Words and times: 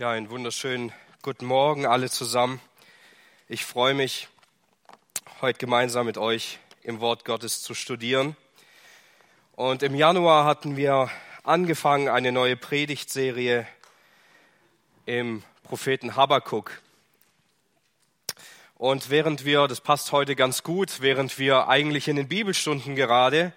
Ja, 0.00 0.10
einen 0.10 0.30
wunderschönen 0.30 0.92
guten 1.22 1.44
Morgen 1.44 1.84
alle 1.84 2.08
zusammen. 2.08 2.60
Ich 3.48 3.64
freue 3.64 3.94
mich, 3.94 4.28
heute 5.40 5.58
gemeinsam 5.58 6.06
mit 6.06 6.16
euch 6.16 6.60
im 6.84 7.00
Wort 7.00 7.24
Gottes 7.24 7.62
zu 7.62 7.74
studieren. 7.74 8.36
Und 9.56 9.82
im 9.82 9.96
Januar 9.96 10.44
hatten 10.44 10.76
wir 10.76 11.10
angefangen 11.42 12.08
eine 12.08 12.30
neue 12.30 12.56
Predigtserie 12.56 13.66
im 15.04 15.42
Propheten 15.64 16.14
Habakkuk. 16.14 16.80
Und 18.76 19.10
während 19.10 19.44
wir, 19.44 19.66
das 19.66 19.80
passt 19.80 20.12
heute 20.12 20.36
ganz 20.36 20.62
gut, 20.62 21.00
während 21.00 21.40
wir 21.40 21.66
eigentlich 21.66 22.06
in 22.06 22.14
den 22.14 22.28
Bibelstunden 22.28 22.94
gerade 22.94 23.52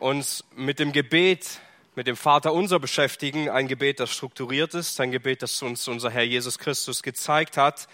uns 0.00 0.42
mit 0.56 0.80
dem 0.80 0.90
Gebet 0.90 1.60
mit 1.94 2.06
dem 2.06 2.16
Vater 2.16 2.54
unser 2.54 2.78
beschäftigen, 2.78 3.50
ein 3.50 3.68
Gebet, 3.68 4.00
das 4.00 4.10
strukturiert 4.10 4.72
ist, 4.74 4.98
ein 5.00 5.10
Gebet, 5.10 5.42
das 5.42 5.60
uns 5.60 5.86
unser 5.88 6.10
Herr 6.10 6.22
Jesus 6.22 6.58
Christus 6.58 7.02
gezeigt 7.02 7.56
hat. 7.58 7.86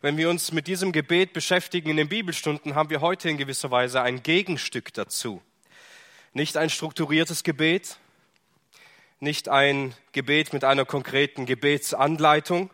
Wenn 0.00 0.16
wir 0.16 0.28
uns 0.28 0.50
mit 0.50 0.66
diesem 0.66 0.90
Gebet 0.90 1.32
beschäftigen 1.32 1.88
in 1.88 1.96
den 1.96 2.08
Bibelstunden, 2.08 2.74
haben 2.74 2.90
wir 2.90 3.00
heute 3.00 3.30
in 3.30 3.38
gewisser 3.38 3.70
Weise 3.70 4.02
ein 4.02 4.22
Gegenstück 4.22 4.92
dazu. 4.92 5.40
Nicht 6.32 6.56
ein 6.56 6.68
strukturiertes 6.68 7.44
Gebet, 7.44 7.96
nicht 9.20 9.48
ein 9.48 9.94
Gebet 10.10 10.52
mit 10.52 10.64
einer 10.64 10.84
konkreten 10.84 11.46
Gebetsanleitung, 11.46 12.70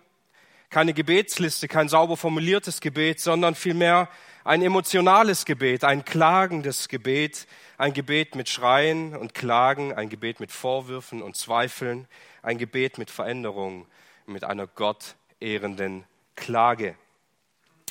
keine 0.70 0.94
Gebetsliste, 0.94 1.68
kein 1.68 1.90
sauber 1.90 2.16
formuliertes 2.16 2.80
Gebet, 2.80 3.20
sondern 3.20 3.54
vielmehr 3.54 4.08
ein 4.44 4.62
emotionales 4.62 5.44
Gebet, 5.44 5.84
ein 5.84 6.04
klagendes 6.04 6.88
Gebet, 6.88 7.46
ein 7.78 7.92
Gebet 7.92 8.34
mit 8.34 8.48
Schreien 8.48 9.16
und 9.16 9.34
Klagen, 9.34 9.94
ein 9.94 10.08
Gebet 10.08 10.40
mit 10.40 10.52
Vorwürfen 10.52 11.22
und 11.22 11.36
Zweifeln, 11.36 12.08
ein 12.42 12.58
Gebet 12.58 12.98
mit 12.98 13.10
Veränderung, 13.10 13.86
mit 14.26 14.44
einer 14.44 14.66
Gott 14.66 15.16
ehrenden 15.40 16.04
Klage. 16.36 16.96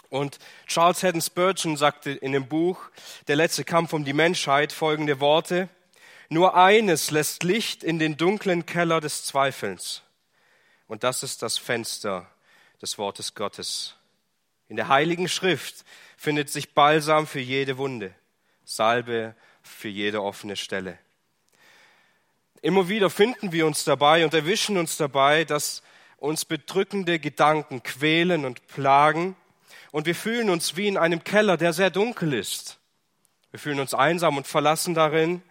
Und 0.10 0.40
Charles 0.66 1.04
Haddon 1.04 1.22
Spurgeon 1.22 1.78
sagte 1.78 2.12
in 2.12 2.32
dem 2.32 2.48
Buch 2.48 2.82
Der 3.28 3.36
letzte 3.36 3.64
Kampf 3.64 3.94
um 3.94 4.06
die 4.06 4.14
Menschheit 4.14 4.72
folgende 4.72 5.20
Worte. 5.20 5.70
Nur 6.30 6.56
eines 6.56 7.12
lässt 7.12 7.44
Licht 7.44 7.84
in 7.84 8.00
den 8.00 8.18
dunklen 8.18 8.66
Keller 8.66 9.02
des 9.02 9.23
Zweifelns. 9.26 10.04
Und 10.88 11.04
das 11.04 11.22
ist 11.22 11.44
das 11.44 11.58
Fenster 11.58 12.28
des 12.82 12.98
Wortes 12.98 13.36
Gottes. 13.36 13.98
In 14.70 14.75
der 14.75 14.88
Heiligen 14.88 15.28
Schrift 15.28 15.84
findet 16.16 16.50
sich 16.50 16.75
Balsam 16.75 17.25
für 17.25 17.39
jede 17.39 17.78
Wunde, 17.78 18.14
Salbe 18.64 19.36
für 19.64 19.89
jede 19.89 20.22
offene 20.22 20.56
Stelle. 20.56 21.00
Immer 22.61 22.88
wieder 22.88 23.09
finden 23.09 23.52
wir 23.52 23.66
uns 23.66 23.84
dabei 23.84 24.23
und 24.23 24.34
erwischen 24.34 24.78
uns 24.78 24.95
dabei, 24.95 25.44
dass 25.44 25.81
uns 26.17 26.45
bedrückende 26.45 27.20
Gedanken 27.20 27.81
quälen 27.81 28.45
und 28.45 28.67
plagen 28.67 29.36
und 29.92 30.06
wir 30.06 30.16
fühlen 30.16 30.52
uns 30.52 30.76
wie 30.78 30.88
in 30.88 30.98
einem 30.98 31.23
Keller, 31.23 31.58
der 31.58 31.73
sehr 31.73 31.89
dunkel 31.89 32.33
ist. 32.33 32.78
Wir 33.50 33.59
fühlen 33.59 33.80
uns 33.80 33.95
einsam 33.95 34.38
und 34.38 34.45
verlassen 34.45 34.94
darin, 34.94 35.42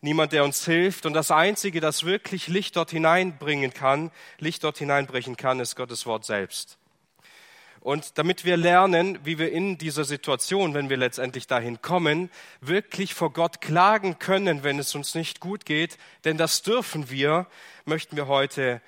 niemand, 0.00 0.32
der 0.32 0.44
uns 0.44 0.64
hilft 0.64 1.06
und 1.06 1.14
das 1.14 1.32
Einzige, 1.32 1.80
das 1.80 2.04
wirklich 2.04 2.46
Licht 2.46 2.76
dort 2.76 2.92
hineinbringen 2.92 3.74
kann, 3.74 4.12
Licht 4.38 4.62
dort 4.62 4.78
hineinbrechen 4.78 5.36
kann, 5.36 5.58
ist 5.58 5.74
Gottes 5.74 6.06
Wort 6.06 6.24
selbst. 6.24 6.79
Und 7.80 8.18
damit 8.18 8.44
wir 8.44 8.58
lernen, 8.58 9.18
wie 9.24 9.38
wir 9.38 9.50
in 9.52 9.78
dieser 9.78 10.04
Situation, 10.04 10.74
wenn 10.74 10.90
wir 10.90 10.98
letztendlich 10.98 11.46
dahin 11.46 11.80
kommen, 11.80 12.30
wirklich 12.60 13.14
vor 13.14 13.32
Gott 13.32 13.62
klagen 13.62 14.18
können, 14.18 14.62
wenn 14.62 14.78
es 14.78 14.94
uns 14.94 15.14
nicht 15.14 15.40
gut 15.40 15.64
geht, 15.64 15.96
denn 16.24 16.36
das 16.36 16.62
dürfen 16.62 17.08
wir, 17.08 17.46
möchten 17.86 18.16
wir 18.16 18.26
heute 18.26 18.82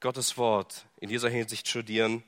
Gottes 0.00 0.38
Wort 0.38 0.86
in 1.00 1.10
dieser 1.10 1.28
Hinsicht 1.28 1.68
studieren, 1.68 2.22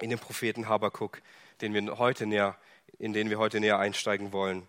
in 0.00 0.10
dem 0.10 0.18
Propheten 0.18 0.68
Habakuk, 0.68 1.22
den 1.60 1.74
wir 1.74 1.98
heute 1.98 2.26
näher, 2.26 2.56
in 2.98 3.12
den 3.12 3.30
wir 3.30 3.38
heute 3.38 3.60
näher 3.60 3.78
einsteigen 3.78 4.32
wollen. 4.32 4.66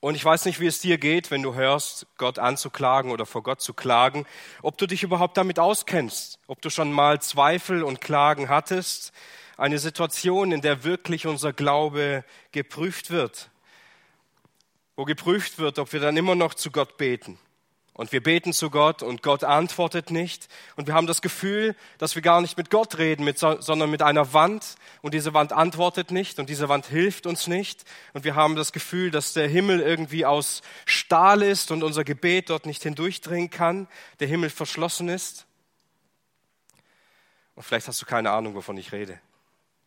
Und 0.00 0.14
ich 0.14 0.24
weiß 0.24 0.44
nicht, 0.44 0.60
wie 0.60 0.66
es 0.66 0.80
dir 0.80 0.98
geht, 0.98 1.30
wenn 1.30 1.42
du 1.42 1.54
hörst, 1.54 2.06
Gott 2.18 2.38
anzuklagen 2.38 3.10
oder 3.10 3.24
vor 3.24 3.42
Gott 3.42 3.60
zu 3.60 3.72
klagen, 3.72 4.26
ob 4.62 4.76
du 4.78 4.86
dich 4.86 5.02
überhaupt 5.02 5.36
damit 5.36 5.58
auskennst, 5.58 6.38
ob 6.46 6.60
du 6.60 6.70
schon 6.70 6.92
mal 6.92 7.20
Zweifel 7.22 7.82
und 7.82 8.00
Klagen 8.00 8.48
hattest, 8.48 9.12
eine 9.56 9.78
Situation, 9.78 10.52
in 10.52 10.60
der 10.60 10.84
wirklich 10.84 11.26
unser 11.26 11.52
Glaube 11.52 12.24
geprüft 12.52 13.10
wird, 13.10 13.50
wo 14.96 15.04
geprüft 15.04 15.58
wird, 15.58 15.78
ob 15.78 15.92
wir 15.92 16.00
dann 16.00 16.16
immer 16.16 16.34
noch 16.34 16.54
zu 16.54 16.70
Gott 16.70 16.98
beten, 16.98 17.38
und 17.96 18.12
wir 18.12 18.22
beten 18.22 18.52
zu 18.52 18.68
Gott 18.68 19.02
und 19.02 19.22
Gott 19.22 19.42
antwortet 19.42 20.10
nicht. 20.10 20.48
Und 20.76 20.86
wir 20.86 20.92
haben 20.92 21.06
das 21.06 21.22
Gefühl, 21.22 21.74
dass 21.96 22.14
wir 22.14 22.20
gar 22.20 22.42
nicht 22.42 22.58
mit 22.58 22.68
Gott 22.68 22.98
reden, 22.98 23.24
mit, 23.24 23.38
sondern 23.38 23.90
mit 23.90 24.02
einer 24.02 24.34
Wand. 24.34 24.76
Und 25.00 25.14
diese 25.14 25.32
Wand 25.32 25.54
antwortet 25.54 26.10
nicht 26.10 26.38
und 26.38 26.50
diese 26.50 26.68
Wand 26.68 26.84
hilft 26.84 27.26
uns 27.26 27.46
nicht. 27.46 27.86
Und 28.12 28.24
wir 28.24 28.34
haben 28.34 28.54
das 28.54 28.72
Gefühl, 28.72 29.10
dass 29.10 29.32
der 29.32 29.48
Himmel 29.48 29.80
irgendwie 29.80 30.26
aus 30.26 30.60
Stahl 30.84 31.40
ist 31.40 31.70
und 31.70 31.82
unser 31.82 32.04
Gebet 32.04 32.50
dort 32.50 32.66
nicht 32.66 32.82
hindurchdringen 32.82 33.48
kann. 33.48 33.88
Der 34.20 34.28
Himmel 34.28 34.50
verschlossen 34.50 35.08
ist. 35.08 35.46
Und 37.54 37.62
vielleicht 37.62 37.88
hast 37.88 38.02
du 38.02 38.04
keine 38.04 38.30
Ahnung, 38.30 38.54
wovon 38.54 38.76
ich 38.76 38.92
rede, 38.92 39.18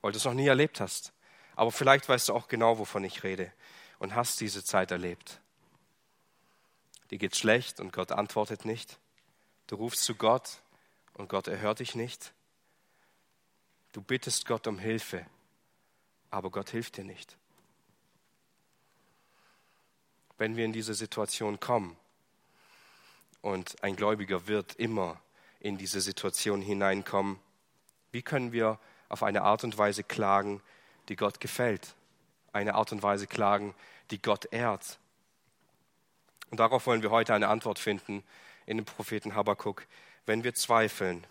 weil 0.01 0.13
du 0.13 0.17
es 0.17 0.25
noch 0.25 0.33
nie 0.33 0.47
erlebt 0.47 0.81
hast. 0.81 1.13
Aber 1.55 1.71
vielleicht 1.71 2.09
weißt 2.09 2.29
du 2.29 2.33
auch 2.33 2.47
genau, 2.47 2.79
wovon 2.79 3.03
ich 3.03 3.23
rede 3.23 3.53
und 3.99 4.15
hast 4.15 4.41
diese 4.41 4.63
Zeit 4.63 4.89
erlebt 4.89 5.39
dir 7.11 7.17
geht's 7.17 7.39
schlecht 7.39 7.79
und 7.79 7.93
Gott 7.93 8.11
antwortet 8.11 8.65
nicht. 8.65 8.99
Du 9.67 9.75
rufst 9.75 10.03
zu 10.03 10.15
Gott 10.15 10.61
und 11.13 11.29
Gott 11.29 11.47
erhört 11.47 11.79
dich 11.79 11.95
nicht. 11.95 12.33
Du 13.91 14.01
bittest 14.01 14.45
Gott 14.45 14.67
um 14.67 14.79
Hilfe, 14.79 15.25
aber 16.29 16.51
Gott 16.51 16.69
hilft 16.69 16.97
dir 16.97 17.03
nicht. 17.03 17.37
Wenn 20.37 20.55
wir 20.55 20.65
in 20.65 20.73
diese 20.73 20.93
Situation 20.93 21.59
kommen, 21.59 21.97
und 23.41 23.81
ein 23.83 23.95
Gläubiger 23.95 24.47
wird 24.47 24.75
immer 24.75 25.19
in 25.59 25.77
diese 25.77 26.01
Situation 26.01 26.61
hineinkommen, 26.61 27.39
wie 28.11 28.21
können 28.21 28.51
wir 28.51 28.79
auf 29.07 29.23
eine 29.23 29.43
Art 29.43 29.63
und 29.63 29.77
Weise 29.77 30.03
klagen, 30.03 30.61
die 31.09 31.15
Gott 31.15 31.39
gefällt? 31.39 31.95
Eine 32.51 32.75
Art 32.75 32.91
und 32.91 33.03
Weise 33.03 33.27
klagen, 33.27 33.75
die 34.11 34.21
Gott 34.21 34.51
ehrt, 34.51 34.99
und 36.51 36.59
darauf 36.59 36.85
wollen 36.87 37.01
wir 37.03 37.11
heute 37.11 37.33
eine 37.33 37.47
Antwort 37.47 37.79
finden 37.79 38.23
in 38.65 38.77
dem 38.77 38.85
Propheten 38.85 39.35
Habakkuk. 39.35 39.85
Wenn 40.25 40.43
wir 40.43 40.53
zweifeln, 40.53 41.25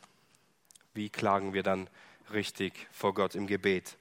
wie 0.94 1.10
klagen 1.10 1.54
wir 1.54 1.62
dann 1.62 1.88
richtig 2.32 2.88
vor 2.92 3.14
Gott 3.14 3.34
im 3.34 3.46
Gebet? 3.46 3.96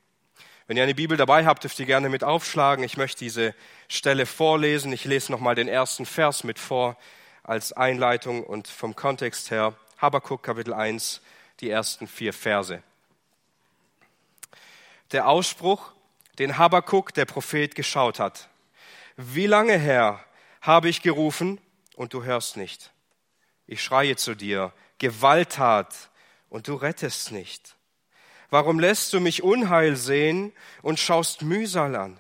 Wenn 0.68 0.76
ihr 0.76 0.84
eine 0.84 0.96
Bibel 0.96 1.16
dabei 1.16 1.46
habt, 1.46 1.64
dürft 1.64 1.80
ihr 1.80 1.86
gerne 1.86 2.10
mit 2.10 2.24
aufschlagen. 2.24 2.84
Ich 2.84 2.98
möchte 2.98 3.20
diese 3.20 3.56
Stelle 3.88 4.26
vorlesen. 4.26 4.92
Ich 4.92 5.06
lese 5.06 5.32
nochmal 5.32 5.56
den 5.56 5.70
ersten 5.70 6.06
Vers 6.06 6.44
mit 6.44 6.60
vor 6.60 6.98
als 7.44 7.72
Einleitung 7.72 8.44
und 8.44 8.68
vom 8.68 8.96
Kontext 8.96 9.50
her. 9.50 9.74
Habakkuk 9.98 10.44
Kapitel 10.44 10.74
1, 10.74 11.22
die 11.62 11.70
ersten 11.70 12.06
vier 12.06 12.34
Verse. 12.34 12.84
Der 15.14 15.30
Ausspruch, 15.30 15.94
den 16.38 16.58
Habakkuk, 16.58 17.14
der 17.14 17.26
Prophet, 17.26 17.74
geschaut 17.74 18.20
hat. 18.20 18.50
Wie 19.16 19.48
lange, 19.48 19.78
Herr, 19.78 20.20
habe 20.68 20.90
ich 20.90 21.02
gerufen 21.02 21.62
und 21.96 22.14
du 22.14 22.24
hörst 22.24 22.58
nicht. 22.58 22.92
Ich 23.68 23.82
schreie 23.82 24.18
zu 24.18 24.36
dir, 24.36 24.74
Gewalttat 24.98 26.10
und 26.50 26.68
du 26.68 26.76
rettest 26.76 27.32
nicht. 27.32 27.78
Warum 28.50 28.78
lässt 28.78 29.14
du 29.14 29.22
mich 29.22 29.44
Unheil 29.44 29.96
sehen 29.96 30.52
und 30.82 31.00
schaust 31.00 31.42
Mühsal 31.42 31.96
an? 31.96 32.20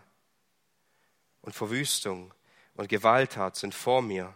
Und 1.41 1.55
Verwüstung 1.55 2.33
und 2.75 2.87
Gewalttat 2.87 3.57
sind 3.57 3.75
vor 3.75 4.01
mir 4.01 4.33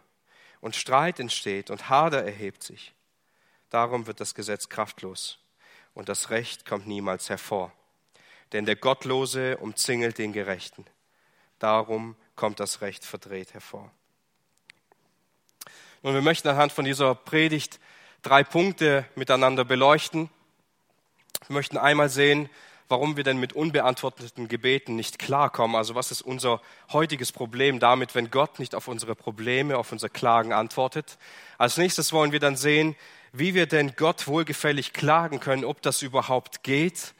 und 0.59 0.75
Streit 0.75 1.21
entsteht 1.21 1.69
und 1.69 1.89
Hader 1.89 2.25
erhebt 2.25 2.63
sich. 2.63 2.93
Darum 3.69 4.07
wird 4.07 4.19
das 4.19 4.35
Gesetz 4.35 4.67
kraftlos 4.67 5.39
und 5.93 6.09
das 6.09 6.29
Recht 6.31 6.65
kommt 6.65 6.85
niemals 6.85 7.29
hervor. 7.29 7.71
Denn 8.51 8.65
der 8.65 8.75
Gottlose 8.75 9.57
umzingelt 9.57 10.17
den 10.17 10.33
Gerechten. 10.33 10.85
Darum 11.59 12.17
kommt 12.35 12.59
das 12.59 12.81
Recht 12.81 13.05
verdreht 13.05 13.53
hervor. 13.53 13.89
Und 16.01 16.15
wir 16.15 16.21
möchten 16.21 16.47
anhand 16.47 16.71
von 16.71 16.85
dieser 16.85 17.13
Predigt 17.13 17.79
drei 18.23 18.43
Punkte 18.43 19.05
miteinander 19.15 19.63
beleuchten. 19.63 20.29
Wir 21.47 21.53
möchten 21.53 21.77
einmal 21.77 22.09
sehen, 22.09 22.49
warum 22.87 23.17
wir 23.17 23.23
denn 23.23 23.39
mit 23.39 23.53
unbeantworteten 23.53 24.47
Gebeten 24.47 24.95
nicht 24.95 25.19
klarkommen. 25.19 25.75
Also 25.75 25.93
was 25.93 26.11
ist 26.11 26.23
unser 26.23 26.59
heutiges 26.91 27.31
Problem 27.31 27.79
damit, 27.79 28.15
wenn 28.15 28.31
Gott 28.31 28.57
nicht 28.57 28.73
auf 28.73 28.87
unsere 28.87 29.15
Probleme, 29.15 29.77
auf 29.77 29.91
unsere 29.91 30.09
Klagen 30.09 30.53
antwortet. 30.53 31.17
Als 31.57 31.77
nächstes 31.77 32.11
wollen 32.11 32.31
wir 32.31 32.39
dann 32.39 32.57
sehen, 32.57 32.95
wie 33.31 33.53
wir 33.53 33.67
denn 33.67 33.93
Gott 33.95 34.27
wohlgefällig 34.27 34.93
klagen 34.93 35.39
können, 35.39 35.63
ob 35.63 35.81
das 35.83 36.01
überhaupt 36.01 36.63
geht. 36.63 37.13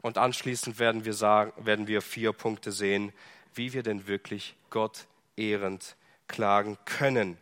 Und 0.00 0.16
anschließend 0.16 0.78
werden 0.78 1.04
wir, 1.04 1.12
sagen, 1.12 1.52
werden 1.56 1.88
wir 1.88 2.02
vier 2.02 2.32
Punkte 2.32 2.70
sehen, 2.70 3.12
wie 3.52 3.72
wir 3.72 3.82
denn 3.82 4.06
wirklich 4.06 4.54
Gott 4.70 5.06
ehrend 5.36 5.96
klagen 6.28 6.78
können. 6.84 7.36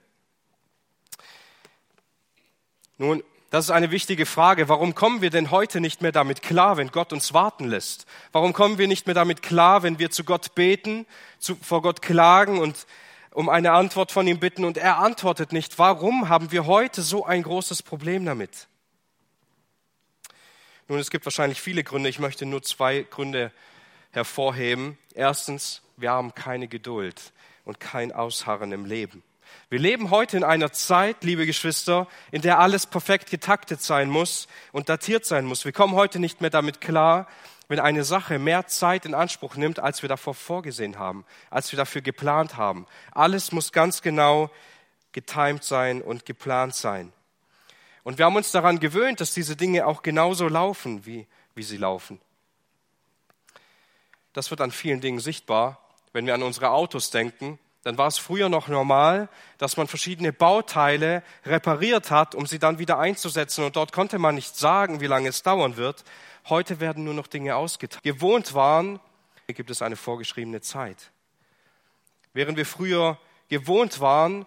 Nun, 2.98 3.22
Das 3.50 3.66
ist 3.66 3.70
eine 3.70 3.93
wichtige 3.93 4.26
Frage. 4.26 4.69
Warum 4.69 4.94
kommen 4.94 5.22
wir 5.22 5.31
denn 5.31 5.52
heute 5.52 5.81
nicht 5.81 6.02
mehr 6.02 6.10
damit 6.10 6.43
klar, 6.43 6.76
wenn 6.76 6.88
Gott 6.88 7.12
uns 7.12 7.32
warten 7.32 7.66
lässt? 7.66 8.04
Warum 8.32 8.52
kommen 8.52 8.76
wir 8.76 8.88
nicht 8.88 9.06
mehr 9.06 9.14
damit 9.14 9.40
klar, 9.40 9.84
wenn 9.84 10.00
wir 10.00 10.10
zu 10.10 10.25
Gott 10.25 10.54
beten, 10.56 11.06
zu, 11.38 11.54
vor 11.56 11.81
Gott 11.81 12.02
klagen 12.02 12.58
und 12.58 12.87
um 13.31 13.48
eine 13.48 13.72
Antwort 13.72 14.10
von 14.10 14.26
ihm 14.26 14.40
bitten 14.40 14.64
und 14.64 14.76
er 14.76 14.98
antwortet 14.98 15.52
nicht? 15.52 15.78
Warum 15.78 16.28
haben 16.28 16.50
wir 16.50 16.66
heute 16.66 17.02
so 17.02 17.25
ein 17.25 17.44
großes 17.44 17.82
Problem 17.82 18.25
damit? 18.25 18.66
Nun, 20.88 20.98
es 20.98 21.10
gibt 21.10 21.25
wahrscheinlich 21.25 21.60
viele 21.60 21.84
Gründe. 21.84 22.08
Ich 22.08 22.19
möchte 22.19 22.46
nur 22.46 22.62
zwei 22.62 23.02
Gründe 23.02 23.52
hervorheben. 24.10 24.98
Erstens, 25.14 25.82
wir 25.96 26.10
haben 26.10 26.34
keine 26.34 26.66
Geduld 26.66 27.32
und 27.64 27.78
kein 27.78 28.10
Ausharren 28.10 28.72
im 28.72 28.84
Leben. 28.84 29.22
Wir 29.69 29.78
leben 29.78 30.10
heute 30.10 30.37
in 30.37 30.44
einer 30.44 30.72
Zeit, 30.72 31.25
liebe 31.25 31.44
Geschwister, 31.44 32.06
in 32.31 32.43
der 32.43 32.60
alles 32.60 32.87
perfekt 32.87 33.31
getaktet 33.31 33.82
sein 33.82 34.08
muss 34.08 34.46
und 34.72 34.88
datiert 34.88 35.25
sein 35.25 35.44
muss. 35.44 35.64
Wir 35.64 35.72
kommen 35.72 35.94
heute 35.94 36.19
nicht 36.19 36.40
mehr 36.40 36.50
damit 36.50 36.81
klar, 36.81 37.26
wenn 37.69 37.81
eine 37.81 38.04
Sache 38.04 38.38
mehr 38.38 38.66
Zeit 38.69 39.06
in 39.06 39.14
Anspruch 39.14 39.56
nimmt, 39.56 39.81
als 39.81 40.02
wir 40.02 40.08
davor 40.08 40.34
vorgesehen 40.34 40.98
haben, 40.98 41.25
als 41.50 41.72
wir 41.72 41.76
dafür 41.76 42.00
geplant 42.00 42.56
haben. 42.56 42.87
Alles 43.10 43.50
muss 43.50 43.72
ganz 43.72 44.02
genau 44.02 44.50
getimt 45.10 45.64
sein 45.64 46.00
und 46.00 46.26
geplant 46.26 46.75
sein. 46.75 47.12
Und 48.04 48.19
wir 48.19 48.26
haben 48.26 48.37
uns 48.37 48.52
daran 48.52 48.78
gewöhnt, 48.78 49.20
dass 49.20 49.34
diese 49.34 49.56
Dinge 49.56 49.87
auch 49.87 50.02
genauso 50.02 50.46
laufen, 50.46 51.06
wie, 51.06 51.26
wie 51.56 51.64
sie 51.64 51.76
laufen. 51.76 52.20
Das 54.32 54.50
wird 54.50 54.60
an 54.60 54.70
vielen 54.70 55.00
Dingen 55.00 55.19
sichtbar, 55.19 55.81
wenn 56.12 56.26
wir 56.26 56.34
an 56.34 56.44
unsere 56.44 56.70
Autos 56.70 57.10
denken 57.10 57.58
dann 57.86 57.98
war 57.98 58.08
es 58.08 58.18
früher 58.18 58.48
noch 58.48 58.66
normal, 58.66 59.28
dass 59.58 59.76
man 59.76 59.86
verschiedene 59.86 60.32
Bauteile 60.32 61.22
repariert 61.44 62.10
hat, 62.10 62.34
um 62.34 62.44
sie 62.44 62.58
dann 62.58 62.80
wieder 62.80 62.98
einzusetzen. 62.98 63.64
Und 63.64 63.76
dort 63.76 63.92
konnte 63.92 64.18
man 64.18 64.34
nicht 64.34 64.56
sagen, 64.56 65.00
wie 65.00 65.06
lange 65.06 65.28
es 65.28 65.44
dauern 65.44 65.76
wird. 65.76 66.02
Heute 66.48 66.80
werden 66.80 67.04
nur 67.04 67.14
noch 67.14 67.28
Dinge 67.28 67.54
ausgetan. 67.54 68.00
Gewohnt 68.02 68.54
waren, 68.54 68.98
gibt 69.46 69.70
es 69.70 69.82
eine 69.82 69.94
vorgeschriebene 69.94 70.60
Zeit. 70.62 71.12
Während 72.32 72.58
wir 72.58 72.66
früher 72.66 73.20
gewohnt 73.48 74.00
waren, 74.00 74.46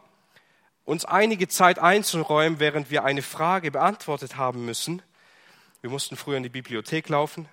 uns 0.83 1.06
einige 1.06 1.47
Zeit 1.47 1.80
einzuräumen, 1.80 2.59
während 2.59 2.91
wir 2.91 3.06
eine 3.06 3.21
Frage 3.21 3.71
beantwortet 3.71 4.36
haben 4.36 4.65
müssen, 4.65 5.01
wir 5.80 5.89
mussten 5.89 6.18
früher 6.18 6.36
in 6.36 6.44
die 6.44 6.50
Bibliothek 6.50 7.07
laufen, 7.07 7.47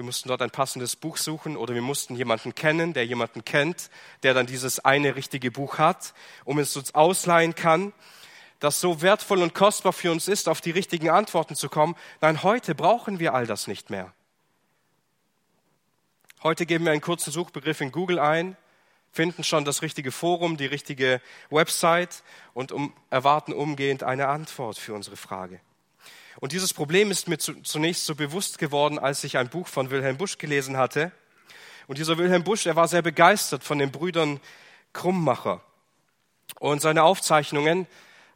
wir 0.00 0.04
mussten 0.06 0.30
dort 0.30 0.40
ein 0.40 0.50
passendes 0.50 0.96
Buch 0.96 1.18
suchen 1.18 1.58
oder 1.58 1.74
wir 1.74 1.82
mussten 1.82 2.16
jemanden 2.16 2.54
kennen, 2.54 2.94
der 2.94 3.04
jemanden 3.04 3.44
kennt, 3.44 3.90
der 4.22 4.32
dann 4.32 4.46
dieses 4.46 4.82
eine 4.82 5.14
richtige 5.14 5.50
Buch 5.50 5.76
hat, 5.76 6.14
um 6.46 6.58
es 6.58 6.74
uns 6.74 6.94
ausleihen 6.94 7.54
kann, 7.54 7.92
das 8.60 8.80
so 8.80 9.02
wertvoll 9.02 9.42
und 9.42 9.54
kostbar 9.54 9.92
für 9.92 10.10
uns 10.10 10.26
ist, 10.26 10.48
auf 10.48 10.62
die 10.62 10.70
richtigen 10.70 11.10
Antworten 11.10 11.54
zu 11.54 11.68
kommen. 11.68 11.96
Nein, 12.22 12.42
heute 12.42 12.74
brauchen 12.74 13.20
wir 13.20 13.34
all 13.34 13.46
das 13.46 13.66
nicht 13.66 13.90
mehr. 13.90 14.10
Heute 16.42 16.64
geben 16.64 16.86
wir 16.86 16.92
einen 16.92 17.02
kurzen 17.02 17.30
Suchbegriff 17.30 17.82
in 17.82 17.92
Google 17.92 18.20
ein, 18.20 18.56
finden 19.12 19.44
schon 19.44 19.66
das 19.66 19.82
richtige 19.82 20.12
Forum, 20.12 20.56
die 20.56 20.64
richtige 20.64 21.20
Website 21.50 22.22
und 22.54 22.72
um, 22.72 22.94
erwarten 23.10 23.52
umgehend 23.52 24.02
eine 24.02 24.28
Antwort 24.28 24.78
für 24.78 24.94
unsere 24.94 25.16
Frage. 25.16 25.60
Und 26.38 26.52
dieses 26.52 26.72
Problem 26.72 27.10
ist 27.10 27.28
mir 27.28 27.38
zunächst 27.38 28.06
so 28.06 28.14
bewusst 28.14 28.58
geworden, 28.58 28.98
als 28.98 29.24
ich 29.24 29.36
ein 29.36 29.48
Buch 29.48 29.66
von 29.66 29.90
Wilhelm 29.90 30.16
Busch 30.16 30.38
gelesen 30.38 30.76
hatte. 30.76 31.10
Und 31.86 31.98
dieser 31.98 32.18
Wilhelm 32.18 32.44
Busch, 32.44 32.66
er 32.66 32.76
war 32.76 32.86
sehr 32.86 33.02
begeistert 33.02 33.64
von 33.64 33.78
den 33.78 33.90
Brüdern 33.90 34.40
Krummacher. 34.92 35.60
Und 36.60 36.80
seine 36.80 37.02
Aufzeichnungen 37.02 37.86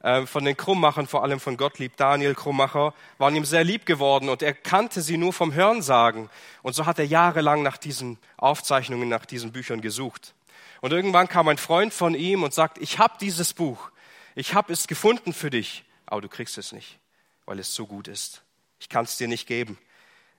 äh, 0.02 0.26
von 0.26 0.44
den 0.44 0.56
Krummachern, 0.56 1.06
vor 1.06 1.22
allem 1.22 1.38
von 1.38 1.56
Gottlieb 1.56 1.96
Daniel 1.96 2.34
Krummacher, 2.34 2.94
waren 3.18 3.36
ihm 3.36 3.44
sehr 3.44 3.64
lieb 3.64 3.86
geworden 3.86 4.28
und 4.28 4.42
er 4.42 4.54
kannte 4.54 5.02
sie 5.02 5.16
nur 5.16 5.32
vom 5.32 5.54
Hörensagen. 5.54 6.30
Und 6.62 6.74
so 6.74 6.86
hat 6.86 6.98
er 6.98 7.06
jahrelang 7.06 7.62
nach 7.62 7.76
diesen 7.76 8.18
Aufzeichnungen, 8.36 9.08
nach 9.08 9.24
diesen 9.24 9.52
Büchern 9.52 9.80
gesucht. 9.80 10.34
Und 10.80 10.92
irgendwann 10.92 11.28
kam 11.28 11.48
ein 11.48 11.58
Freund 11.58 11.94
von 11.94 12.14
ihm 12.14 12.42
und 12.42 12.52
sagt, 12.52 12.78
ich 12.78 12.98
habe 12.98 13.14
dieses 13.20 13.52
Buch, 13.52 13.90
ich 14.34 14.54
habe 14.54 14.72
es 14.72 14.86
gefunden 14.88 15.32
für 15.32 15.50
dich, 15.50 15.84
aber 16.06 16.20
du 16.20 16.28
kriegst 16.28 16.58
es 16.58 16.72
nicht 16.72 16.98
weil 17.46 17.58
es 17.58 17.74
so 17.74 17.86
gut 17.86 18.08
ist. 18.08 18.42
Ich 18.78 18.88
kann 18.88 19.04
es 19.04 19.16
dir 19.16 19.28
nicht 19.28 19.46
geben. 19.46 19.78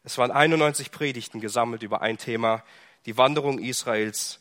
Es 0.04 0.18
waren 0.18 0.32
91 0.32 0.92
Predigten 0.92 1.42
gesammelt 1.42 1.84
über 1.84 2.02
ein 2.02 2.18
Thema, 2.18 2.64
die 3.06 3.18
Wanderung 3.18 3.60
Israels 3.60 4.40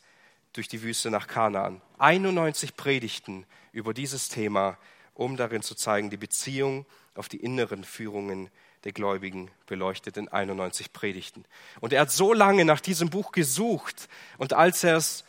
durch 0.53 0.69
die 0.69 0.83
Wüste 0.83 1.11
nach 1.11 1.27
Kanaan. 1.27 1.81
91 1.99 2.77
Predigten 2.77 3.47
über 3.73 3.95
dieses 3.95 4.29
Thema, 4.29 4.79
um 5.15 5.37
darin 5.37 5.63
zu 5.63 5.75
zeigen, 5.75 6.11
die 6.11 6.17
Beziehung 6.17 6.87
auf 7.15 7.29
die 7.29 7.39
inneren 7.39 7.85
Führungen 7.85 8.51
der 8.85 8.93
Gläubigen 8.93 9.51
beleuchtet 9.67 10.17
in 10.17 10.29
91 10.29 10.93
Predigten. 10.93 11.45
Und 11.81 11.93
er 11.93 12.03
hat 12.03 12.11
so 12.11 12.33
lange 12.33 12.65
nach 12.65 12.81
diesem 12.81 13.11
Buch 13.11 13.33
gesucht 13.33 14.09
und 14.39 14.53
als 14.53 14.85
er 14.85 14.97
es 14.97 15.25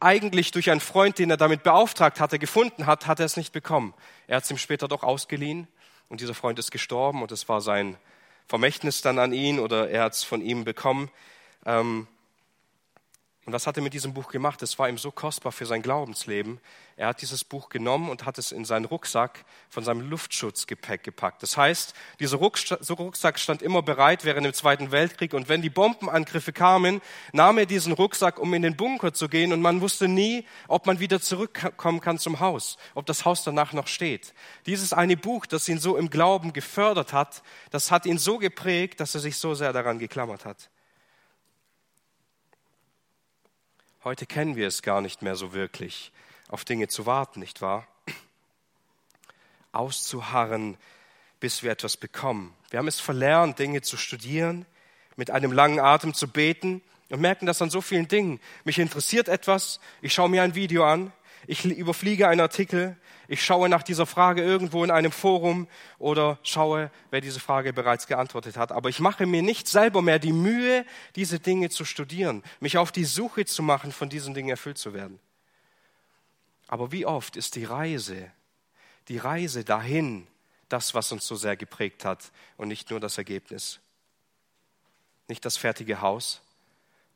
eigentlich 0.00 0.50
durch 0.50 0.70
einen 0.70 0.80
Freund, 0.80 1.18
den 1.18 1.30
er 1.30 1.36
damit 1.36 1.62
beauftragt 1.62 2.20
hatte, 2.20 2.38
gefunden 2.38 2.86
hat, 2.86 3.06
hat 3.06 3.20
er 3.20 3.26
es 3.26 3.36
nicht 3.36 3.52
bekommen. 3.52 3.94
Er 4.26 4.36
hat 4.36 4.44
es 4.44 4.50
ihm 4.50 4.58
später 4.58 4.88
doch 4.88 5.02
ausgeliehen 5.02 5.68
und 6.08 6.20
dieser 6.20 6.34
Freund 6.34 6.58
ist 6.58 6.70
gestorben 6.70 7.22
und 7.22 7.32
es 7.32 7.48
war 7.48 7.60
sein 7.60 7.96
Vermächtnis 8.46 9.02
dann 9.02 9.18
an 9.18 9.32
ihn 9.32 9.58
oder 9.58 9.90
er 9.90 10.04
hat 10.04 10.14
es 10.14 10.24
von 10.24 10.40
ihm 10.40 10.64
bekommen. 10.64 11.10
Ähm, 11.64 12.06
und 13.46 13.52
was 13.52 13.68
hat 13.68 13.76
er 13.76 13.82
mit 13.84 13.94
diesem 13.94 14.12
Buch 14.12 14.28
gemacht? 14.28 14.60
Es 14.62 14.76
war 14.76 14.88
ihm 14.88 14.98
so 14.98 15.12
kostbar 15.12 15.52
für 15.52 15.66
sein 15.66 15.80
Glaubensleben. 15.80 16.58
Er 16.96 17.06
hat 17.06 17.22
dieses 17.22 17.44
Buch 17.44 17.68
genommen 17.68 18.10
und 18.10 18.26
hat 18.26 18.38
es 18.38 18.50
in 18.50 18.64
seinen 18.64 18.86
Rucksack 18.86 19.44
von 19.68 19.84
seinem 19.84 20.10
Luftschutzgepäck 20.10 21.04
gepackt. 21.04 21.44
Das 21.44 21.56
heißt, 21.56 21.94
dieser 22.18 22.38
Rucksack 22.38 23.38
stand 23.38 23.62
immer 23.62 23.82
bereit 23.82 24.24
während 24.24 24.46
dem 24.46 24.52
Zweiten 24.52 24.90
Weltkrieg. 24.90 25.32
Und 25.32 25.48
wenn 25.48 25.62
die 25.62 25.70
Bombenangriffe 25.70 26.52
kamen, 26.52 27.00
nahm 27.32 27.58
er 27.58 27.66
diesen 27.66 27.92
Rucksack, 27.92 28.40
um 28.40 28.52
in 28.52 28.62
den 28.62 28.76
Bunker 28.76 29.12
zu 29.12 29.28
gehen. 29.28 29.52
Und 29.52 29.60
man 29.60 29.80
wusste 29.80 30.08
nie, 30.08 30.44
ob 30.66 30.86
man 30.86 30.98
wieder 30.98 31.20
zurückkommen 31.20 32.00
kann 32.00 32.18
zum 32.18 32.40
Haus, 32.40 32.78
ob 32.94 33.06
das 33.06 33.24
Haus 33.24 33.44
danach 33.44 33.72
noch 33.72 33.86
steht. 33.86 34.34
Dieses 34.66 34.92
eine 34.92 35.16
Buch, 35.16 35.46
das 35.46 35.68
ihn 35.68 35.78
so 35.78 35.96
im 35.96 36.10
Glauben 36.10 36.52
gefördert 36.52 37.12
hat, 37.12 37.44
das 37.70 37.92
hat 37.92 38.06
ihn 38.06 38.18
so 38.18 38.38
geprägt, 38.38 38.98
dass 38.98 39.14
er 39.14 39.20
sich 39.20 39.36
so 39.36 39.54
sehr 39.54 39.72
daran 39.72 40.00
geklammert 40.00 40.44
hat. 40.44 40.68
Heute 44.06 44.24
kennen 44.24 44.54
wir 44.54 44.68
es 44.68 44.82
gar 44.82 45.00
nicht 45.00 45.22
mehr 45.22 45.34
so 45.34 45.52
wirklich, 45.52 46.12
auf 46.46 46.64
Dinge 46.64 46.86
zu 46.86 47.06
warten, 47.06 47.40
nicht 47.40 47.60
wahr? 47.60 47.88
Auszuharren, 49.72 50.76
bis 51.40 51.64
wir 51.64 51.72
etwas 51.72 51.96
bekommen. 51.96 52.54
Wir 52.70 52.78
haben 52.78 52.86
es 52.86 53.00
verlernt, 53.00 53.58
Dinge 53.58 53.82
zu 53.82 53.96
studieren, 53.96 54.64
mit 55.16 55.32
einem 55.32 55.50
langen 55.50 55.80
Atem 55.80 56.14
zu 56.14 56.28
beten 56.28 56.82
und 57.08 57.20
merken 57.20 57.46
das 57.46 57.60
an 57.60 57.68
so 57.68 57.80
vielen 57.80 58.06
Dingen. 58.06 58.38
Mich 58.62 58.78
interessiert 58.78 59.26
etwas, 59.26 59.80
ich 60.00 60.14
schaue 60.14 60.28
mir 60.28 60.44
ein 60.44 60.54
Video 60.54 60.84
an, 60.84 61.12
ich 61.46 61.64
überfliege 61.64 62.28
einen 62.28 62.40
Artikel, 62.40 62.96
ich 63.28 63.44
schaue 63.44 63.68
nach 63.68 63.82
dieser 63.82 64.06
Frage 64.06 64.42
irgendwo 64.42 64.84
in 64.84 64.90
einem 64.90 65.12
Forum 65.12 65.68
oder 65.98 66.38
schaue, 66.42 66.90
wer 67.10 67.20
diese 67.20 67.40
Frage 67.40 67.72
bereits 67.72 68.06
geantwortet 68.06 68.56
hat. 68.56 68.72
Aber 68.72 68.88
ich 68.88 69.00
mache 69.00 69.26
mir 69.26 69.42
nicht 69.42 69.68
selber 69.68 70.02
mehr 70.02 70.18
die 70.18 70.32
Mühe, 70.32 70.84
diese 71.14 71.38
Dinge 71.40 71.70
zu 71.70 71.84
studieren, 71.84 72.42
mich 72.60 72.78
auf 72.78 72.92
die 72.92 73.04
Suche 73.04 73.44
zu 73.44 73.62
machen, 73.62 73.92
von 73.92 74.08
diesen 74.08 74.34
Dingen 74.34 74.50
erfüllt 74.50 74.78
zu 74.78 74.94
werden. 74.94 75.18
Aber 76.68 76.92
wie 76.92 77.06
oft 77.06 77.36
ist 77.36 77.54
die 77.54 77.64
Reise, 77.64 78.30
die 79.08 79.18
Reise 79.18 79.64
dahin, 79.64 80.26
das, 80.68 80.94
was 80.94 81.12
uns 81.12 81.26
so 81.26 81.36
sehr 81.36 81.56
geprägt 81.56 82.04
hat 82.04 82.32
und 82.56 82.68
nicht 82.68 82.90
nur 82.90 83.00
das 83.00 83.18
Ergebnis. 83.18 83.78
Nicht 85.28 85.44
das 85.44 85.56
fertige 85.56 86.00
Haus, 86.00 86.42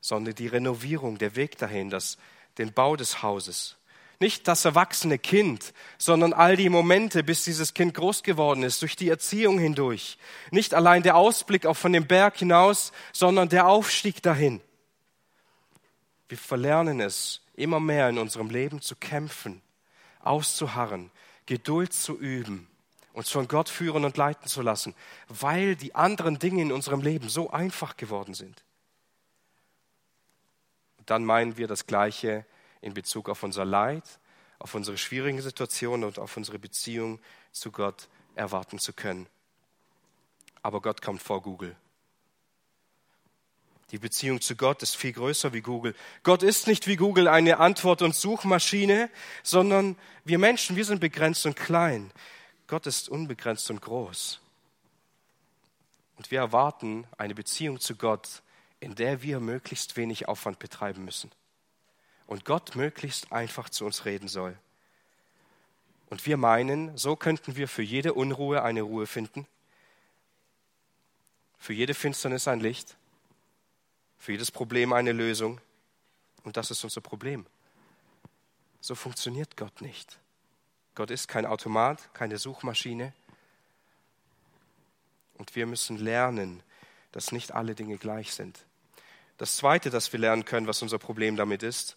sondern 0.01 0.35
die 0.35 0.47
Renovierung, 0.47 1.19
der 1.19 1.37
Weg 1.37 1.59
dahin, 1.59 1.91
das, 1.91 2.17
den 2.59 2.73
Bau 2.73 2.97
des 2.97 3.23
Hauses. 3.23 3.77
Nicht 4.21 4.49
das 4.49 4.67
erwachsene 4.67 5.19
Kind, 5.19 5.73
sondern 5.97 6.35
all 6.35 6.55
die 6.55 6.69
Momente, 6.69 7.25
bis 7.25 7.43
dieses 7.45 7.73
Kind 7.73 7.95
groß 7.95 8.23
geworden 8.23 8.63
ist, 8.63 8.83
durch 8.83 8.95
die 8.95 9.09
Erziehung 9.09 9.59
hindurch. 9.59 10.19
Nicht 10.51 10.75
allein 10.75 11.03
der 11.03 11.17
Ausblick 11.17 11.65
auch 11.65 11.77
von 11.77 11.95
dem 11.95 12.07
Berg 12.07 12.37
hinaus, 12.37 12.93
sondern 13.15 13.49
der 13.49 13.67
Aufstieg 13.67 14.23
dahin. 14.23 14.61
Wir 16.29 16.37
verlernen 16.37 17.01
es, 17.01 17.41
immer 17.57 17.81
mehr 17.81 18.11
in 18.11 18.19
unserem 18.19 18.51
Leben 18.51 18.83
zu 18.83 18.95
kämpfen, 18.95 19.63
auszuharren, 20.21 21.11
Geduld 21.47 21.95
zu 21.95 22.19
üben, 22.19 22.69
uns 23.15 23.31
von 23.31 23.49
Gott 23.49 23.71
führen 23.71 24.05
und 24.05 24.19
leiten 24.19 24.49
zu 24.49 24.61
lassen, 24.61 24.95
weil 25.29 25.77
die 25.77 25.95
anderen 25.95 26.39
Dinge 26.39 26.61
in 26.61 26.73
unserem 26.73 27.01
Leben 27.01 27.31
so 27.31 27.51
einfach 27.51 27.97
geworden 27.97 28.35
sind. 28.35 28.63
Dann 31.07 31.25
meinen 31.25 31.57
wir 31.57 31.67
das 31.67 31.87
Gleiche 31.87 32.45
in 32.81 32.95
Bezug 32.95 33.29
auf 33.29 33.43
unser 33.43 33.65
Leid, 33.65 34.05
auf 34.59 34.75
unsere 34.75 34.99
schwierigen 34.99 35.41
Situationen 35.41 36.05
und 36.05 36.19
auf 36.19 36.37
unsere 36.37 36.59
Beziehung 36.59 37.21
zu 37.53 37.71
Gott 37.73 38.09
erwarten 38.35 38.79
zu 38.79 38.93
können. 38.93 39.27
Aber 40.63 40.81
Gott 40.81 41.03
kommt 41.03 41.23
vor 41.23 41.43
Google. 41.43 41.77
Die 43.91 43.99
Beziehung 43.99 44.41
zu 44.41 44.55
Gott 44.55 44.83
ist 44.83 44.97
viel 44.97 45.13
größer 45.13 45.53
wie 45.53 45.63
Google. 45.63 45.97
Gott 46.23 46.43
ist 46.43 46.67
nicht 46.69 46.87
wie 46.87 46.97
Google 46.97 47.27
eine 47.27 47.59
Antwort- 47.59 48.03
und 48.03 48.15
Suchmaschine, 48.15 49.11
sondern 49.43 49.97
wir 50.25 50.39
Menschen, 50.39 50.77
wir 50.77 50.85
sind 50.85 51.01
begrenzt 51.01 51.45
und 51.45 51.57
klein. 51.57 52.13
Gott 52.69 52.87
ist 52.87 53.09
unbegrenzt 53.09 53.69
und 53.71 53.83
groß. 53.83 54.41
Und 56.17 56.31
wir 56.31 56.39
erwarten 56.39 57.07
eine 57.19 57.35
Beziehung 57.35 57.81
zu 57.81 57.97
Gott, 57.97 58.43
in 58.79 58.95
der 58.95 59.23
wir 59.23 59.41
möglichst 59.41 59.97
wenig 59.97 60.29
Aufwand 60.29 60.59
betreiben 60.61 61.05
müssen. 61.05 61.33
Und 62.31 62.45
Gott 62.45 62.77
möglichst 62.77 63.33
einfach 63.33 63.71
zu 63.71 63.85
uns 63.85 64.05
reden 64.05 64.29
soll. 64.29 64.57
Und 66.11 66.25
wir 66.27 66.37
meinen, 66.37 66.97
so 66.97 67.17
könnten 67.17 67.57
wir 67.57 67.67
für 67.67 67.83
jede 67.83 68.15
Unruhe 68.15 68.63
eine 68.63 68.83
Ruhe 68.83 69.09
finden, 69.09 69.49
für 71.59 71.73
jede 71.73 71.93
Finsternis 71.93 72.47
ein 72.47 72.61
Licht, 72.61 72.97
für 74.17 74.31
jedes 74.31 74.53
Problem 74.53 74.93
eine 74.93 75.11
Lösung. 75.11 75.61
Und 76.45 76.57
das 76.57 76.71
ist 76.71 76.85
unser 76.85 77.01
Problem. 77.01 77.47
So 78.81 78.95
funktioniert 78.95 79.57
Gott 79.57 79.81
nicht. 79.81 80.21
Gott 80.95 81.11
ist 81.11 81.27
kein 81.27 81.47
Automat, 81.47 82.15
keine 82.15 82.39
Suchmaschine. 82.39 83.13
Und 85.37 85.57
wir 85.57 85.67
müssen 85.67 85.97
lernen, 85.97 86.63
dass 87.11 87.33
nicht 87.33 87.51
alle 87.51 87.75
Dinge 87.75 87.99
gleich 87.99 88.33
sind. 88.33 88.65
Das 89.37 89.57
Zweite, 89.57 89.91
das 89.91 90.13
wir 90.13 90.21
lernen 90.21 90.45
können, 90.45 90.69
was 90.69 90.81
unser 90.81 91.01
Problem 91.01 91.35
damit 91.35 91.65
ist, 91.65 91.97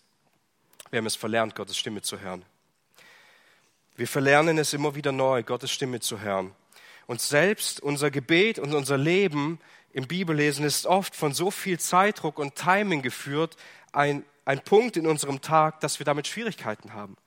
wir 0.94 1.00
haben 1.00 1.08
es 1.08 1.16
verlernt, 1.16 1.56
Gottes 1.56 1.76
Stimme 1.76 2.04
zu 2.04 2.20
hören. 2.20 2.46
Wir 3.96 4.08
verlernen 4.08 4.60
es 4.60 4.74
immer 4.74 4.94
wieder 4.94 5.12
neu, 5.12 5.42
Gottes 5.42 5.72
Stimme 5.72 6.02
zu 6.02 6.20
hören. 6.20 6.54
Und 7.08 7.20
selbst 7.20 7.80
unser 7.80 8.12
Gebet 8.12 8.60
und 8.60 8.76
unser 8.76 8.96
Leben 8.96 9.60
im 9.92 10.08
Bibellesen 10.08 10.64
ist 10.64 10.86
oft 10.86 11.16
von 11.16 11.34
so 11.34 11.50
viel 11.50 11.80
Zeitdruck 11.80 12.38
und 12.38 12.54
Timing 12.54 13.02
geführt, 13.02 13.58
ein, 13.92 14.24
ein 14.46 14.64
Punkt 14.64 14.96
in 14.96 15.08
unserem 15.08 15.42
Tag, 15.42 15.80
dass 15.80 15.98
wir 15.98 16.06
damit 16.06 16.28
Schwierigkeiten 16.28 16.94
haben. 16.94 17.18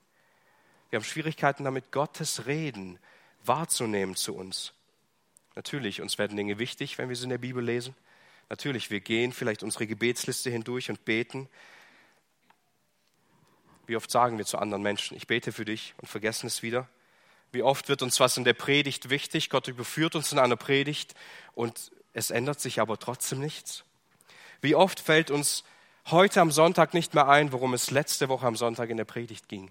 Wir 0.91 0.99
haben 0.99 1.05
Schwierigkeiten 1.05 1.65
damit, 1.65 1.91
Gottes 1.91 2.47
Reden 2.47 3.01
wahrzunehmen 3.45 4.15
zu 4.15 4.37
uns. 4.37 4.75
Natürlich, 5.57 6.01
uns 6.01 6.19
werden 6.19 6.37
Dinge 6.37 6.61
wichtig, 6.61 6.99
wenn 6.99 7.09
wir 7.09 7.17
sie 7.17 7.25
in 7.25 7.31
der 7.31 7.39
Bibel 7.39 7.65
lesen. 7.65 7.97
Natürlich, 8.49 8.93
wir 8.93 9.01
gehen 9.01 9.33
vielleicht 9.33 9.65
unsere 9.65 9.89
Gebetsliste 9.89 10.51
hindurch 10.51 10.89
und 10.89 11.05
beten. 11.05 11.49
Wie 13.87 13.97
oft 13.97 14.11
sagen 14.11 14.39
wir 14.39 14.45
zu 14.45 14.59
anderen 14.59 14.83
Menschen, 14.83 15.17
ich 15.17 15.27
bete 15.27 15.53
für 15.53 15.65
dich 15.65 15.95
und 15.99 16.09
vergessen 16.09 16.47
es 16.47 16.63
wieder? 16.63 16.89
Wie 17.53 17.63
oft 17.63 17.89
wird 17.89 18.03
uns 18.03 18.19
was 18.21 18.37
in 18.37 18.45
der 18.45 18.55
Predigt 18.55 19.11
wichtig? 19.11 19.51
Gott 19.51 19.69
überführt 19.69 20.17
uns 20.17 20.33
in 20.33 20.39
einer 20.39 20.57
Predigt 20.57 21.15
und 21.55 21.93
es 22.13 22.31
ändert 22.31 22.61
sich 22.61 22.81
aber 22.81 22.99
trotzdem 22.99 23.39
nichts. 23.39 23.85
Wie 24.61 24.75
oft 24.75 25.01
fällt 25.01 25.31
uns 25.31 25.65
heute 26.07 26.41
am 26.41 26.51
Sonntag 26.51 26.95
nicht 26.95 27.15
mehr 27.15 27.29
ein, 27.29 27.53
worum 27.53 27.75
es 27.75 27.91
letzte 27.91 28.29
Woche 28.29 28.47
am 28.47 28.57
Sonntag 28.57 28.91
in 28.91 28.97
der 28.97 29.05
Predigt 29.05 29.49
ging? 29.49 29.71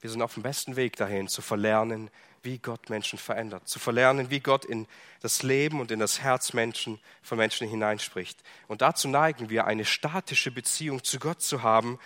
Wir 0.00 0.08
sind 0.08 0.22
auf 0.22 0.34
dem 0.34 0.42
besten 0.42 0.76
Weg 0.76 0.96
dahin, 0.96 1.28
zu 1.28 1.42
verlernen, 1.42 2.10
wie 2.42 2.58
Gott 2.58 2.88
Menschen 2.88 3.18
verändert, 3.18 3.68
zu 3.68 3.78
verlernen, 3.78 4.30
wie 4.30 4.40
Gott 4.40 4.64
in 4.64 4.86
das 5.20 5.42
Leben 5.42 5.78
und 5.78 5.90
in 5.90 6.00
das 6.00 6.20
Herz 6.20 6.54
Menschen, 6.54 6.98
von 7.22 7.36
Menschen 7.36 7.68
hineinspricht. 7.68 8.42
Und 8.66 8.80
dazu 8.80 9.08
neigen 9.08 9.50
wir, 9.50 9.66
eine 9.66 9.84
statische 9.84 10.50
Beziehung 10.50 11.04
zu 11.04 11.18
Gott 11.18 11.42
zu 11.42 11.62
haben. 11.62 11.98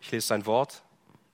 Ich 0.00 0.10
lese 0.10 0.26
sein 0.26 0.44
Wort, 0.44 0.82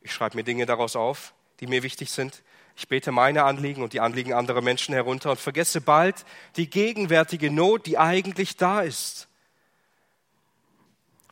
ich 0.02 0.12
schreibe 0.12 0.36
mir 0.36 0.44
Dinge 0.44 0.66
daraus 0.66 0.96
auf, 0.96 1.32
die 1.60 1.66
mir 1.66 1.82
wichtig 1.82 2.10
sind. 2.10 2.42
Ich 2.76 2.88
bete 2.88 3.10
meine 3.10 3.44
Anliegen 3.44 3.82
und 3.82 3.94
die 3.94 4.00
Anliegen 4.00 4.34
anderer 4.34 4.60
Menschen 4.60 4.94
herunter 4.94 5.30
und 5.30 5.40
vergesse 5.40 5.80
bald 5.80 6.26
die 6.56 6.68
gegenwärtige 6.68 7.50
Not, 7.50 7.86
die 7.86 7.98
eigentlich 7.98 8.56
da 8.56 8.82
ist. 8.82 9.28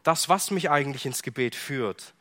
Das, 0.02 0.28
was 0.28 0.50
mich 0.50 0.70
eigentlich 0.70 1.04
ins 1.04 1.23
Gebet 1.23 1.54
führt, 1.54 2.14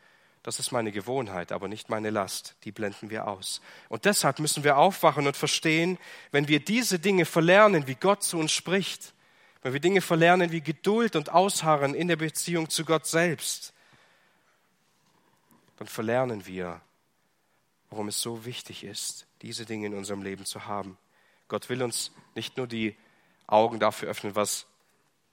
das 0.46 0.60
ist 0.60 0.72
meine 0.72 0.92
Gewohnheit, 0.92 1.52
aber 1.52 1.68
nicht 1.68 1.90
meine 1.90 2.12
Last. 2.12 2.56
Die 2.66 2.72
blenden 2.72 3.10
wir 3.10 3.28
aus. 3.28 3.62
Und 3.90 4.06
deshalb 4.06 4.38
müssen 4.38 4.64
wir 4.64 4.78
aufwachen 4.78 5.26
und 5.26 5.36
verstehen, 5.36 5.98
wenn 6.32 6.48
wir 6.48 6.60
diese 6.60 7.00
Dinge 7.00 7.26
verlernen, 7.26 7.88
wie 7.88 7.96
Gott 7.96 8.22
zu 8.22 8.38
uns 8.38 8.52
spricht, 8.52 9.16
wenn 9.64 9.74
wir 9.74 9.80
Dinge 9.80 10.02
verlernen 10.02 10.52
wie 10.52 10.62
Geduld 10.62 11.16
und 11.16 11.32
Ausharren 11.32 11.96
in 11.96 12.08
der 12.08 12.18
Beziehung 12.18 12.70
zu 12.70 12.86
Gott 12.86 13.08
selbst, 13.08 13.74
dann 15.78 15.88
verlernen 15.88 16.46
wir, 16.46 16.80
warum 17.90 18.10
es 18.10 18.22
so 18.22 18.46
wichtig 18.46 18.84
ist, 18.84 19.26
diese 19.42 19.66
Dinge 19.66 19.88
in 19.88 19.96
unserem 19.96 20.22
Leben 20.22 20.46
zu 20.46 20.68
haben. 20.68 21.00
Gott 21.48 21.70
will 21.70 21.82
uns 21.82 22.12
nicht 22.36 22.56
nur 22.58 22.68
die 22.68 22.96
Augen 23.48 23.80
dafür 23.80 24.10
öffnen, 24.10 24.36
was 24.36 24.68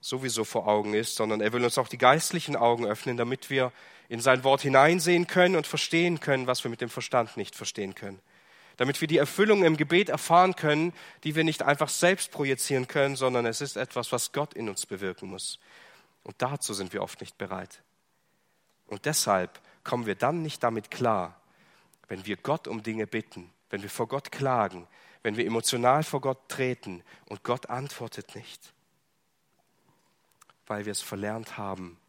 sowieso 0.03 0.43
vor 0.43 0.67
Augen 0.67 0.93
ist, 0.93 1.15
sondern 1.15 1.41
er 1.41 1.53
will 1.53 1.63
uns 1.63 1.77
auch 1.77 1.87
die 1.87 1.97
geistlichen 1.97 2.55
Augen 2.55 2.85
öffnen, 2.85 3.17
damit 3.17 3.49
wir 3.49 3.71
in 4.09 4.19
sein 4.19 4.43
Wort 4.43 4.61
hineinsehen 4.61 5.27
können 5.27 5.55
und 5.55 5.65
verstehen 5.65 6.19
können, 6.19 6.45
was 6.47 6.63
wir 6.63 6.69
mit 6.69 6.81
dem 6.81 6.89
Verstand 6.89 7.37
nicht 7.37 7.55
verstehen 7.55 7.95
können. 7.95 8.19
Damit 8.77 9.01
wir 9.01 9.07
die 9.07 9.17
Erfüllung 9.17 9.63
im 9.63 9.77
Gebet 9.77 10.09
erfahren 10.09 10.55
können, 10.55 10.93
die 11.23 11.35
wir 11.35 11.43
nicht 11.43 11.61
einfach 11.63 11.89
selbst 11.89 12.31
projizieren 12.31 12.87
können, 12.87 13.15
sondern 13.15 13.45
es 13.45 13.61
ist 13.61 13.77
etwas, 13.77 14.11
was 14.11 14.31
Gott 14.31 14.53
in 14.53 14.67
uns 14.67 14.85
bewirken 14.85 15.29
muss. 15.29 15.59
Und 16.23 16.35
dazu 16.39 16.73
sind 16.73 16.91
wir 16.93 17.01
oft 17.01 17.21
nicht 17.21 17.37
bereit. 17.37 17.81
Und 18.87 19.05
deshalb 19.05 19.61
kommen 19.83 20.05
wir 20.05 20.15
dann 20.15 20.41
nicht 20.41 20.63
damit 20.63 20.91
klar, 20.91 21.39
wenn 22.07 22.25
wir 22.25 22.37
Gott 22.37 22.67
um 22.67 22.83
Dinge 22.83 23.07
bitten, 23.07 23.51
wenn 23.69 23.81
wir 23.81 23.89
vor 23.89 24.07
Gott 24.07 24.31
klagen, 24.31 24.87
wenn 25.21 25.37
wir 25.37 25.45
emotional 25.45 26.03
vor 26.03 26.21
Gott 26.21 26.49
treten 26.49 27.03
und 27.29 27.43
Gott 27.43 27.69
antwortet 27.69 28.35
nicht, 28.35 28.73
weil 30.73 30.85
wir 30.85 30.91
es 30.91 31.03
verlernt 31.03 31.55
haben, 31.55 31.99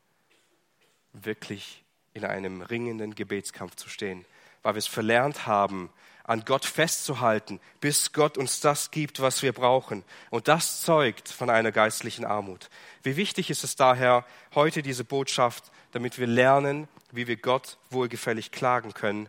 wirklich 1.13 1.85
in 2.15 2.25
einem 2.25 2.63
ringenden 2.63 3.15
Gebetskampf 3.15 3.77
zu 3.77 3.91
stehen, 3.91 4.25
weil 4.63 4.73
wir 4.73 4.79
es 4.79 4.87
verlernt 4.87 5.47
haben, 5.47 5.91
an 6.23 6.47
Gott 6.47 6.65
festzuhalten, 6.65 7.61
bis 7.83 8.15
Gott 8.15 8.39
uns 8.39 8.61
das 8.61 8.91
gibt, 8.91 9.21
was 9.21 9.43
wir 9.43 9.53
brauchen. 9.53 10.03
Und 10.31 10.49
das 10.49 10.81
zeugt 10.81 11.29
von 11.29 11.51
einer 11.51 11.73
geistlichen 11.73 12.25
Armut. 12.25 12.71
Wie 13.03 13.17
wichtig 13.17 13.51
ist 13.51 13.65
es 13.65 13.77
daher, 13.77 14.25
heute 14.55 14.81
diese 14.81 15.05
Botschaft, 15.05 15.71
damit 15.93 16.19
wir 16.19 16.27
lernen, 16.27 16.89
wie 17.13 17.27
wir 17.27 17.37
Gott 17.37 17.77
wohlgefällig 17.91 18.51
klagen 18.51 18.95
können. 18.95 19.29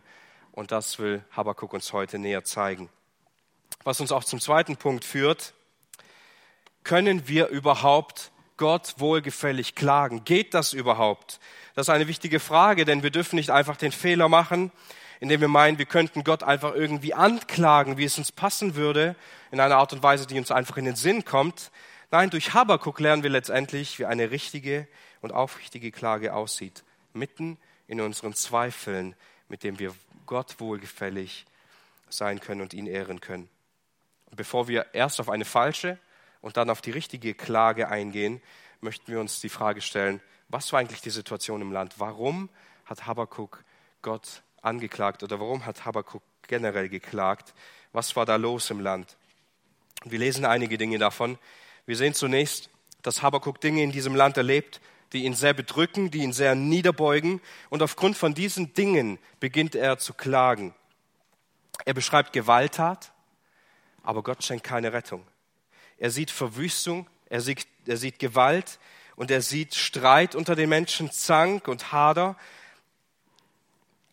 Und 0.52 0.72
das 0.72 0.98
will 0.98 1.22
Habakkuk 1.32 1.74
uns 1.74 1.92
heute 1.92 2.18
näher 2.18 2.44
zeigen. 2.44 2.88
Was 3.84 4.00
uns 4.00 4.12
auch 4.12 4.24
zum 4.24 4.40
zweiten 4.40 4.78
Punkt 4.78 5.04
führt, 5.04 5.52
können 6.84 7.28
wir 7.28 7.48
überhaupt 7.48 8.32
Gott 8.56 8.94
wohlgefällig 8.98 9.74
klagen? 9.74 10.24
Geht 10.24 10.54
das 10.54 10.72
überhaupt? 10.72 11.40
Das 11.74 11.88
ist 11.88 11.94
eine 11.94 12.08
wichtige 12.08 12.40
Frage, 12.40 12.84
denn 12.84 13.02
wir 13.02 13.10
dürfen 13.10 13.36
nicht 13.36 13.50
einfach 13.50 13.76
den 13.76 13.92
Fehler 13.92 14.28
machen, 14.28 14.72
indem 15.20 15.40
wir 15.40 15.48
meinen, 15.48 15.78
wir 15.78 15.86
könnten 15.86 16.24
Gott 16.24 16.42
einfach 16.42 16.74
irgendwie 16.74 17.14
anklagen, 17.14 17.98
wie 17.98 18.04
es 18.04 18.18
uns 18.18 18.32
passen 18.32 18.74
würde, 18.74 19.16
in 19.50 19.60
einer 19.60 19.76
Art 19.76 19.92
und 19.92 20.02
Weise, 20.02 20.26
die 20.26 20.38
uns 20.38 20.50
einfach 20.50 20.76
in 20.76 20.84
den 20.84 20.96
Sinn 20.96 21.24
kommt. 21.24 21.70
Nein, 22.10 22.30
durch 22.30 22.54
Habakuk 22.54 23.00
lernen 23.00 23.22
wir 23.22 23.30
letztendlich, 23.30 23.98
wie 23.98 24.06
eine 24.06 24.30
richtige 24.30 24.86
und 25.20 25.32
aufrichtige 25.32 25.90
Klage 25.90 26.34
aussieht, 26.34 26.84
mitten 27.12 27.58
in 27.88 28.00
unseren 28.00 28.34
Zweifeln, 28.34 29.14
mit 29.48 29.62
dem 29.62 29.78
wir 29.78 29.94
Gott 30.26 30.60
wohlgefällig 30.60 31.46
sein 32.08 32.40
können 32.40 32.60
und 32.60 32.74
ihn 32.74 32.86
ehren 32.86 33.20
können. 33.20 33.48
Bevor 34.34 34.68
wir 34.68 34.86
erst 34.92 35.20
auf 35.20 35.28
eine 35.28 35.44
falsche 35.44 35.98
und 36.46 36.56
dann 36.56 36.70
auf 36.70 36.80
die 36.80 36.92
richtige 36.92 37.34
Klage 37.34 37.88
eingehen, 37.88 38.40
möchten 38.80 39.10
wir 39.10 39.18
uns 39.18 39.40
die 39.40 39.48
Frage 39.48 39.80
stellen, 39.80 40.20
was 40.48 40.72
war 40.72 40.78
eigentlich 40.78 41.00
die 41.00 41.10
Situation 41.10 41.60
im 41.60 41.72
Land? 41.72 41.94
Warum 41.98 42.50
hat 42.84 43.04
Habakkuk 43.04 43.64
Gott 44.00 44.44
angeklagt 44.62 45.24
oder 45.24 45.40
warum 45.40 45.66
hat 45.66 45.84
Habakkuk 45.84 46.22
generell 46.46 46.88
geklagt? 46.88 47.52
Was 47.92 48.14
war 48.14 48.26
da 48.26 48.36
los 48.36 48.70
im 48.70 48.78
Land? 48.78 49.16
Wir 50.04 50.20
lesen 50.20 50.44
einige 50.44 50.78
Dinge 50.78 50.98
davon. 50.98 51.36
Wir 51.84 51.96
sehen 51.96 52.14
zunächst, 52.14 52.70
dass 53.02 53.22
Habakkuk 53.22 53.60
Dinge 53.60 53.82
in 53.82 53.90
diesem 53.90 54.14
Land 54.14 54.36
erlebt, 54.36 54.80
die 55.14 55.24
ihn 55.24 55.34
sehr 55.34 55.52
bedrücken, 55.52 56.12
die 56.12 56.22
ihn 56.22 56.32
sehr 56.32 56.54
niederbeugen. 56.54 57.40
Und 57.70 57.82
aufgrund 57.82 58.16
von 58.16 58.34
diesen 58.34 58.72
Dingen 58.72 59.18
beginnt 59.40 59.74
er 59.74 59.98
zu 59.98 60.14
klagen. 60.14 60.76
Er 61.84 61.94
beschreibt 61.94 62.32
Gewalttat, 62.32 63.10
aber 64.04 64.22
Gott 64.22 64.44
schenkt 64.44 64.62
keine 64.62 64.92
Rettung. 64.92 65.26
Er 65.98 66.10
sieht 66.10 66.30
Verwüstung, 66.30 67.08
er 67.28 67.40
sieht, 67.40 67.66
er 67.86 67.96
sieht 67.96 68.18
Gewalt 68.18 68.78
und 69.16 69.30
er 69.30 69.42
sieht 69.42 69.74
Streit 69.74 70.34
unter 70.34 70.54
den 70.54 70.68
Menschen, 70.68 71.10
Zank 71.10 71.68
und 71.68 71.92
Hader. 71.92 72.36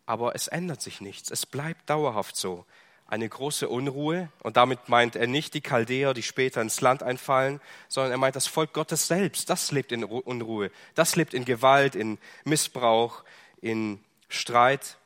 Aber 0.06 0.34
es 0.34 0.48
ändert 0.48 0.82
sich 0.82 1.00
nichts. 1.00 1.30
Es 1.30 1.46
bleibt 1.46 1.88
dauerhaft 1.88 2.36
so. 2.36 2.64
Eine 3.06 3.28
große 3.28 3.68
Unruhe. 3.68 4.30
Und 4.40 4.56
damit 4.56 4.88
meint 4.88 5.14
er 5.16 5.26
nicht 5.26 5.54
die 5.54 5.60
Chaldäer, 5.60 6.14
die 6.14 6.22
später 6.22 6.60
ins 6.62 6.80
Land 6.80 7.02
einfallen, 7.02 7.60
sondern 7.88 8.12
er 8.12 8.18
meint 8.18 8.36
das 8.36 8.46
Volk 8.46 8.72
Gottes 8.72 9.06
selbst. 9.06 9.50
Das 9.50 9.72
lebt 9.72 9.92
in 9.92 10.04
Unruhe. 10.04 10.70
Das 10.94 11.16
lebt 11.16 11.34
in 11.34 11.44
Gewalt, 11.44 11.94
in 11.94 12.18
Missbrauch, 12.44 13.24
in 13.60 14.02
Streit. 14.28 14.96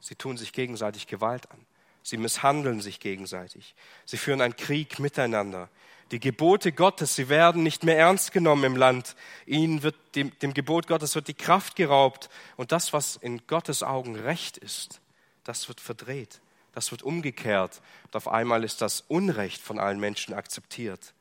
Sie 0.00 0.14
tun 0.14 0.36
sich 0.36 0.52
gegenseitig 0.52 1.06
Gewalt 1.06 1.50
an. 1.50 1.67
Sie 2.08 2.16
misshandeln 2.16 2.80
sich 2.80 3.00
gegenseitig. 3.00 3.74
Sie 4.06 4.16
führen 4.16 4.40
einen 4.40 4.56
Krieg 4.56 4.98
miteinander. 4.98 5.68
Die 6.10 6.20
Gebote 6.20 6.72
Gottes, 6.72 7.14
sie 7.14 7.28
werden 7.28 7.62
nicht 7.62 7.84
mehr 7.84 7.98
ernst 7.98 8.32
genommen 8.32 8.64
im 8.64 8.76
Land. 8.76 9.14
Ihnen 9.44 9.82
wird 9.82 9.94
dem, 10.14 10.32
dem 10.38 10.54
Gebot 10.54 10.86
Gottes 10.86 11.14
wird 11.14 11.28
die 11.28 11.34
Kraft 11.34 11.76
geraubt 11.76 12.30
und 12.56 12.72
das, 12.72 12.94
was 12.94 13.16
in 13.16 13.46
Gottes 13.46 13.82
Augen 13.82 14.16
recht 14.16 14.56
ist, 14.56 15.02
das 15.44 15.68
wird 15.68 15.82
verdreht. 15.82 16.40
Das 16.72 16.92
wird 16.92 17.02
umgekehrt 17.02 17.82
und 18.04 18.16
auf 18.16 18.26
einmal 18.26 18.64
ist 18.64 18.80
das 18.80 19.02
Unrecht 19.08 19.60
von 19.60 19.78
allen 19.78 20.00
Menschen 20.00 20.32
akzeptiert. 20.32 21.12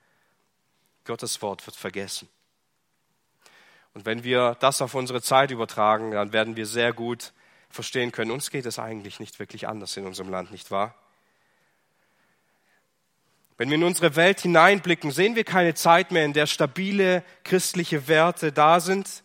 Gottes 1.03 1.41
Wort 1.41 1.67
wird 1.67 1.75
vergessen. 1.75 2.29
Und 3.93 4.05
wenn 4.05 4.23
wir 4.23 4.55
das 4.61 4.81
auf 4.81 4.95
unsere 4.95 5.21
Zeit 5.21 5.51
übertragen, 5.51 6.11
dann 6.11 6.31
werden 6.31 6.55
wir 6.55 6.65
sehr 6.65 6.93
gut 6.93 7.33
verstehen 7.69 8.11
können, 8.11 8.31
uns 8.31 8.49
geht 8.49 8.65
es 8.65 8.79
eigentlich 8.79 9.19
nicht 9.19 9.39
wirklich 9.39 9.67
anders 9.67 9.95
in 9.97 10.05
unserem 10.05 10.29
Land, 10.29 10.51
nicht 10.51 10.71
wahr? 10.71 10.95
Wenn 13.57 13.69
wir 13.69 13.75
in 13.75 13.83
unsere 13.83 14.15
Welt 14.15 14.41
hineinblicken, 14.41 15.09
sehen 15.09 15.35
wir 15.35 15.43
keine 15.43 15.73
Zeit 15.73 16.11
mehr, 16.11 16.25
in 16.25 16.33
der 16.33 16.45
stabile 16.45 17.23
christliche 17.43 18.07
Werte 18.07 18.51
da 18.51 18.79
sind, 18.79 19.23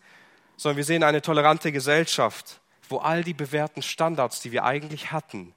sondern 0.57 0.77
wir 0.77 0.83
sehen 0.83 1.03
eine 1.03 1.21
tolerante 1.21 1.71
Gesellschaft, 1.71 2.59
wo 2.89 2.97
all 2.97 3.23
die 3.23 3.35
bewährten 3.35 3.83
Standards, 3.83 4.39
die 4.39 4.51
wir 4.51 4.63
eigentlich 4.63 5.11
hatten, 5.11 5.53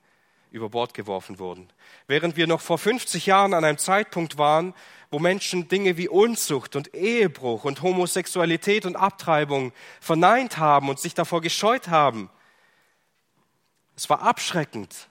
über 0.50 0.68
Bord 0.68 0.94
geworfen 0.94 1.38
wurden. 1.38 1.68
Während 2.06 2.36
wir 2.36 2.46
noch 2.46 2.60
vor 2.60 2.78
50 2.78 3.26
Jahren 3.26 3.54
an 3.54 3.64
einem 3.64 3.78
Zeitpunkt 3.78 4.36
waren, 4.36 4.74
wo 5.10 5.18
Menschen 5.18 5.68
Dinge 5.68 5.96
wie 5.96 6.08
Unzucht 6.08 6.76
und 6.76 6.94
Ehebruch 6.94 7.64
und 7.64 7.82
Homosexualität 7.82 8.84
und 8.84 8.96
Abtreibung 8.96 9.72
verneint 10.00 10.58
haben 10.58 10.88
und 10.88 10.98
sich 10.98 11.14
davor 11.14 11.40
gescheut 11.40 11.88
haben. 11.88 12.30
Es 13.96 14.10
war 14.10 14.20
abschreckend, 14.20 15.08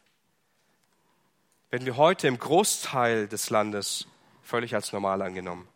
werden 1.71 1.87
wir 1.87 1.97
heute 1.97 2.27
im 2.27 2.37
Großteil 2.37 3.27
des 3.27 3.49
Landes 3.49 4.07
völlig 4.43 4.75
als 4.75 4.93
normal 4.93 5.23
angenommen. 5.23 5.67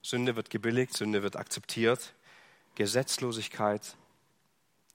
Sünde 0.00 0.36
wird 0.36 0.48
gebilligt, 0.48 0.96
Sünde 0.96 1.24
wird 1.24 1.34
akzeptiert, 1.34 2.14
Gesetzlosigkeit 2.76 3.96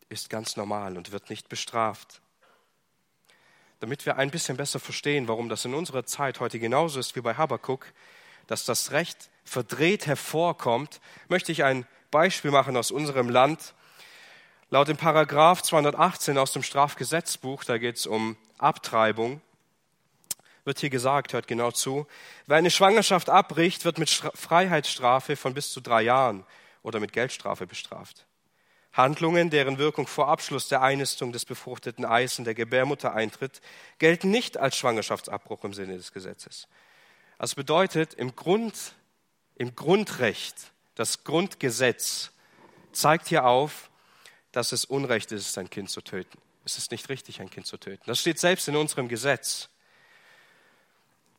ist 0.08 0.30
ganz 0.30 0.56
normal 0.56 0.96
und 0.96 1.12
wird 1.12 1.30
nicht 1.30 1.50
bestraft. 1.50 2.22
Damit 3.82 4.06
wir 4.06 4.16
ein 4.16 4.32
bisschen 4.32 4.56
besser 4.56 4.80
verstehen, 4.80 5.28
warum 5.28 5.50
das 5.50 5.66
in 5.66 5.74
unserer 5.74 6.06
Zeit 6.06 6.40
heute 6.40 6.58
genauso 6.58 7.02
ist 7.02 7.18
wie 7.18 7.22
bei 7.22 7.36
Habakkuk, 7.36 7.86
dass 8.48 8.64
das 8.64 8.92
Recht 8.92 9.30
verdreht 9.44 10.08
hervorkommt, 10.08 11.02
möchte 11.28 11.52
ich 11.52 11.66
ein 11.66 11.86
Beispiel 12.12 12.52
machen 12.52 12.78
aus 12.78 12.92
unserem 12.92 13.30
Land, 13.30 13.74
Laut 14.72 14.88
dem 14.88 14.98
Paragraph 14.98 15.64
218 15.64 16.38
aus 16.38 16.52
dem 16.52 16.62
Strafgesetzbuch, 16.62 17.64
da 17.64 17.80
geht 17.80 17.96
es 17.96 18.06
um 18.06 18.38
Abtreibung, 18.60 19.42
wird 20.64 20.78
hier 20.78 20.92
gesagt, 20.92 21.34
hört 21.34 21.48
genau 21.48 21.72
zu, 21.72 22.06
wer 22.46 22.58
eine 22.58 22.70
Schwangerschaft 22.70 23.32
abbricht, 23.32 23.84
wird 23.84 23.98
mit 23.98 24.12
Freiheitsstrafe 24.12 25.36
von 25.36 25.56
bis 25.56 25.74
zu 25.74 25.82
drei 25.82 26.04
Jahren 26.04 26.46
oder 26.84 27.00
mit 27.00 27.14
Geldstrafe 27.14 27.66
bestraft. 27.66 28.28
Handlungen, 28.94 29.50
deren 29.50 29.80
Wirkung 29.80 30.06
vor 30.06 30.28
Abschluss 30.28 30.68
der 30.68 30.84
Einnistung 30.84 31.32
des 31.32 31.46
befruchteten 31.46 32.06
Eis 32.06 32.38
in 32.38 32.46
der 32.46 32.54
Gebärmutter 32.54 33.16
eintritt, 33.16 33.62
gelten 33.98 34.30
nicht 34.30 34.58
als 34.58 34.78
Schwangerschaftsabbruch 34.78 35.64
im 35.64 35.74
Sinne 35.74 35.98
des 35.98 36.12
Gesetzes. 36.12 36.68
Das 37.40 37.56
bedeutet, 37.56 38.14
im, 38.14 38.36
Grund, 38.36 38.94
im 39.56 39.74
Grundrecht, 39.74 40.74
das 40.94 41.24
Grundgesetz 41.24 42.30
zeigt 42.92 43.30
hier 43.30 43.46
auf, 43.46 43.90
dass 44.52 44.72
es 44.72 44.86
Unrecht 44.86 45.32
ist, 45.32 45.58
ein 45.58 45.70
Kind 45.70 45.90
zu 45.90 46.02
töten. 46.02 46.38
Es 46.66 46.78
ist 46.78 46.92
nicht 46.92 47.10
richtig, 47.10 47.42
ein 47.42 47.50
Kind 47.50 47.66
zu 47.66 47.78
töten. 47.78 48.04
Das 48.06 48.20
steht 48.20 48.40
selbst 48.40 48.68
in 48.68 48.76
unserem 48.76 49.08
Gesetz. 49.08 49.70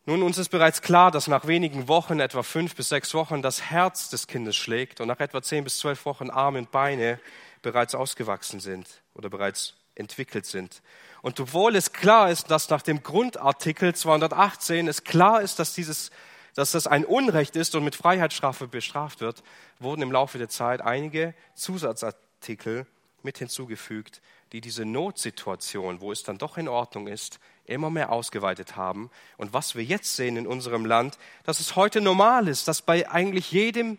Nun, 0.07 0.23
uns 0.23 0.39
ist 0.39 0.49
bereits 0.49 0.83
klar, 0.83 1.11
dass 1.11 1.29
nach 1.29 1.47
wenigen 1.47 1.87
Wochen, 1.87 2.21
etwa 2.21 2.43
fünf 2.43 2.75
bis 2.75 2.89
sechs 2.89 3.13
Wochen, 3.15 3.43
das 3.43 3.63
Herz 3.71 4.09
des 4.09 4.27
Kindes 4.27 4.57
schlägt 4.57 5.01
und 5.01 5.09
nach 5.09 5.21
etwa 5.21 5.43
zehn 5.43 5.63
bis 5.63 5.79
zwölf 5.79 6.05
Wochen 6.07 6.31
Arme 6.31 6.59
und 6.59 6.71
Beine 6.71 7.21
bereits 7.63 7.95
ausgewachsen 7.95 8.61
sind 8.61 8.89
oder 9.15 9.29
bereits 9.29 9.75
entwickelt 9.95 10.47
sind. 10.47 10.83
Und 11.23 11.39
obwohl 11.39 11.77
es 11.77 11.93
klar 11.93 12.31
ist, 12.31 12.51
dass 12.51 12.71
nach 12.71 12.83
dem 12.83 13.03
Grundartikel 13.03 13.95
218 13.95 14.89
es 14.89 15.05
klar 15.05 15.43
ist, 15.43 15.59
dass 15.59 15.75
dieses 15.75 16.11
dass 16.55 16.73
das 16.73 16.87
ein 16.87 17.05
Unrecht 17.05 17.57
ist 17.57 17.75
und 17.75 17.85
mit 17.85 17.95
Freiheitsstrafe 17.95 18.67
bestraft 18.67 19.21
wird, 19.21 19.43
wurden 19.79 20.03
im 20.03 20.13
Laufe 20.13 20.39
der 20.39 20.49
Zeit 20.49 20.81
einige 20.81 21.35
Zusatzartikel 21.55 22.87
mit 23.25 23.39
hinzugefügt, 23.39 24.21
die 24.53 24.61
diese 24.61 24.85
Notsituation, 24.85 26.01
wo 26.01 26.13
es 26.13 26.23
dann 26.23 26.39
doch 26.39 26.59
in 26.59 26.69
Ordnung 26.69 27.07
ist, 27.07 27.39
immer 27.65 27.91
mehr 27.91 28.11
ausgeweitet 28.11 28.77
haben. 28.77 29.11
Und 29.37 29.53
was 29.53 29.75
wir 29.75 29.85
jetzt 29.85 30.17
sehen 30.17 30.37
in 30.37 30.47
unserem 30.47 30.85
Land, 30.85 31.19
dass 31.45 31.61
es 31.61 31.77
heute 31.77 32.01
normal 32.01 32.49
ist, 32.49 32.69
dass 32.69 32.83
bei 32.83 33.09
eigentlich 33.09 33.53
jedem 33.53 33.99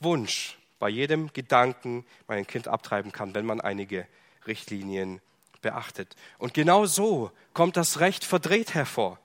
Wunsch, 0.00 0.58
bei 0.78 0.88
jedem 0.88 1.32
Gedanken 1.32 2.04
man 2.26 2.38
ein 2.38 2.46
Kind 2.46 2.68
abtreiben 2.68 3.12
kann, 3.12 3.34
wenn 3.34 3.46
man 3.46 3.60
einige 3.60 4.06
Richtlinien 4.46 5.20
beachtet. 5.60 6.16
Und 6.38 6.54
genau 6.54 6.86
so 6.86 7.30
kommt 7.54 7.76
das 7.76 8.00
Recht 8.00 8.24
verdreht 8.24 8.74
hervor. 8.74 9.18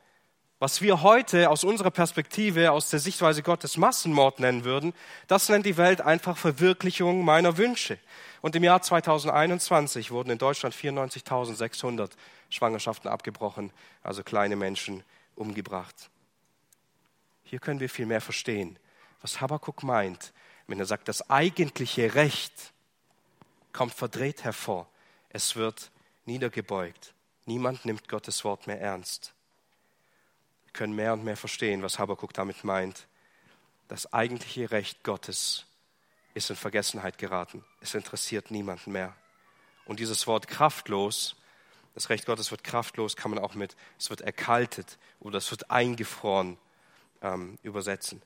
Was 0.59 0.81
wir 0.81 1.03
heute 1.03 1.51
aus 1.51 1.63
unserer 1.63 1.91
Perspektive, 1.91 2.71
aus 2.71 2.89
der 2.89 2.99
Sichtweise 2.99 3.43
Gottes 3.43 3.77
Massenmord 3.77 4.39
nennen 4.39 4.63
würden, 4.63 4.93
das 5.27 5.49
nennt 5.49 5.67
die 5.67 5.77
Welt 5.77 6.01
einfach 6.01 6.35
Verwirklichung 6.35 7.23
meiner 7.23 7.57
Wünsche. 7.57 7.99
Und 8.41 8.55
im 8.55 8.63
Jahr 8.63 8.81
2021 8.81 10.09
wurden 10.09 10.31
in 10.31 10.39
Deutschland 10.39 10.73
94.600 10.73 12.09
Schwangerschaften 12.49 13.07
abgebrochen, 13.07 13.71
also 14.01 14.23
kleine 14.23 14.55
Menschen 14.55 15.03
umgebracht. 15.35 16.09
Hier 17.43 17.59
können 17.59 17.79
wir 17.79 17.89
viel 17.89 18.07
mehr 18.07 18.21
verstehen, 18.21 18.79
was 19.21 19.39
Habakkuk 19.39 19.83
meint, 19.83 20.33
wenn 20.65 20.79
er 20.79 20.87
sagt, 20.87 21.07
das 21.07 21.29
eigentliche 21.29 22.15
Recht 22.15 22.73
kommt 23.73 23.93
verdreht 23.93 24.43
hervor. 24.43 24.89
Es 25.29 25.55
wird 25.55 25.91
niedergebeugt. 26.25 27.13
Niemand 27.45 27.85
nimmt 27.85 28.09
Gottes 28.09 28.43
Wort 28.43 28.65
mehr 28.65 28.81
ernst 28.81 29.35
können 30.77 30.95
mehr 30.95 31.13
und 31.13 31.25
mehr 31.25 31.35
verstehen, 31.35 31.81
was 31.81 31.99
Habakkuk 31.99 32.33
damit 32.33 32.63
meint. 32.63 33.07
Das 33.87 34.13
eigentliche 34.13 34.71
Recht 34.71 35.03
Gottes 35.03 35.65
ist 36.33 36.49
in 36.49 36.55
Vergessenheit 36.55 37.17
geraten. 37.17 37.65
Es 37.81 37.95
interessiert 37.95 38.51
niemanden 38.51 38.91
mehr. 38.91 39.15
Und 39.85 39.99
dieses 39.99 40.27
Wort 40.27 40.47
kraftlos, 40.47 41.35
das 41.95 42.09
Recht 42.09 42.27
Gottes 42.27 42.51
wird 42.51 42.63
kraftlos, 42.63 43.15
kann 43.15 43.31
man 43.31 43.43
auch 43.43 43.55
mit, 43.55 43.75
es 43.97 44.09
wird 44.11 44.21
erkaltet 44.21 44.99
oder 45.19 45.39
es 45.39 45.49
wird 45.49 45.71
eingefroren 45.71 46.57
ähm, 47.23 47.57
übersetzen. 47.63 48.21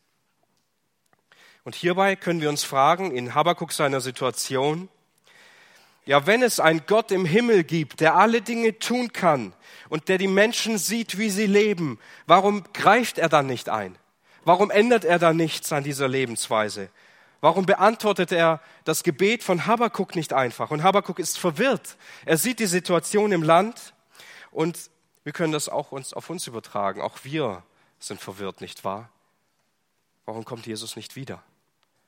Und 1.63 1.75
hierbei 1.75 2.15
können 2.15 2.41
wir 2.41 2.49
uns 2.49 2.63
fragen, 2.63 3.11
in 3.15 3.33
Habakkuk 3.33 3.71
seiner 3.71 4.01
Situation, 4.01 4.89
ja, 6.11 6.27
wenn 6.27 6.43
es 6.43 6.59
einen 6.59 6.85
Gott 6.87 7.09
im 7.13 7.23
Himmel 7.23 7.63
gibt, 7.63 8.01
der 8.01 8.15
alle 8.15 8.41
Dinge 8.41 8.77
tun 8.79 9.13
kann 9.13 9.53
und 9.87 10.09
der 10.09 10.17
die 10.17 10.27
Menschen 10.27 10.77
sieht, 10.77 11.17
wie 11.17 11.29
sie 11.29 11.45
leben, 11.45 11.99
warum 12.27 12.65
greift 12.73 13.17
er 13.17 13.29
dann 13.29 13.47
nicht 13.47 13.69
ein? 13.69 13.97
Warum 14.43 14.71
ändert 14.71 15.05
er 15.05 15.19
dann 15.19 15.37
nichts 15.37 15.71
an 15.71 15.85
dieser 15.85 16.09
Lebensweise? 16.09 16.89
Warum 17.39 17.65
beantwortet 17.65 18.33
er 18.33 18.59
das 18.83 19.03
Gebet 19.03 19.41
von 19.41 19.65
Habakuk 19.67 20.17
nicht 20.17 20.33
einfach? 20.33 20.69
Und 20.69 20.83
Habakuk 20.83 21.17
ist 21.17 21.39
verwirrt. 21.39 21.95
Er 22.25 22.35
sieht 22.35 22.59
die 22.59 22.65
Situation 22.65 23.31
im 23.31 23.41
Land 23.41 23.93
und 24.51 24.91
wir 25.23 25.31
können 25.31 25.53
das 25.53 25.69
auch 25.69 25.93
uns, 25.93 26.11
auf 26.11 26.29
uns 26.29 26.45
übertragen. 26.45 26.99
Auch 26.99 27.19
wir 27.23 27.63
sind 27.99 28.19
verwirrt, 28.19 28.59
nicht 28.59 28.83
wahr? 28.83 29.07
Warum 30.25 30.43
kommt 30.43 30.67
Jesus 30.67 30.97
nicht 30.97 31.15
wieder? 31.15 31.41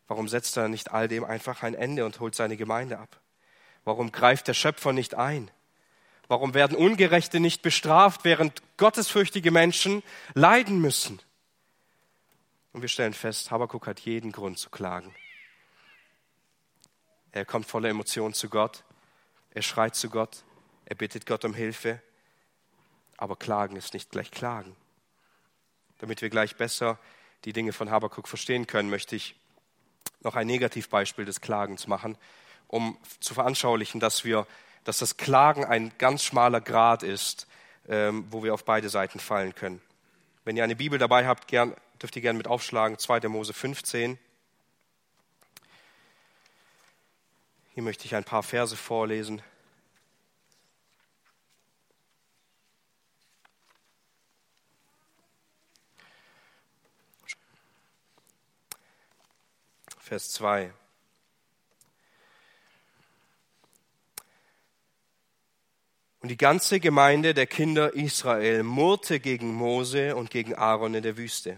Warum 0.10 0.28
setzt 0.28 0.58
er 0.58 0.68
nicht 0.68 0.92
all 0.92 1.08
dem 1.08 1.24
einfach 1.24 1.64
ein 1.64 1.74
Ende 1.74 2.04
und 2.04 2.20
holt 2.20 2.36
seine 2.36 2.58
Gemeinde 2.58 3.00
ab? 3.00 3.23
Warum 3.86 4.12
greift 4.12 4.48
der 4.48 4.54
Schöpfer 4.54 4.94
nicht 4.94 5.16
ein? 5.16 5.52
Warum 6.28 6.54
werden 6.54 6.78
Ungerechte 6.78 7.40
nicht 7.40 7.62
bestraft, 7.62 8.24
während 8.24 8.62
gottesfürchtige 8.78 9.52
Menschen 9.52 10.04
leiden 10.34 10.80
müssen? 10.80 11.20
Und 12.72 12.82
wir 12.82 12.90
stellen 12.90 13.14
fest, 13.14 13.52
Habakuk 13.52 13.86
hat 13.86 14.00
jeden 14.00 14.32
Grund 14.32 14.58
zu 14.58 14.70
klagen. 14.70 15.14
Er 17.32 17.46
kommt 17.46 17.66
voller 17.66 17.90
Emotionen 17.90 18.34
zu 18.34 18.50
Gott, 18.50 18.84
er 19.52 19.62
schreit 19.62 19.96
zu 19.96 20.10
Gott, 20.10 20.44
er 20.86 20.96
bittet 20.96 21.26
Gott 21.26 21.46
um 21.46 21.54
Hilfe, 21.54 22.02
aber 23.18 23.36
Klagen 23.36 23.76
ist 23.76 23.94
nicht 23.94 24.12
gleich 24.12 24.32
Klagen. 24.32 24.76
Damit 26.00 26.22
wir 26.22 26.30
gleich 26.30 26.56
besser 26.56 27.00
die 27.46 27.54
Dinge 27.54 27.74
von 27.74 27.92
Habakuk 27.92 28.28
verstehen 28.28 28.68
können, 28.68 28.90
möchte 28.90 29.16
ich 29.16 29.36
noch 30.22 30.36
ein 30.36 30.48
Negativbeispiel 30.48 31.26
des 31.26 31.42
Klagens 31.42 31.88
machen 31.88 32.18
um 32.74 32.98
zu 33.20 33.36
veranschaulichen, 33.36 34.00
dass, 34.00 34.24
wir, 34.24 34.48
dass 34.84 34.98
das 34.98 35.16
Klagen 35.16 35.64
ein 35.64 35.92
ganz 36.00 36.24
schmaler 36.24 36.60
Grad 36.60 37.04
ist, 37.04 37.46
ähm, 37.88 38.26
wo 38.32 38.44
wir 38.44 38.52
auf 38.52 38.66
beide 38.66 38.90
Seiten 38.90 39.20
fallen 39.20 39.54
können. 39.54 39.80
Wenn 40.44 40.58
ihr 40.58 40.64
eine 40.64 40.76
Bibel 40.76 40.98
dabei 40.98 41.28
habt, 41.28 41.48
gern, 41.48 41.76
dürft 42.02 42.16
ihr 42.16 42.24
gerne 42.24 42.38
mit 42.38 42.48
aufschlagen, 42.48 42.98
2. 42.98 43.30
Mose 43.30 43.54
15. 43.54 44.18
Hier 47.76 47.84
möchte 47.84 48.06
ich 48.06 48.16
ein 48.16 48.24
paar 48.24 48.42
Verse 48.42 48.76
vorlesen. 48.76 49.44
Vers 60.00 60.32
2. 60.32 60.74
Und 66.24 66.30
die 66.30 66.38
ganze 66.38 66.80
Gemeinde 66.80 67.34
der 67.34 67.48
Kinder 67.48 67.96
Israel 67.96 68.64
murrte 68.64 69.20
gegen 69.20 69.54
Mose 69.54 70.16
und 70.16 70.32
gegen 70.32 70.56
Aaron 70.56 70.94
in 70.94 71.04
der 71.04 71.18
Wüste. 71.18 71.58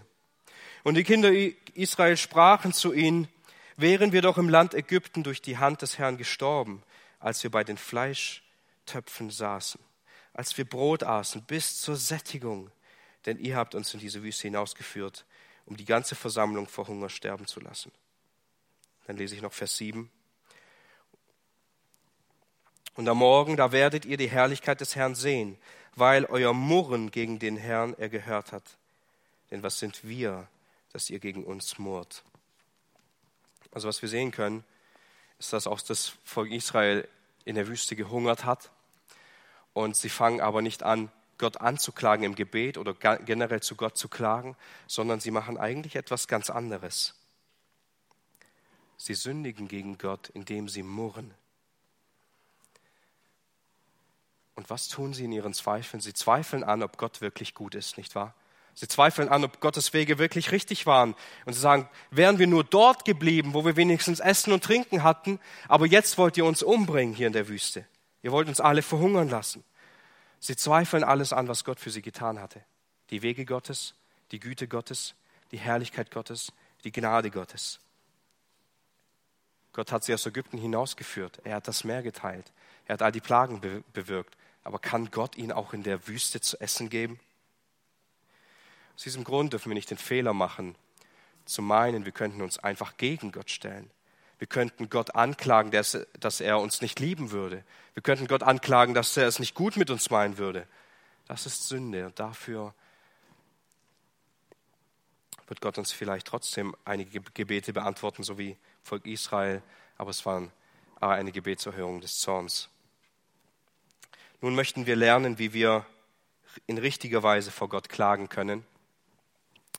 Und 0.82 0.96
die 0.96 1.04
Kinder 1.04 1.30
Israel 1.74 2.16
sprachen 2.16 2.72
zu 2.72 2.92
ihnen, 2.92 3.28
wären 3.76 4.10
wir 4.10 4.22
doch 4.22 4.38
im 4.38 4.48
Land 4.48 4.74
Ägypten 4.74 5.22
durch 5.22 5.40
die 5.40 5.58
Hand 5.58 5.82
des 5.82 5.98
Herrn 5.98 6.16
gestorben, 6.16 6.82
als 7.20 7.44
wir 7.44 7.50
bei 7.52 7.62
den 7.62 7.76
Fleischtöpfen 7.76 9.30
saßen, 9.30 9.80
als 10.32 10.58
wir 10.58 10.64
Brot 10.64 11.04
aßen 11.04 11.42
bis 11.42 11.80
zur 11.80 11.94
Sättigung, 11.94 12.72
denn 13.24 13.38
ihr 13.38 13.54
habt 13.54 13.76
uns 13.76 13.94
in 13.94 14.00
diese 14.00 14.24
Wüste 14.24 14.48
hinausgeführt, 14.48 15.26
um 15.66 15.76
die 15.76 15.84
ganze 15.84 16.16
Versammlung 16.16 16.66
vor 16.66 16.88
Hunger 16.88 17.08
sterben 17.08 17.46
zu 17.46 17.60
lassen. 17.60 17.92
Dann 19.06 19.16
lese 19.16 19.36
ich 19.36 19.42
noch 19.42 19.52
Vers 19.52 19.76
7. 19.76 20.10
Und 22.96 23.08
am 23.08 23.18
Morgen, 23.18 23.56
da 23.56 23.72
werdet 23.72 24.06
ihr 24.06 24.16
die 24.16 24.30
Herrlichkeit 24.30 24.80
des 24.80 24.96
Herrn 24.96 25.14
sehen, 25.14 25.58
weil 25.94 26.24
euer 26.24 26.54
Murren 26.54 27.10
gegen 27.10 27.38
den 27.38 27.58
Herrn 27.58 27.94
er 27.98 28.08
gehört 28.08 28.52
hat. 28.52 28.64
Denn 29.50 29.62
was 29.62 29.78
sind 29.78 30.06
wir, 30.08 30.48
dass 30.92 31.10
ihr 31.10 31.18
gegen 31.18 31.44
uns 31.44 31.78
murrt? 31.78 32.24
Also 33.70 33.86
was 33.86 34.00
wir 34.00 34.08
sehen 34.08 34.30
können, 34.30 34.64
ist, 35.38 35.52
dass 35.52 35.66
auch 35.66 35.80
das 35.82 36.14
Volk 36.24 36.50
Israel 36.50 37.06
in 37.44 37.54
der 37.54 37.68
Wüste 37.68 37.96
gehungert 37.96 38.46
hat. 38.46 38.70
Und 39.74 39.94
sie 39.94 40.08
fangen 40.08 40.40
aber 40.40 40.62
nicht 40.62 40.82
an, 40.82 41.10
Gott 41.36 41.58
anzuklagen 41.60 42.24
im 42.24 42.34
Gebet 42.34 42.78
oder 42.78 42.94
generell 42.94 43.60
zu 43.60 43.76
Gott 43.76 43.98
zu 43.98 44.08
klagen, 44.08 44.56
sondern 44.86 45.20
sie 45.20 45.30
machen 45.30 45.58
eigentlich 45.58 45.96
etwas 45.96 46.28
ganz 46.28 46.48
anderes. 46.48 47.14
Sie 48.96 49.12
sündigen 49.12 49.68
gegen 49.68 49.98
Gott, 49.98 50.30
indem 50.30 50.70
sie 50.70 50.82
murren. 50.82 51.34
Und 54.56 54.70
was 54.70 54.88
tun 54.88 55.12
sie 55.14 55.24
in 55.24 55.32
ihren 55.32 55.54
Zweifeln? 55.54 56.00
Sie 56.00 56.14
zweifeln 56.14 56.64
an, 56.64 56.82
ob 56.82 56.96
Gott 56.96 57.20
wirklich 57.20 57.54
gut 57.54 57.74
ist, 57.74 57.98
nicht 57.98 58.14
wahr? 58.14 58.34
Sie 58.74 58.88
zweifeln 58.88 59.28
an, 59.28 59.44
ob 59.44 59.60
Gottes 59.60 59.92
Wege 59.92 60.18
wirklich 60.18 60.50
richtig 60.50 60.84
waren. 60.86 61.14
Und 61.44 61.52
sie 61.52 61.60
sagen, 61.60 61.88
wären 62.10 62.38
wir 62.38 62.46
nur 62.46 62.64
dort 62.64 63.04
geblieben, 63.04 63.54
wo 63.54 63.64
wir 63.64 63.76
wenigstens 63.76 64.20
Essen 64.20 64.52
und 64.52 64.64
Trinken 64.64 65.02
hatten, 65.02 65.40
aber 65.68 65.86
jetzt 65.86 66.18
wollt 66.18 66.36
ihr 66.36 66.44
uns 66.44 66.62
umbringen 66.62 67.14
hier 67.14 67.26
in 67.26 67.32
der 67.32 67.48
Wüste. 67.48 67.86
Ihr 68.22 68.32
wollt 68.32 68.48
uns 68.48 68.60
alle 68.60 68.82
verhungern 68.82 69.28
lassen. 69.28 69.62
Sie 70.40 70.56
zweifeln 70.56 71.04
alles 71.04 71.32
an, 71.32 71.48
was 71.48 71.64
Gott 71.64 71.80
für 71.80 71.90
sie 71.90 72.02
getan 72.02 72.40
hatte. 72.40 72.62
Die 73.10 73.22
Wege 73.22 73.44
Gottes, 73.44 73.94
die 74.30 74.40
Güte 74.40 74.68
Gottes, 74.68 75.14
die 75.52 75.58
Herrlichkeit 75.58 76.10
Gottes, 76.10 76.52
die 76.84 76.92
Gnade 76.92 77.30
Gottes. 77.30 77.80
Gott 79.72 79.92
hat 79.92 80.04
sie 80.04 80.14
aus 80.14 80.26
Ägypten 80.26 80.58
hinausgeführt. 80.58 81.40
Er 81.44 81.56
hat 81.56 81.68
das 81.68 81.84
Meer 81.84 82.02
geteilt. 82.02 82.52
Er 82.86 82.94
hat 82.94 83.02
all 83.02 83.12
die 83.12 83.20
Plagen 83.20 83.60
bewirkt. 83.92 84.36
Aber 84.66 84.80
kann 84.80 85.12
Gott 85.12 85.36
ihnen 85.36 85.52
auch 85.52 85.72
in 85.74 85.84
der 85.84 86.08
Wüste 86.08 86.40
zu 86.40 86.60
essen 86.60 86.90
geben? 86.90 87.20
Aus 88.96 89.04
diesem 89.04 89.22
Grund 89.22 89.52
dürfen 89.52 89.70
wir 89.70 89.76
nicht 89.76 89.92
den 89.92 89.96
Fehler 89.96 90.32
machen, 90.32 90.74
zu 91.44 91.62
meinen, 91.62 92.04
wir 92.04 92.10
könnten 92.10 92.42
uns 92.42 92.58
einfach 92.58 92.96
gegen 92.96 93.30
Gott 93.30 93.48
stellen. 93.48 93.88
Wir 94.38 94.48
könnten 94.48 94.90
Gott 94.90 95.14
anklagen, 95.14 95.70
dass, 95.70 95.96
dass 96.18 96.40
er 96.40 96.58
uns 96.58 96.80
nicht 96.80 96.98
lieben 96.98 97.30
würde. 97.30 97.62
Wir 97.94 98.02
könnten 98.02 98.26
Gott 98.26 98.42
anklagen, 98.42 98.92
dass 98.92 99.16
er 99.16 99.28
es 99.28 99.38
nicht 99.38 99.54
gut 99.54 99.76
mit 99.76 99.88
uns 99.88 100.10
meinen 100.10 100.36
würde. 100.36 100.66
Das 101.28 101.46
ist 101.46 101.68
Sünde 101.68 102.06
und 102.06 102.18
dafür 102.18 102.74
wird 105.46 105.60
Gott 105.60 105.78
uns 105.78 105.92
vielleicht 105.92 106.26
trotzdem 106.26 106.74
einige 106.84 107.20
Gebete 107.20 107.72
beantworten, 107.72 108.24
so 108.24 108.36
wie 108.36 108.56
Volk 108.82 109.06
Israel, 109.06 109.62
aber 109.96 110.10
es 110.10 110.26
waren 110.26 110.50
eine 110.98 111.30
Gebetserhörung 111.30 112.00
des 112.00 112.18
Zorns. 112.18 112.68
Nun 114.46 114.54
möchten 114.54 114.86
wir 114.86 114.94
lernen, 114.94 115.40
wie 115.40 115.52
wir 115.52 115.84
in 116.68 116.78
richtiger 116.78 117.24
Weise 117.24 117.50
vor 117.50 117.68
Gott 117.68 117.88
klagen 117.88 118.28
können. 118.28 118.64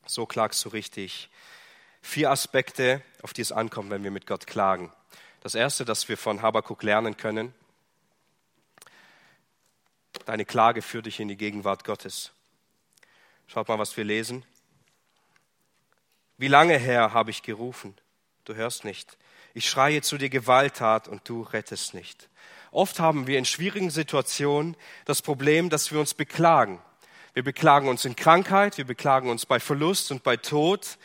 So 0.05 0.25
klagst 0.25 0.65
du 0.65 0.67
richtig. 0.67 1.29
Vier 2.01 2.31
Aspekte, 2.31 3.01
auf 3.21 3.31
die 3.31 3.43
es 3.43 3.53
ankommt, 3.53 3.91
wenn 3.91 4.03
wir 4.03 4.11
mit 4.11 4.27
Gott 4.27 4.45
klagen. 4.45 4.91
Das 5.39 5.55
erste, 5.55 5.85
das 5.85 6.09
wir 6.09 6.17
von 6.17 6.41
Habakuk 6.41 6.83
lernen 6.83 7.15
können, 7.15 7.55
deine 10.25 10.43
Klage 10.43 10.81
führt 10.81 11.05
dich 11.05 11.21
in 11.21 11.29
die 11.29 11.37
Gegenwart 11.37 11.85
Gottes. 11.85 12.33
Schaut 13.47 13.69
mal, 13.69 13.79
was 13.79 13.95
wir 13.95 14.03
lesen. 14.03 14.43
Wie 16.35 16.49
lange 16.49 16.77
her 16.77 17.13
habe 17.13 17.31
ich 17.31 17.41
gerufen? 17.41 17.95
du 18.43 18.55
hörst 18.55 18.83
nicht. 18.83 19.17
Ich 19.53 19.69
schreie 19.69 20.01
zu 20.01 20.17
dir 20.17 20.29
Gewalttat 20.29 21.07
und 21.07 21.27
du 21.29 21.43
rettest 21.43 21.93
nicht. 21.93 22.27
Oft 22.77 22.99
haben 22.99 23.25
wir 23.25 23.39
in 23.39 23.45
schwierigen 23.45 23.89
Situationen 23.89 24.77
das 25.05 25.23
Problem, 25.23 25.71
dass 25.71 25.91
wir 25.91 25.99
uns 25.99 26.13
beklagen. 26.13 26.79
Wir 27.33 27.43
beklagen 27.43 27.89
uns 27.89 28.05
in 28.05 28.15
Krankheit, 28.15 28.77
wir 28.77 28.85
beklagen 28.85 29.31
uns 29.31 29.47
bei 29.47 29.59
Verlust 29.59 30.11
und 30.11 30.21
bei 30.21 30.37
Tod. 30.37 30.99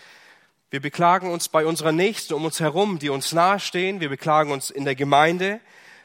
Wir 0.69 0.83
beklagen 0.83 1.31
uns 1.31 1.49
bei 1.49 1.65
unserer 1.65 1.93
Nächsten 1.93 2.35
um 2.35 2.45
uns 2.45 2.61
herum, 2.61 2.99
die 2.99 3.09
uns 3.09 3.33
nahestehen. 3.33 4.01
Wir 4.01 4.11
beklagen 4.11 4.53
uns 4.53 4.69
in 4.69 4.85
der 4.85 4.95
Gemeinde. 4.95 5.61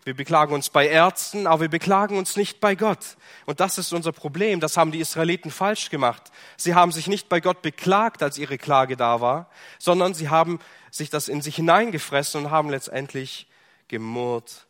Wir 0.05 0.15
beklagen 0.15 0.53
uns 0.53 0.69
bei 0.69 0.87
Ärzten, 0.87 1.47
aber 1.47 1.63
wir 1.63 1.69
beklagen 1.69 2.17
uns 2.17 2.37
nicht 2.37 2.61
bei 2.61 2.73
Gott. 2.73 3.17
Und 3.45 3.59
das 3.59 3.77
ist 3.77 3.91
unser 3.91 4.13
Problem. 4.13 4.61
Das 4.61 4.77
haben 4.77 4.93
die 4.93 5.01
Israeliten 5.01 5.51
falsch 5.51 5.89
gemacht. 5.89 6.31
Sie 6.55 6.75
haben 6.75 6.93
sich 6.93 7.07
nicht 7.07 7.27
bei 7.27 7.41
Gott 7.41 7.61
beklagt, 7.61 8.23
als 8.23 8.37
ihre 8.37 8.57
Klage 8.57 8.95
da 8.95 9.19
war, 9.19 9.49
sondern 9.79 10.13
sie 10.13 10.29
haben 10.29 10.59
sich 10.91 11.09
das 11.09 11.27
in 11.27 11.41
sich 11.41 11.57
hineingefressen 11.57 12.45
und 12.45 12.51
haben 12.51 12.69
letztendlich 12.69 13.49
gemurrt 13.89 14.66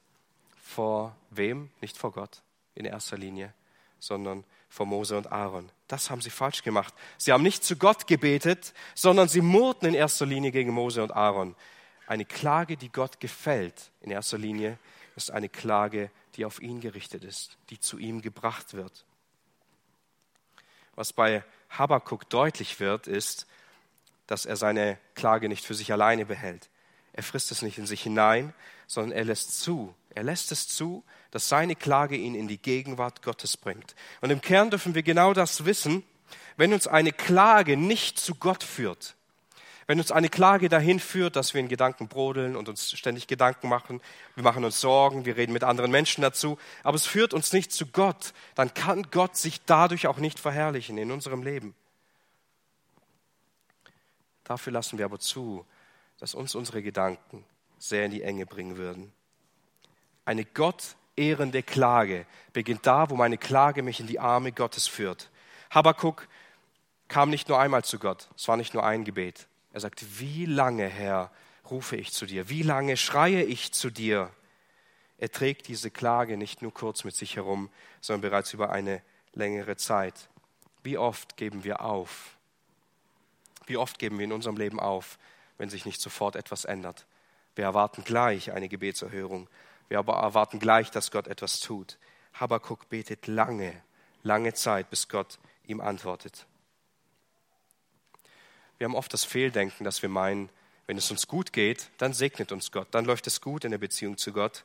vor 0.67 1.15
wem? 1.29 1.69
Nicht 1.81 1.97
vor 1.97 2.11
Gott 2.11 2.43
in 2.75 2.85
erster 2.85 3.17
Linie, 3.17 3.53
sondern 3.99 4.43
vor 4.69 4.85
Mose 4.85 5.17
und 5.17 5.31
Aaron. 5.31 5.71
Das 5.87 6.09
haben 6.09 6.21
sie 6.21 6.29
falsch 6.29 6.61
gemacht. 6.61 6.93
Sie 7.17 7.31
haben 7.31 7.41
nicht 7.41 7.63
zu 7.63 7.77
Gott 7.77 8.05
gebetet, 8.05 8.73
sondern 8.93 9.29
sie 9.29 9.41
murrten 9.41 9.87
in 9.87 9.93
erster 9.95 10.25
Linie 10.25 10.51
gegen 10.51 10.73
Mose 10.73 11.01
und 11.01 11.11
Aaron. 11.11 11.55
Eine 12.05 12.25
Klage, 12.25 12.75
die 12.77 12.91
Gott 12.91 13.19
gefällt, 13.19 13.91
in 14.01 14.11
erster 14.11 14.37
Linie, 14.37 14.77
ist 15.15 15.31
eine 15.31 15.49
Klage, 15.49 16.11
die 16.35 16.45
auf 16.45 16.61
ihn 16.61 16.81
gerichtet 16.81 17.23
ist, 17.23 17.57
die 17.69 17.79
zu 17.79 17.97
ihm 17.97 18.21
gebracht 18.21 18.73
wird. 18.73 19.05
Was 20.95 21.13
bei 21.13 21.43
Habakkuk 21.69 22.29
deutlich 22.29 22.79
wird, 22.79 23.07
ist, 23.07 23.47
dass 24.27 24.45
er 24.45 24.57
seine 24.57 24.99
Klage 25.15 25.47
nicht 25.47 25.65
für 25.65 25.73
sich 25.73 25.91
alleine 25.91 26.25
behält. 26.25 26.69
Er 27.17 27.23
frisst 27.23 27.51
es 27.51 27.63
nicht 27.63 27.79
in 27.79 27.87
sich 27.87 28.03
hinein, 28.03 28.53
sondern 28.85 29.11
er 29.17 29.25
lässt 29.25 29.59
zu. 29.59 29.95
Er 30.13 30.21
lässt 30.21 30.51
es 30.51 30.67
zu, 30.67 31.03
dass 31.31 31.49
seine 31.49 31.75
Klage 31.75 32.15
ihn 32.15 32.35
in 32.35 32.47
die 32.47 32.59
Gegenwart 32.61 33.23
Gottes 33.23 33.57
bringt. 33.57 33.95
Und 34.21 34.29
im 34.29 34.39
Kern 34.39 34.69
dürfen 34.69 34.93
wir 34.93 35.01
genau 35.01 35.33
das 35.33 35.65
wissen, 35.65 36.03
wenn 36.57 36.73
uns 36.73 36.85
eine 36.87 37.11
Klage 37.11 37.75
nicht 37.75 38.19
zu 38.19 38.35
Gott 38.35 38.63
führt, 38.63 39.15
wenn 39.87 39.97
uns 39.97 40.11
eine 40.11 40.29
Klage 40.29 40.69
dahin 40.69 40.99
führt, 40.99 41.35
dass 41.35 41.55
wir 41.55 41.61
in 41.61 41.69
Gedanken 41.69 42.07
brodeln 42.07 42.55
und 42.55 42.69
uns 42.69 42.91
ständig 42.95 43.25
Gedanken 43.25 43.67
machen, 43.67 43.99
wir 44.35 44.43
machen 44.43 44.63
uns 44.63 44.79
Sorgen, 44.79 45.25
wir 45.25 45.37
reden 45.37 45.53
mit 45.53 45.63
anderen 45.63 45.89
Menschen 45.89 46.21
dazu, 46.21 46.59
aber 46.83 46.97
es 46.97 47.07
führt 47.07 47.33
uns 47.33 47.51
nicht 47.51 47.71
zu 47.71 47.87
Gott, 47.87 48.31
dann 48.53 48.75
kann 48.75 49.07
Gott 49.09 49.37
sich 49.37 49.61
dadurch 49.65 50.05
auch 50.05 50.17
nicht 50.17 50.39
verherrlichen 50.39 50.99
in 50.99 51.11
unserem 51.11 51.41
Leben. 51.41 51.73
Dafür 54.43 54.71
lassen 54.71 54.99
wir 54.99 55.05
aber 55.05 55.17
zu, 55.17 55.65
dass 56.19 56.35
uns 56.35 56.55
unsere 56.55 56.81
Gedanken 56.81 57.43
sehr 57.77 58.05
in 58.05 58.11
die 58.11 58.23
Enge 58.23 58.45
bringen 58.45 58.77
würden. 58.77 59.11
Eine 60.25 60.45
gottehrende 60.45 61.63
Klage 61.63 62.25
beginnt 62.53 62.85
da, 62.85 63.09
wo 63.09 63.15
meine 63.15 63.37
Klage 63.37 63.83
mich 63.83 63.99
in 63.99 64.07
die 64.07 64.19
Arme 64.19 64.51
Gottes 64.51 64.87
führt. 64.87 65.29
Habakkuk 65.69 66.27
kam 67.07 67.29
nicht 67.29 67.49
nur 67.49 67.59
einmal 67.59 67.83
zu 67.83 67.99
Gott, 67.99 68.29
es 68.35 68.47
war 68.47 68.57
nicht 68.57 68.73
nur 68.73 68.83
ein 68.83 69.03
Gebet. 69.03 69.47
Er 69.73 69.79
sagte, 69.79 70.05
wie 70.19 70.45
lange, 70.45 70.87
Herr, 70.87 71.31
rufe 71.69 71.95
ich 71.95 72.11
zu 72.11 72.25
dir? 72.25 72.49
Wie 72.49 72.63
lange 72.63 72.97
schreie 72.97 73.43
ich 73.43 73.71
zu 73.73 73.89
dir? 73.89 74.31
Er 75.17 75.31
trägt 75.31 75.67
diese 75.67 75.91
Klage 75.91 76.37
nicht 76.37 76.61
nur 76.61 76.73
kurz 76.73 77.03
mit 77.03 77.15
sich 77.15 77.35
herum, 77.35 77.69
sondern 78.01 78.29
bereits 78.29 78.53
über 78.53 78.71
eine 78.71 79.01
längere 79.33 79.75
Zeit. 79.75 80.29
Wie 80.83 80.97
oft 80.97 81.37
geben 81.37 81.63
wir 81.63 81.81
auf? 81.81 82.37
Wie 83.65 83.77
oft 83.77 83.99
geben 83.99 84.17
wir 84.17 84.25
in 84.25 84.31
unserem 84.31 84.57
Leben 84.57 84.79
auf, 84.79 85.17
wenn 85.57 85.69
sich 85.69 85.85
nicht 85.85 86.01
sofort 86.01 86.35
etwas 86.35 86.65
ändert? 86.65 87.05
Wir 87.57 87.65
erwarten 87.65 88.03
gleich 88.03 88.51
eine 88.51 88.69
Gebetserhörung. 88.69 89.49
Wir 89.89 89.97
aber 89.97 90.17
erwarten 90.17 90.59
gleich, 90.59 90.91
dass 90.91 91.09
Gott 91.09 91.27
etwas 91.27 91.59
tut. 91.59 91.97
Habakkuk 92.33 92.87
betet 92.89 93.25
lange, 93.25 93.73
lange 94.21 94.53
Zeit, 94.53 94.91
bis 94.91 95.07
Gott 95.07 95.39
ihm 95.65 95.81
antwortet. 95.81 96.45
Wir 98.77 98.85
haben 98.85 98.95
oft 98.95 99.11
das 99.11 99.23
Fehldenken, 99.23 99.83
dass 99.83 100.03
wir 100.03 100.09
meinen, 100.09 100.49
wenn 100.85 100.97
es 100.97 101.09
uns 101.09 101.27
gut 101.27 101.51
geht, 101.51 101.89
dann 101.97 102.13
segnet 102.13 102.51
uns 102.51 102.71
Gott, 102.71 102.89
dann 102.91 103.05
läuft 103.05 103.25
es 103.25 103.41
gut 103.41 103.65
in 103.65 103.71
der 103.71 103.79
Beziehung 103.79 104.17
zu 104.17 104.33
Gott. 104.33 104.63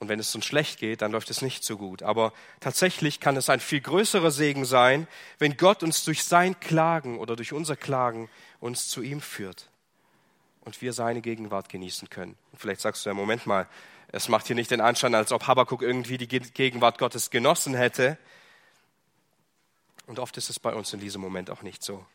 Und 0.00 0.08
wenn 0.08 0.18
es 0.18 0.34
uns 0.34 0.44
schlecht 0.44 0.80
geht, 0.80 1.00
dann 1.00 1.12
läuft 1.12 1.30
es 1.30 1.42
nicht 1.42 1.62
so 1.62 1.76
gut. 1.76 2.02
Aber 2.02 2.32
tatsächlich 2.58 3.20
kann 3.20 3.36
es 3.36 3.48
ein 3.48 3.60
viel 3.60 3.80
größerer 3.80 4.32
Segen 4.32 4.64
sein, 4.64 5.06
wenn 5.38 5.56
Gott 5.56 5.84
uns 5.84 6.04
durch 6.04 6.24
sein 6.24 6.58
Klagen 6.58 7.20
oder 7.20 7.36
durch 7.36 7.52
unser 7.52 7.76
Klagen 7.76 8.28
uns 8.58 8.88
zu 8.88 9.00
ihm 9.00 9.20
führt 9.20 9.70
und 10.64 10.80
wir 10.82 10.92
seine 10.92 11.20
Gegenwart 11.20 11.68
genießen 11.68 12.10
können. 12.10 12.36
Und 12.52 12.58
vielleicht 12.58 12.80
sagst 12.80 13.04
du 13.04 13.10
ja, 13.10 13.14
Moment 13.14 13.46
mal, 13.46 13.68
Es 14.14 14.28
macht 14.28 14.46
hier 14.46 14.54
nicht 14.54 14.70
den 14.70 14.80
Anschein, 14.80 15.14
als 15.16 15.32
ob 15.32 15.48
Habakkuk 15.48 15.82
irgendwie 15.82 16.18
die 16.18 16.28
Gegenwart 16.28 16.98
Gottes 16.98 17.30
genossen 17.30 17.74
hätte. 17.74 18.16
Und 20.06 20.20
oft 20.20 20.36
ist 20.36 20.50
es 20.50 20.60
bei 20.60 20.72
uns 20.72 20.92
in 20.92 21.00
diesem 21.00 21.20
Moment 21.20 21.50
auch 21.50 21.62
nicht 21.62 21.82
so. 21.82 22.06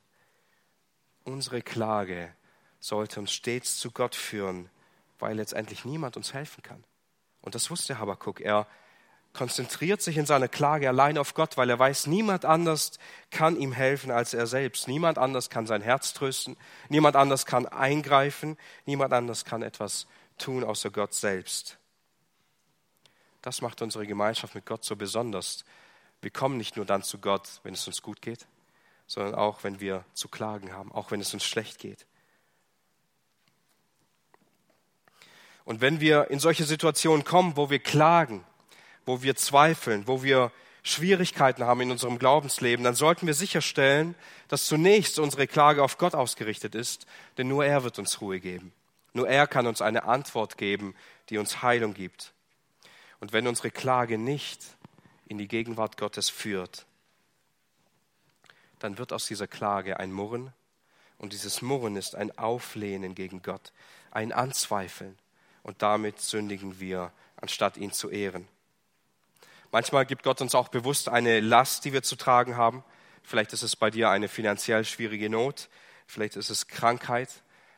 Unsere 1.26 1.62
Klage 1.62 2.34
sollte 2.80 3.20
uns 3.20 3.34
stets 3.34 3.80
zu 3.80 3.92
Gott 3.92 4.16
führen, 4.16 4.70
weil 5.20 5.36
letztendlich 5.36 5.84
niemand 5.84 6.16
uns 6.16 6.34
helfen 6.34 6.64
kann. 6.64 6.86
Und 7.42 7.54
das 7.54 7.70
wusste 7.70 8.00
Habakkuk. 8.00 8.40
Er 8.40 8.66
konzentriert 9.34 10.02
sich 10.02 10.18
in 10.18 10.26
seiner 10.26 10.48
Klage 10.48 10.88
allein 10.90 11.18
auf 11.18 11.34
Gott, 11.34 11.56
weil 11.58 11.70
er 11.70 11.80
weiß, 11.80 12.08
niemand 12.08 12.46
anders 12.46 13.00
kann 13.32 13.56
ihm 13.56 13.72
helfen 13.72 14.12
als 14.12 14.34
er 14.34 14.48
selbst. 14.48 14.88
Niemand 14.88 15.18
anders 15.18 15.50
kann 15.50 15.68
sein 15.68 15.82
Herz 15.82 16.14
trösten. 16.14 16.58
Niemand 16.90 17.16
anders 17.16 17.46
kann 17.46 17.66
eingreifen. 17.66 18.58
Niemand 18.86 19.14
anders 19.14 19.46
kann 19.46 19.62
etwas 19.62 20.08
tun 20.38 20.64
außer 20.64 20.90
Gott 20.90 21.14
selbst. 21.14 21.78
Das 23.42 23.62
macht 23.62 23.82
unsere 23.82 24.08
Gemeinschaft 24.08 24.56
mit 24.56 24.66
Gott 24.66 24.84
so 24.84 24.96
besonders. 24.96 25.64
Wir 26.22 26.32
kommen 26.32 26.58
nicht 26.58 26.76
nur 26.76 26.86
dann 26.86 27.04
zu 27.04 27.20
Gott, 27.20 27.62
wenn 27.64 27.74
es 27.74 27.88
uns 27.88 28.02
gut 28.02 28.22
geht, 28.22 28.48
sondern 29.08 29.36
auch, 29.36 29.64
wenn 29.64 29.80
wir 29.80 30.04
zu 30.14 30.28
klagen 30.28 30.74
haben, 30.74 30.92
auch 30.92 31.12
wenn 31.12 31.22
es 31.22 31.34
uns 31.34 31.46
schlecht 31.46 31.80
geht. 31.80 32.06
Und 35.64 35.82
wenn 35.82 36.00
wir 36.00 36.32
in 36.32 36.40
solche 36.40 36.66
Situationen 36.66 37.24
kommen, 37.24 37.56
wo 37.56 37.70
wir 37.70 37.80
klagen, 37.80 38.44
wo 39.10 39.24
wir 39.24 39.36
zweifeln, 39.36 40.06
wo 40.06 40.22
wir 40.22 40.52
Schwierigkeiten 40.84 41.64
haben 41.64 41.82
in 41.82 41.90
unserem 41.90 42.20
Glaubensleben, 42.20 42.84
dann 42.84 42.94
sollten 42.94 43.26
wir 43.26 43.34
sicherstellen, 43.34 44.14
dass 44.50 44.68
zunächst 44.68 45.18
unsere 45.18 45.48
Klage 45.48 45.84
auf 45.84 45.98
Gott 45.98 46.14
ausgerichtet 46.14 46.76
ist, 46.76 47.08
denn 47.40 47.48
nur 47.48 47.66
er 47.66 47.84
wird 47.84 47.98
uns 47.98 48.22
Ruhe 48.22 48.40
geben. 48.40 48.72
Nur 49.14 49.28
er 49.28 49.48
kann 49.48 49.66
uns 49.66 49.82
eine 49.82 50.04
Antwort 50.04 50.60
geben, 50.60 50.94
die 51.30 51.40
uns 51.40 51.64
Heilung 51.64 51.96
gibt. 51.96 52.34
Und 53.20 53.34
wenn 53.34 53.48
unsere 53.48 53.72
Klage 53.72 54.20
nicht 54.20 54.64
in 55.28 55.40
die 55.40 55.48
Gegenwart 55.48 55.98
Gottes 55.98 56.30
führt, 56.30 56.86
dann 58.78 59.00
wird 59.00 59.12
aus 59.12 59.26
dieser 59.26 59.48
Klage 59.48 60.00
ein 60.00 60.12
Murren 60.12 60.54
und 61.18 61.34
dieses 61.34 61.64
Murren 61.64 61.96
ist 61.96 62.14
ein 62.14 62.38
Auflehnen 62.38 63.16
gegen 63.16 63.42
Gott, 63.42 63.74
ein 64.12 64.32
Anzweifeln 64.32 65.18
und 65.64 65.82
damit 65.82 66.22
sündigen 66.22 66.80
wir, 66.80 67.12
anstatt 67.38 67.76
ihn 67.76 67.92
zu 67.92 68.12
ehren. 68.12 68.48
Manchmal 69.72 70.06
gibt 70.06 70.24
Gott 70.24 70.42
uns 70.42 70.56
auch 70.56 70.70
bewusst 70.70 71.10
eine 71.10 71.42
Last, 71.42 71.86
die 71.86 71.94
wir 71.94 72.02
zu 72.02 72.16
tragen 72.16 72.58
haben. 72.58 72.84
Vielleicht 73.24 73.54
ist 73.54 73.62
es 73.62 73.76
bei 73.76 73.92
dir 73.92 74.10
eine 74.10 74.28
finanziell 74.28 74.84
schwierige 74.84 75.30
Not, 75.30 75.70
vielleicht 76.08 76.36
ist 76.36 76.50
es 76.50 76.68
Krankheit, 76.68 77.30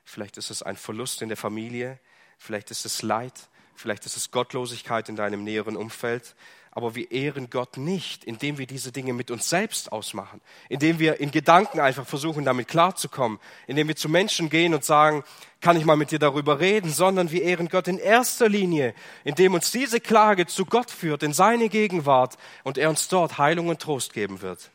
vielleicht 0.05 0.37
ist 0.37 0.51
es 0.51 0.63
ein 0.63 0.77
Verlust 0.77 1.21
in 1.21 1.27
der 1.27 1.37
Familie, 1.37 1.99
vielleicht 2.37 2.71
ist 2.71 2.85
es 2.85 3.01
Leid, 3.01 3.33
vielleicht 3.75 4.05
ist 4.05 4.15
es 4.15 4.31
Gottlosigkeit 4.31 5.09
in 5.09 5.17
deinem 5.17 5.43
näheren 5.43 5.75
Umfeld, 5.75 6.35
aber 6.73 6.95
wir 6.95 7.11
ehren 7.11 7.49
Gott 7.49 7.75
nicht, 7.75 8.23
indem 8.23 8.57
wir 8.57 8.65
diese 8.65 8.93
Dinge 8.93 9.11
mit 9.11 9.29
uns 9.29 9.49
selbst 9.49 9.91
ausmachen, 9.91 10.39
indem 10.69 10.99
wir 10.99 11.19
in 11.19 11.29
Gedanken 11.31 11.81
einfach 11.81 12.07
versuchen, 12.07 12.45
damit 12.45 12.69
klarzukommen, 12.69 13.39
indem 13.67 13.89
wir 13.89 13.97
zu 13.97 14.07
Menschen 14.07 14.49
gehen 14.49 14.73
und 14.73 14.85
sagen, 14.85 15.23
kann 15.59 15.75
ich 15.75 15.83
mal 15.83 15.97
mit 15.97 16.11
dir 16.11 16.19
darüber 16.19 16.61
reden, 16.61 16.89
sondern 16.89 17.29
wir 17.29 17.43
ehren 17.43 17.67
Gott 17.67 17.89
in 17.89 17.97
erster 17.97 18.47
Linie, 18.47 18.95
indem 19.25 19.53
uns 19.53 19.71
diese 19.71 19.99
Klage 19.99 20.47
zu 20.47 20.65
Gott 20.65 20.89
führt, 20.89 21.23
in 21.23 21.33
seine 21.33 21.67
Gegenwart 21.67 22.37
und 22.63 22.77
er 22.77 22.89
uns 22.89 23.09
dort 23.09 23.37
Heilung 23.37 23.67
und 23.67 23.81
Trost 23.81 24.13
geben 24.13 24.41
wird. 24.41 24.71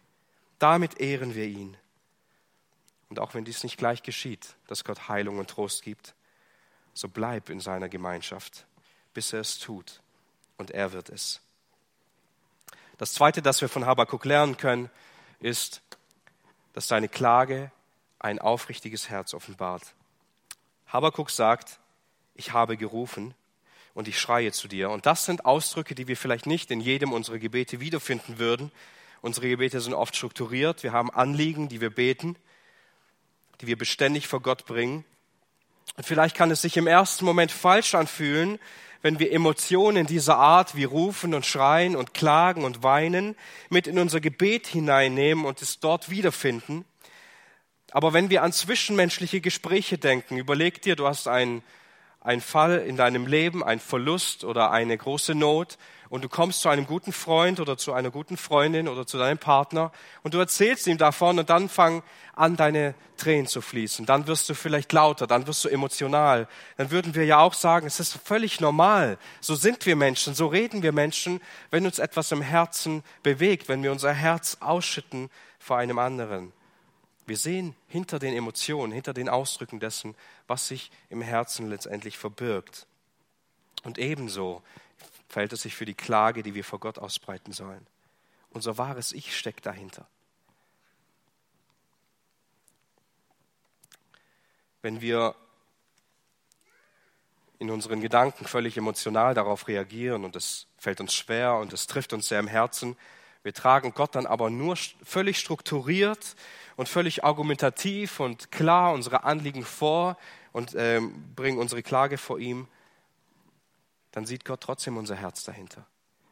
Damit 0.58 1.00
ehren 1.00 1.34
wir 1.34 1.46
ihn. 1.46 1.78
Und 3.08 3.20
auch 3.20 3.34
wenn 3.34 3.44
dies 3.44 3.62
nicht 3.62 3.78
gleich 3.78 4.02
geschieht, 4.02 4.54
dass 4.66 4.84
Gott 4.84 5.08
Heilung 5.08 5.38
und 5.38 5.48
Trost 5.48 5.82
gibt, 5.82 6.14
so 6.92 7.08
bleib 7.08 7.48
in 7.48 7.60
seiner 7.60 7.88
Gemeinschaft, 7.88 8.66
bis 9.14 9.32
er 9.32 9.40
es 9.40 9.58
tut. 9.58 10.00
Und 10.58 10.70
er 10.72 10.92
wird 10.92 11.08
es. 11.08 11.40
Das 12.98 13.12
Zweite, 13.12 13.42
das 13.42 13.60
wir 13.60 13.68
von 13.68 13.84
Habakkuk 13.84 14.24
lernen 14.24 14.56
können, 14.56 14.90
ist, 15.40 15.82
dass 16.72 16.88
seine 16.88 17.08
Klage 17.08 17.70
ein 18.18 18.38
aufrichtiges 18.38 19.10
Herz 19.10 19.34
offenbart. 19.34 19.94
Habakkuk 20.86 21.30
sagt, 21.30 21.78
ich 22.34 22.52
habe 22.52 22.76
gerufen 22.76 23.34
und 23.94 24.08
ich 24.08 24.18
schreie 24.18 24.52
zu 24.52 24.68
dir. 24.68 24.90
Und 24.90 25.06
das 25.06 25.24
sind 25.24 25.44
Ausdrücke, 25.44 25.94
die 25.94 26.08
wir 26.08 26.16
vielleicht 26.16 26.46
nicht 26.46 26.70
in 26.70 26.80
jedem 26.80 27.12
unserer 27.12 27.38
Gebete 27.38 27.80
wiederfinden 27.80 28.38
würden. 28.38 28.72
Unsere 29.20 29.48
Gebete 29.48 29.80
sind 29.80 29.94
oft 29.94 30.16
strukturiert. 30.16 30.82
Wir 30.82 30.92
haben 30.92 31.10
Anliegen, 31.10 31.68
die 31.68 31.80
wir 31.80 31.90
beten, 31.90 32.36
die 33.60 33.66
wir 33.66 33.76
beständig 33.76 34.26
vor 34.26 34.40
Gott 34.40 34.66
bringen. 34.66 35.04
Und 35.96 36.04
vielleicht 36.04 36.36
kann 36.36 36.50
es 36.50 36.62
sich 36.62 36.76
im 36.76 36.86
ersten 36.86 37.24
Moment 37.24 37.50
falsch 37.50 37.94
anfühlen, 37.94 38.58
wenn 39.02 39.18
wir 39.18 39.32
Emotionen 39.32 40.06
dieser 40.06 40.36
Art 40.36 40.74
wie 40.74 40.84
rufen 40.84 41.32
und 41.32 41.46
schreien 41.46 41.96
und 41.96 42.12
klagen 42.12 42.64
und 42.64 42.82
weinen 42.82 43.36
mit 43.70 43.86
in 43.86 43.98
unser 43.98 44.20
Gebet 44.20 44.66
hineinnehmen 44.66 45.44
und 45.44 45.62
es 45.62 45.80
dort 45.80 46.10
wiederfinden. 46.10 46.84
Aber 47.92 48.12
wenn 48.12 48.30
wir 48.30 48.42
an 48.42 48.52
zwischenmenschliche 48.52 49.40
Gespräche 49.40 49.96
denken, 49.96 50.36
überleg 50.36 50.82
dir, 50.82 50.96
du 50.96 51.06
hast 51.06 51.28
einen, 51.28 51.62
einen 52.20 52.40
Fall 52.40 52.78
in 52.78 52.96
deinem 52.96 53.26
Leben, 53.26 53.62
einen 53.62 53.80
Verlust 53.80 54.44
oder 54.44 54.70
eine 54.70 54.98
große 54.98 55.34
Not 55.34 55.78
und 56.08 56.24
du 56.24 56.28
kommst 56.28 56.60
zu 56.60 56.68
einem 56.68 56.86
guten 56.86 57.12
Freund 57.12 57.60
oder 57.60 57.76
zu 57.76 57.92
einer 57.92 58.10
guten 58.10 58.36
Freundin 58.36 58.88
oder 58.88 59.06
zu 59.06 59.18
deinem 59.18 59.38
Partner 59.38 59.92
und 60.22 60.34
du 60.34 60.38
erzählst 60.38 60.86
ihm 60.86 60.98
davon 60.98 61.38
und 61.38 61.50
dann 61.50 61.68
fangen 61.68 62.02
an, 62.34 62.56
deine 62.56 62.94
Tränen 63.16 63.46
zu 63.46 63.60
fließen. 63.60 64.06
Dann 64.06 64.26
wirst 64.26 64.48
du 64.48 64.54
vielleicht 64.54 64.92
lauter, 64.92 65.26
dann 65.26 65.46
wirst 65.46 65.64
du 65.64 65.68
emotional. 65.68 66.48
Dann 66.76 66.90
würden 66.90 67.14
wir 67.14 67.24
ja 67.24 67.38
auch 67.38 67.54
sagen, 67.54 67.86
es 67.86 67.98
ist 67.98 68.18
völlig 68.24 68.60
normal. 68.60 69.18
So 69.40 69.54
sind 69.54 69.86
wir 69.86 69.96
Menschen, 69.96 70.34
so 70.34 70.46
reden 70.46 70.82
wir 70.82 70.92
Menschen, 70.92 71.40
wenn 71.70 71.86
uns 71.86 71.98
etwas 71.98 72.32
im 72.32 72.42
Herzen 72.42 73.02
bewegt, 73.22 73.68
wenn 73.68 73.82
wir 73.82 73.92
unser 73.92 74.12
Herz 74.12 74.58
ausschütten 74.60 75.30
vor 75.58 75.78
einem 75.78 75.98
anderen. 75.98 76.52
Wir 77.26 77.36
sehen 77.36 77.74
hinter 77.88 78.20
den 78.20 78.34
Emotionen, 78.34 78.92
hinter 78.92 79.12
den 79.12 79.28
Ausdrücken 79.28 79.80
dessen, 79.80 80.14
was 80.46 80.68
sich 80.68 80.92
im 81.10 81.22
Herzen 81.22 81.68
letztendlich 81.68 82.18
verbirgt. 82.18 82.86
Und 83.82 83.98
ebenso 83.98 84.62
verhält 85.36 85.52
es 85.52 85.60
sich 85.60 85.76
für 85.76 85.84
die 85.84 85.92
Klage, 85.92 86.42
die 86.42 86.54
wir 86.54 86.64
vor 86.64 86.80
Gott 86.80 86.98
ausbreiten 86.98 87.52
sollen. 87.52 87.86
Unser 88.48 88.78
wahres 88.78 89.12
Ich 89.12 89.36
steckt 89.36 89.66
dahinter. 89.66 90.06
Wenn 94.80 95.02
wir 95.02 95.34
in 97.58 97.70
unseren 97.70 98.00
Gedanken 98.00 98.46
völlig 98.46 98.78
emotional 98.78 99.34
darauf 99.34 99.68
reagieren 99.68 100.24
und 100.24 100.36
es 100.36 100.68
fällt 100.78 101.02
uns 101.02 101.12
schwer 101.12 101.56
und 101.56 101.70
es 101.74 101.86
trifft 101.86 102.14
uns 102.14 102.28
sehr 102.28 102.40
im 102.40 102.48
Herzen, 102.48 102.96
wir 103.42 103.52
tragen 103.52 103.92
Gott 103.92 104.14
dann 104.14 104.24
aber 104.24 104.48
nur 104.48 104.74
völlig 105.02 105.38
strukturiert 105.38 106.34
und 106.76 106.88
völlig 106.88 107.24
argumentativ 107.24 108.20
und 108.20 108.50
klar 108.50 108.94
unsere 108.94 109.24
Anliegen 109.24 109.66
vor 109.66 110.16
und 110.52 110.74
äh, 110.74 111.02
bringen 111.34 111.58
unsere 111.58 111.82
Klage 111.82 112.16
vor 112.16 112.38
ihm, 112.38 112.68
dann 114.16 114.24
sieht 114.24 114.46
Gott 114.46 114.62
trotzdem 114.62 114.96
unser 114.96 115.14
Herz 115.14 115.44
dahinter. 115.44 115.84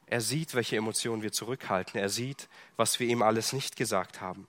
Er 0.07 0.23
sieht, 0.23 0.55
welche 0.55 0.79
Emotionen 0.79 1.21
wir 1.21 1.33
zurückhalten. 1.33 2.01
Er 2.01 2.09
sieht, 2.09 2.49
was 2.79 2.99
wir 2.99 3.07
ihm 3.07 3.21
alles 3.21 3.53
nicht 3.53 3.77
gesagt 3.77 4.23
haben. 4.23 4.49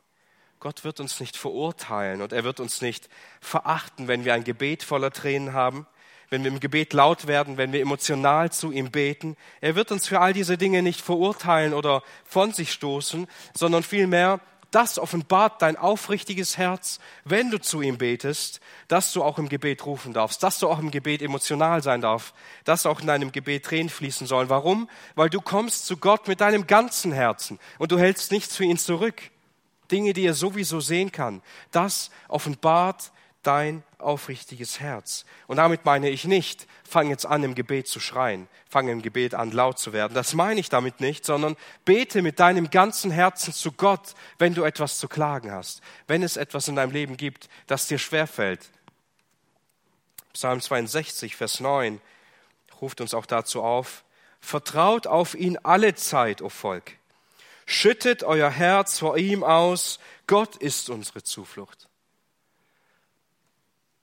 Gott 0.61 0.85
wird 0.85 1.01
uns 1.01 1.19
nicht 1.19 1.35
verurteilen 1.35 2.21
und 2.21 2.31
er 2.31 2.45
wird 2.45 2.61
uns 2.61 2.79
nicht 2.79 3.09
verachten, 3.41 4.07
wenn 4.07 4.23
wir 4.23 4.35
ein 4.35 4.45
Gebet 4.45 4.83
voller 4.83 5.11
Tränen 5.11 5.51
haben, 5.51 5.85
wenn 6.29 6.45
wir 6.45 6.51
im 6.51 6.61
Gebet 6.61 6.93
laut 6.93 7.27
werden, 7.27 7.57
wenn 7.57 7.73
wir 7.73 7.81
emotional 7.81 8.53
zu 8.53 8.71
ihm 8.71 8.89
beten. 8.89 9.35
Er 9.59 9.75
wird 9.75 9.91
uns 9.91 10.07
für 10.07 10.21
all 10.21 10.31
diese 10.31 10.57
Dinge 10.57 10.81
nicht 10.81 11.01
verurteilen 11.01 11.73
oder 11.73 12.03
von 12.23 12.53
sich 12.53 12.71
stoßen, 12.71 13.27
sondern 13.53 13.83
vielmehr 13.83 14.39
das 14.75 14.99
offenbart 14.99 15.61
dein 15.61 15.77
aufrichtiges 15.77 16.57
Herz, 16.57 16.99
wenn 17.23 17.49
du 17.49 17.61
zu 17.61 17.81
ihm 17.81 17.97
betest, 17.97 18.59
dass 18.89 19.13
du 19.13 19.23
auch 19.23 19.39
im 19.39 19.47
Gebet 19.47 19.85
rufen 19.85 20.11
darfst, 20.11 20.43
dass 20.43 20.59
du 20.59 20.67
auch 20.67 20.79
im 20.79 20.91
Gebet 20.91 21.21
emotional 21.21 21.81
sein 21.81 22.01
darfst, 22.01 22.33
dass 22.65 22.85
auch 22.85 22.99
in 22.99 23.07
deinem 23.07 23.31
Gebet 23.31 23.63
Tränen 23.63 23.89
fließen 23.89 24.27
sollen. 24.27 24.49
Warum? 24.49 24.89
Weil 25.15 25.29
du 25.29 25.39
kommst 25.39 25.85
zu 25.85 25.95
Gott 25.95 26.27
mit 26.27 26.41
deinem 26.41 26.67
ganzen 26.67 27.13
Herzen 27.13 27.57
und 27.79 27.93
du 27.93 27.97
hältst 27.97 28.33
nichts 28.33 28.57
für 28.57 28.65
ihn 28.65 28.77
zurück. 28.77 29.21
Dinge, 29.91 30.11
die 30.11 30.25
er 30.25 30.33
sowieso 30.33 30.81
sehen 30.81 31.11
kann. 31.11 31.41
Das 31.71 32.11
offenbart 32.27 33.13
dein 33.43 33.81
aufrichtiges 34.05 34.79
Herz. 34.79 35.25
Und 35.47 35.57
damit 35.57 35.83
meine 35.83 36.09
ich 36.09 36.25
nicht, 36.25 36.67
fang 36.87 37.09
jetzt 37.09 37.25
an, 37.25 37.43
im 37.43 37.55
Gebet 37.55 37.87
zu 37.87 37.99
schreien, 37.99 38.47
fang 38.69 38.87
im 38.87 39.01
Gebet 39.01 39.33
an, 39.33 39.51
laut 39.51 39.79
zu 39.79 39.91
werden. 39.91 40.13
Das 40.13 40.33
meine 40.33 40.59
ich 40.59 40.69
damit 40.69 41.01
nicht, 41.01 41.25
sondern 41.25 41.57
bete 41.83 42.21
mit 42.21 42.39
deinem 42.39 42.69
ganzen 42.69 43.11
Herzen 43.11 43.53
zu 43.53 43.71
Gott, 43.71 44.13
wenn 44.37 44.53
du 44.53 44.63
etwas 44.63 44.99
zu 44.99 45.07
klagen 45.07 45.51
hast, 45.51 45.81
wenn 46.07 46.23
es 46.23 46.37
etwas 46.37 46.67
in 46.67 46.75
deinem 46.75 46.91
Leben 46.91 47.17
gibt, 47.17 47.49
das 47.67 47.87
dir 47.87 47.97
schwerfällt. 47.97 48.69
Psalm 50.33 50.61
62, 50.61 51.35
Vers 51.35 51.59
9 51.59 51.99
ruft 52.81 53.01
uns 53.01 53.13
auch 53.13 53.25
dazu 53.25 53.63
auf, 53.63 54.03
vertraut 54.39 55.07
auf 55.07 55.33
ihn 55.33 55.57
alle 55.63 55.95
Zeit, 55.95 56.41
o 56.41 56.49
Volk. 56.49 56.93
Schüttet 57.65 58.23
euer 58.23 58.49
Herz 58.49 58.99
vor 58.99 59.17
ihm 59.17 59.43
aus, 59.43 59.99
Gott 60.27 60.55
ist 60.57 60.89
unsere 60.89 61.23
Zuflucht. 61.23 61.87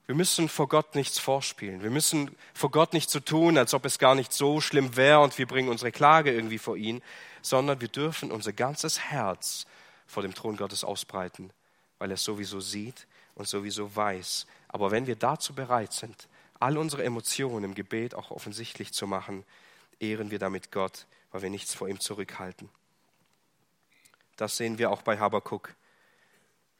Wir 0.07 0.15
müssen 0.15 0.49
vor 0.49 0.69
Gott 0.69 0.95
nichts 0.95 1.19
vorspielen. 1.19 1.83
Wir 1.83 1.91
müssen 1.91 2.35
vor 2.55 2.71
Gott 2.71 2.93
nicht 2.93 3.09
so 3.09 3.21
tun, 3.21 3.57
als 3.57 3.73
ob 3.73 3.85
es 3.85 3.99
gar 3.99 4.15
nicht 4.15 4.33
so 4.33 4.61
schlimm 4.61 4.97
wäre 4.97 5.21
und 5.21 5.39
wir 5.39 5.47
bringen 5.47 5.69
unsere 5.69 5.93
Klage 5.93 6.33
irgendwie 6.33 6.59
vor 6.59 6.77
ihn, 6.77 7.03
sondern 7.41 7.81
wir 7.81 7.89
dürfen 7.89 8.33
unser 8.33 8.53
ganzes 8.53 8.99
Herz 8.99 9.67
vor 10.07 10.23
dem 10.23 10.35
Thron 10.35 10.57
Gottes 10.57 10.85
ausbreiten, 10.85 11.51
weil 11.99 12.11
er 12.11 12.15
es 12.15 12.25
sowieso 12.25 12.61
sieht 12.61 13.07
und 13.35 13.47
sowieso 13.49 13.95
weiß. 13.95 14.47
Aber 14.69 14.91
wenn 14.91 15.07
wir 15.07 15.17
dazu 15.17 15.55
bereit 15.55 15.93
sind, 15.93 16.29
all 16.59 16.79
unsere 16.79 17.05
Emotionen 17.05 17.65
im 17.65 17.75
Gebet 17.75 18.15
auch 18.15 18.31
offensichtlich 18.31 18.93
zu 18.93 19.07
machen, 19.07 19.45
ehren 20.01 20.31
wir 20.31 20.39
damit 20.39 20.71
Gott, 20.71 21.07
weil 21.31 21.43
wir 21.43 21.51
nichts 21.51 21.75
vor 21.75 21.89
ihm 21.89 22.01
zurückhalten. 22.01 22.69
Das 24.37 24.57
sehen 24.57 24.79
wir 24.79 24.91
auch 24.91 25.03
bei 25.03 25.19
Habakuk. 25.19 25.75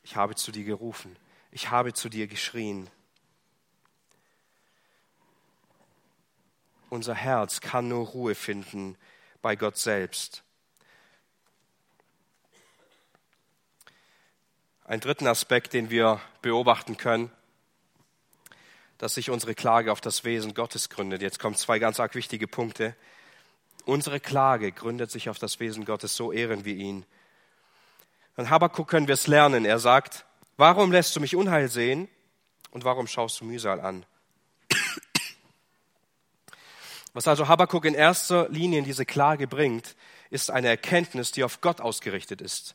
Ich 0.03 0.17
habe 0.17 0.35
zu 0.35 0.51
dir 0.53 0.65
gerufen, 0.65 1.17
ich 1.53 1.71
habe 1.71 1.93
zu 1.93 2.09
dir 2.09 2.27
geschrien. 2.27 2.89
Unser 6.93 7.15
Herz 7.15 7.63
kann 7.63 7.89
nur 7.89 8.07
Ruhe 8.09 8.35
finden 8.35 8.99
bei 9.41 9.57
Gott 9.57 9.79
selbst. 9.79 10.43
Ein 14.85 15.01
dritten 15.01 15.27
Aspekt, 15.27 15.73
den 15.73 15.89
wir 15.89 16.21
beobachten 16.43 16.99
können, 16.99 17.33
dass 18.99 19.15
sich 19.15 19.31
unsere 19.31 19.55
Klage 19.55 19.91
auf 19.91 20.03
das 20.03 20.25
Wesen 20.25 20.53
Gottes 20.53 20.91
gründet. 20.91 21.23
Jetzt 21.23 21.39
kommen 21.39 21.57
zwei 21.57 21.79
ganz 21.79 21.99
arg 21.99 22.15
wichtige 22.15 22.47
Punkte. 22.47 22.95
Unsere 23.87 24.21
Klage 24.21 24.71
gründet 24.71 25.11
sich 25.11 25.31
auf 25.31 25.39
das 25.39 25.61
Wesen 25.61 25.87
Gottes, 25.87 26.15
so 26.15 26.31
ehren 26.31 26.67
wir 26.67 26.75
ihn. 26.75 27.07
An 28.37 28.51
Habakkuk 28.51 28.87
können 28.87 29.09
wir 29.09 29.15
es 29.15 29.29
lernen. 29.29 29.65
Er 29.65 29.79
sagt, 29.79 30.27
warum 30.59 30.93
lässt 30.93 31.17
du 31.17 31.21
mich 31.21 31.37
Unheil 31.37 31.71
sehen 31.71 32.11
und 32.71 32.85
warum 32.85 33.07
schaust 33.07 33.41
du 33.41 33.47
Mühsal 33.47 33.81
an? 33.81 34.05
Was 37.15 37.29
also 37.29 37.49
Habakkuk 37.49 37.85
in 37.85 37.95
erster 37.95 38.49
Linie 38.49 38.79
in 38.79 38.85
diese 38.85 39.05
Klage 39.05 39.47
bringt, 39.47 39.97
ist 40.31 40.51
eine 40.51 40.69
Erkenntnis, 40.69 41.31
die 41.31 41.45
auf 41.45 41.61
Gott 41.61 41.81
ausgerichtet 41.81 42.41
ist. 42.41 42.75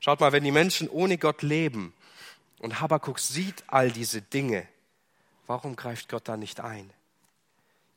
Schaut 0.00 0.20
mal, 0.20 0.32
wenn 0.32 0.44
die 0.44 0.50
Menschen 0.50 0.88
ohne 0.88 1.16
Gott 1.18 1.42
leben 1.42 1.94
und 2.60 2.80
Habakkuk 2.80 3.18
sieht 3.18 3.64
all 3.66 3.90
diese 3.90 4.20
Dinge, 4.20 4.66
warum 5.46 5.74
greift 5.74 6.08
Gott 6.08 6.28
da 6.28 6.36
nicht 6.36 6.60
ein? 6.60 6.90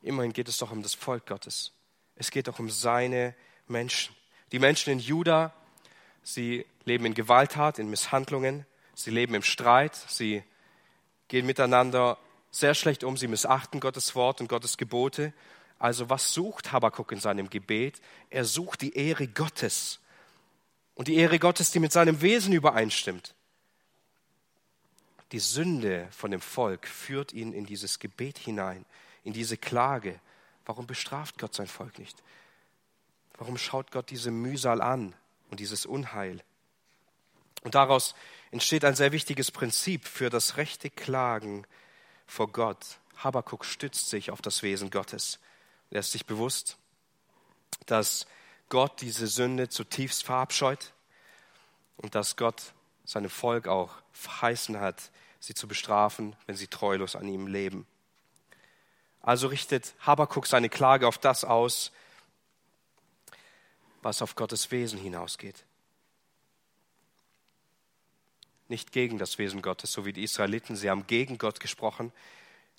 Immerhin 0.01 0.33
geht 0.33 0.47
es 0.47 0.57
doch 0.57 0.71
um 0.71 0.81
das 0.81 0.93
Volk 0.93 1.27
Gottes. 1.27 1.73
Es 2.15 2.31
geht 2.31 2.47
doch 2.47 2.59
um 2.59 2.69
seine 2.69 3.35
Menschen. 3.67 4.15
Die 4.51 4.59
Menschen 4.59 4.91
in 4.91 4.99
Juda, 4.99 5.53
sie 6.23 6.65
leben 6.85 7.05
in 7.05 7.13
Gewalttat, 7.13 7.79
in 7.79 7.89
Misshandlungen, 7.89 8.65
sie 8.95 9.11
leben 9.11 9.35
im 9.35 9.43
Streit, 9.43 9.95
sie 9.95 10.43
gehen 11.27 11.45
miteinander 11.45 12.17
sehr 12.49 12.73
schlecht 12.73 13.03
um, 13.03 13.15
sie 13.15 13.27
missachten 13.27 13.79
Gottes 13.79 14.15
Wort 14.15 14.41
und 14.41 14.47
Gottes 14.47 14.77
Gebote. 14.77 15.33
Also 15.81 16.11
was 16.11 16.31
sucht 16.31 16.71
Habakkuk 16.71 17.11
in 17.11 17.19
seinem 17.19 17.49
Gebet? 17.49 18.01
Er 18.29 18.45
sucht 18.45 18.83
die 18.83 18.95
Ehre 18.95 19.27
Gottes 19.27 19.99
und 20.93 21.07
die 21.07 21.15
Ehre 21.15 21.39
Gottes, 21.39 21.71
die 21.71 21.79
mit 21.79 21.91
seinem 21.91 22.21
Wesen 22.21 22.53
übereinstimmt. 22.53 23.33
Die 25.31 25.39
Sünde 25.39 26.07
von 26.11 26.29
dem 26.29 26.39
Volk 26.39 26.87
führt 26.87 27.33
ihn 27.33 27.51
in 27.51 27.65
dieses 27.65 27.97
Gebet 27.97 28.37
hinein, 28.37 28.85
in 29.23 29.33
diese 29.33 29.57
Klage. 29.57 30.19
Warum 30.67 30.85
bestraft 30.85 31.39
Gott 31.39 31.55
sein 31.55 31.65
Volk 31.65 31.97
nicht? 31.97 32.21
Warum 33.39 33.57
schaut 33.57 33.89
Gott 33.89 34.11
diese 34.11 34.29
Mühsal 34.29 34.81
an 34.81 35.15
und 35.49 35.59
dieses 35.59 35.87
Unheil? 35.87 36.43
Und 37.63 37.73
daraus 37.73 38.13
entsteht 38.51 38.85
ein 38.85 38.95
sehr 38.95 39.13
wichtiges 39.13 39.49
Prinzip 39.49 40.05
für 40.05 40.29
das 40.29 40.57
rechte 40.57 40.91
Klagen 40.91 41.65
vor 42.27 42.51
Gott. 42.51 42.99
Habakuk 43.17 43.65
stützt 43.65 44.11
sich 44.11 44.29
auf 44.29 44.43
das 44.43 44.61
Wesen 44.61 44.91
Gottes. 44.91 45.39
Er 45.91 45.99
ist 45.99 46.11
sich 46.11 46.25
bewusst, 46.25 46.77
dass 47.85 48.25
Gott 48.69 49.01
diese 49.01 49.27
Sünde 49.27 49.69
zutiefst 49.69 50.23
verabscheut 50.23 50.93
und 51.97 52.15
dass 52.15 52.37
Gott 52.37 52.73
seinem 53.03 53.29
Volk 53.29 53.67
auch 53.67 53.93
verheißen 54.13 54.79
hat, 54.79 55.11
sie 55.39 55.53
zu 55.53 55.67
bestrafen, 55.67 56.35
wenn 56.45 56.55
sie 56.55 56.67
treulos 56.67 57.15
an 57.15 57.27
ihm 57.27 57.47
leben. 57.47 57.85
Also 59.21 59.47
richtet 59.47 59.93
Habakuk 59.99 60.47
seine 60.47 60.69
Klage 60.69 61.07
auf 61.07 61.17
das 61.17 61.43
aus, 61.43 61.91
was 64.01 64.21
auf 64.21 64.35
Gottes 64.35 64.71
Wesen 64.71 64.97
hinausgeht. 64.97 65.63
Nicht 68.67 68.93
gegen 68.93 69.17
das 69.17 69.37
Wesen 69.37 69.61
Gottes, 69.61 69.91
so 69.91 70.05
wie 70.05 70.13
die 70.13 70.23
Israeliten. 70.23 70.75
Sie 70.77 70.89
haben 70.89 71.05
gegen 71.05 71.37
Gott 71.37 71.59
gesprochen. 71.59 72.13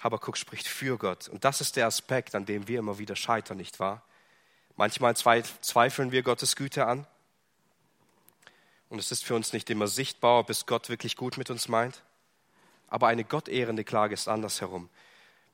Habakuk 0.02 0.36
spricht 0.36 0.66
für 0.66 0.98
Gott. 0.98 1.28
Und 1.28 1.44
das 1.44 1.60
ist 1.60 1.76
der 1.76 1.86
Aspekt, 1.86 2.34
an 2.34 2.44
dem 2.44 2.66
wir 2.66 2.78
immer 2.78 2.98
wieder 2.98 3.16
scheitern, 3.16 3.56
nicht 3.56 3.78
wahr? 3.78 4.02
Manchmal 4.76 5.14
zweifeln 5.16 6.12
wir 6.12 6.22
Gottes 6.22 6.56
Güte 6.56 6.86
an. 6.86 7.06
Und 8.88 8.98
es 8.98 9.12
ist 9.12 9.24
für 9.24 9.34
uns 9.34 9.52
nicht 9.52 9.70
immer 9.70 9.86
sichtbar, 9.86 10.40
ob 10.40 10.50
es 10.50 10.66
Gott 10.66 10.88
wirklich 10.88 11.16
gut 11.16 11.38
mit 11.38 11.50
uns 11.50 11.68
meint. 11.68 12.02
Aber 12.88 13.06
eine 13.06 13.24
gottehrende 13.24 13.84
Klage 13.84 14.14
ist 14.14 14.28
andersherum. 14.28 14.90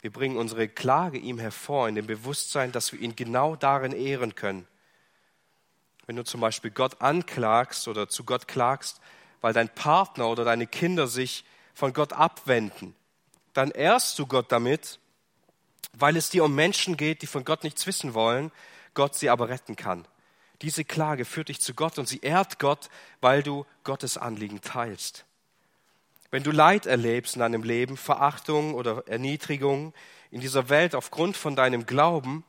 Wir 0.01 0.13
bringen 0.13 0.37
unsere 0.37 0.69
Klage 0.69 1.19
ihm 1.19 1.39
hervor 1.39 1.89
in 1.89 1.95
dem 1.95 2.07
Bewusstsein, 2.07 2.73
dass 2.73 2.93
wir 2.93 3.01
ihn 3.01 3.17
genau 3.17 3.55
darin 3.55 3.93
ehren 3.93 4.35
können. 4.35 4.67
Wenn 6.07 6.17
du 6.17 6.25
zum 6.25 6.41
Beispiel 6.41 6.71
Gott 6.71 7.03
anklagst 7.03 7.87
oder 7.87 8.09
zu 8.09 8.25
Gott 8.25 8.49
klagst, 8.49 9.01
weil 9.41 9.53
dein 9.53 9.69
Partner 9.69 10.29
oder 10.29 10.45
deine 10.45 10.67
Kinder 10.67 11.07
sich 11.07 11.45
von 11.75 11.93
Gott 11.93 12.13
abwenden, 12.13 12.95
dann 13.53 13.71
ehrst 13.71 14.19
du 14.19 14.27
Gott 14.27 14.53
damit, 14.53 14.99
weil 15.93 16.17
es 16.17 16.31
dir 16.31 16.45
um 16.45 16.55
Menschen 16.55 16.97
geht, 16.97 17.23
die 17.23 17.27
von 17.27 17.45
Gott 17.45 17.65
nichts 17.65 17.87
wissen 17.87 18.15
wollen 18.15 18.53
Gott 18.99 19.15
sie 19.15 19.31
aber 19.31 19.49
retten 19.49 19.77
kann. 19.77 20.09
Diese 20.61 20.85
Klage 20.85 21.25
führt 21.25 21.51
dich 21.51 21.61
zu 21.61 21.73
Gott 21.73 21.99
und 21.99 22.09
sie 22.09 22.19
ehrt 22.19 22.59
Gott, 22.59 22.89
weil 23.21 23.45
du 23.45 23.65
Gottes 23.85 24.19
Anliegen 24.19 24.61
teilst. 24.61 25.25
Wenn 26.33 26.43
du 26.43 26.51
Leid 26.51 26.85
erlebst 26.85 27.37
in 27.37 27.41
deinem 27.41 27.63
Leben, 27.63 27.97
Verachtung 27.97 28.75
oder 28.75 29.07
Erniedrigung 29.07 29.95
in 30.33 30.41
dieser 30.41 30.69
Welt 30.69 30.97
aufgrund 30.97 31.37
von 31.37 31.55
deinem 31.55 31.87
Glauben, 31.87 32.45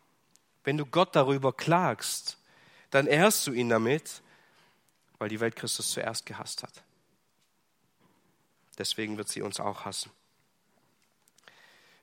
wenn 0.64 0.76
du 0.76 0.88
Gott 0.88 1.16
darüber 1.16 1.54
klagst, 1.54 2.40
dann 2.90 3.06
ehrst 3.06 3.46
du 3.46 3.52
ihn 3.54 3.70
damit, 3.70 4.24
weil 5.20 5.30
die 5.30 5.40
Welt 5.40 5.56
Christus 5.56 5.92
zuerst 5.92 6.26
gehasst 6.26 6.64
hat. 6.64 6.84
Deswegen 8.80 9.18
wird 9.18 9.30
sie 9.30 9.44
uns 9.44 9.60
auch 9.60 9.86
hassen. 9.86 10.10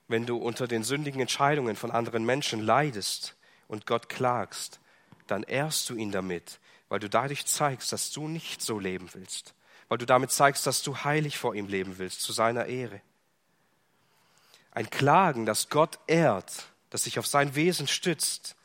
Wenn 0.07 0.25
du 0.25 0.37
unter 0.37 0.67
den 0.67 0.83
sündigen 0.83 1.21
Entscheidungen 1.21 1.75
von 1.75 1.91
anderen 1.91 2.25
Menschen 2.25 2.61
leidest, 2.61 3.37
und 3.67 3.85
Gott 3.85 4.09
klagst, 4.09 4.79
dann 5.27 5.43
ehrst 5.43 5.89
du 5.89 5.95
ihn 5.95 6.11
damit, 6.11 6.59
weil 6.89 6.99
du 6.99 7.09
dadurch 7.09 7.45
zeigst, 7.45 7.91
dass 7.91 8.11
du 8.11 8.27
nicht 8.27 8.61
so 8.61 8.79
leben 8.79 9.09
willst, 9.13 9.53
weil 9.89 9.97
du 9.97 10.05
damit 10.05 10.31
zeigst, 10.31 10.65
dass 10.65 10.83
du 10.83 10.97
heilig 10.97 11.37
vor 11.37 11.53
ihm 11.55 11.67
leben 11.67 11.97
willst, 11.97 12.21
zu 12.21 12.31
seiner 12.31 12.65
Ehre. 12.65 13.01
Ein 14.71 14.89
Klagen, 14.89 15.45
das 15.45 15.69
Gott 15.69 15.99
ehrt, 16.07 16.67
das 16.89 17.03
sich 17.03 17.19
auf 17.19 17.27
sein 17.27 17.55
Wesen 17.55 17.87
stützt, 17.87 18.55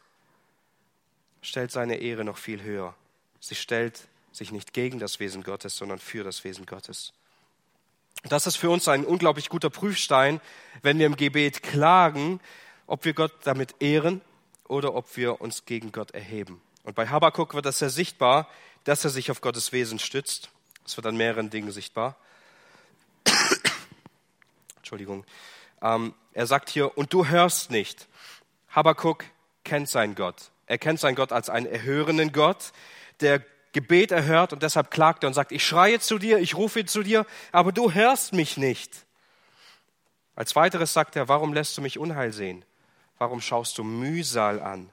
stellt 1.40 1.72
seine 1.72 1.96
Ehre 1.96 2.24
noch 2.24 2.38
viel 2.38 2.62
höher. 2.62 2.94
Sie 3.40 3.56
stellt 3.56 4.06
sich 4.30 4.52
nicht 4.52 4.72
gegen 4.72 4.98
das 4.98 5.18
Wesen 5.18 5.42
Gottes, 5.42 5.76
sondern 5.76 5.98
für 5.98 6.22
das 6.22 6.44
Wesen 6.44 6.66
Gottes. 6.66 7.12
Das 8.24 8.46
ist 8.46 8.56
für 8.56 8.70
uns 8.70 8.86
ein 8.88 9.04
unglaublich 9.04 9.48
guter 9.48 9.70
Prüfstein, 9.70 10.40
wenn 10.82 10.98
wir 10.98 11.06
im 11.06 11.16
Gebet 11.16 11.62
klagen, 11.62 12.40
ob 12.86 13.04
wir 13.04 13.14
Gott 13.14 13.32
damit 13.44 13.74
ehren 13.80 14.20
oder 14.68 14.94
ob 14.94 15.16
wir 15.16 15.40
uns 15.40 15.64
gegen 15.64 15.92
Gott 15.92 16.12
erheben. 16.12 16.62
Und 16.84 16.94
bei 16.94 17.08
Habakkuk 17.08 17.54
wird 17.54 17.66
das 17.66 17.78
sehr 17.78 17.90
sichtbar, 17.90 18.48
dass 18.84 19.04
er 19.04 19.10
sich 19.10 19.30
auf 19.30 19.40
Gottes 19.40 19.72
Wesen 19.72 19.98
stützt. 19.98 20.50
Es 20.84 20.96
wird 20.96 21.06
an 21.06 21.16
mehreren 21.16 21.50
Dingen 21.50 21.72
sichtbar. 21.72 22.16
Entschuldigung. 24.76 25.24
Ähm, 25.80 26.14
er 26.32 26.46
sagt 26.46 26.70
hier, 26.70 26.96
und 26.96 27.12
du 27.12 27.26
hörst 27.26 27.70
nicht. 27.70 28.08
Habakkuk 28.70 29.24
kennt 29.64 29.88
seinen 29.88 30.14
Gott. 30.14 30.50
Er 30.66 30.78
kennt 30.78 31.00
seinen 31.00 31.16
Gott 31.16 31.32
als 31.32 31.50
einen 31.50 31.66
erhörenden 31.66 32.32
Gott, 32.32 32.72
der 33.20 33.42
Gebet 33.72 34.12
erhört 34.12 34.52
und 34.52 34.62
deshalb 34.62 34.90
klagt 34.90 35.24
er 35.24 35.28
und 35.28 35.34
sagt, 35.34 35.50
ich 35.50 35.66
schreie 35.66 35.98
zu 35.98 36.18
dir, 36.18 36.38
ich 36.38 36.54
rufe 36.56 36.84
zu 36.84 37.02
dir, 37.02 37.26
aber 37.52 37.72
du 37.72 37.92
hörst 37.92 38.32
mich 38.34 38.56
nicht. 38.56 39.06
Als 40.34 40.54
weiteres 40.56 40.92
sagt 40.92 41.16
er, 41.16 41.28
warum 41.28 41.52
lässt 41.52 41.76
du 41.76 41.82
mich 41.82 41.98
Unheil 41.98 42.32
sehen? 42.32 42.64
Warum 43.18 43.40
schaust 43.40 43.78
du 43.78 43.84
Mühsal 43.84 44.60
an? 44.60 44.90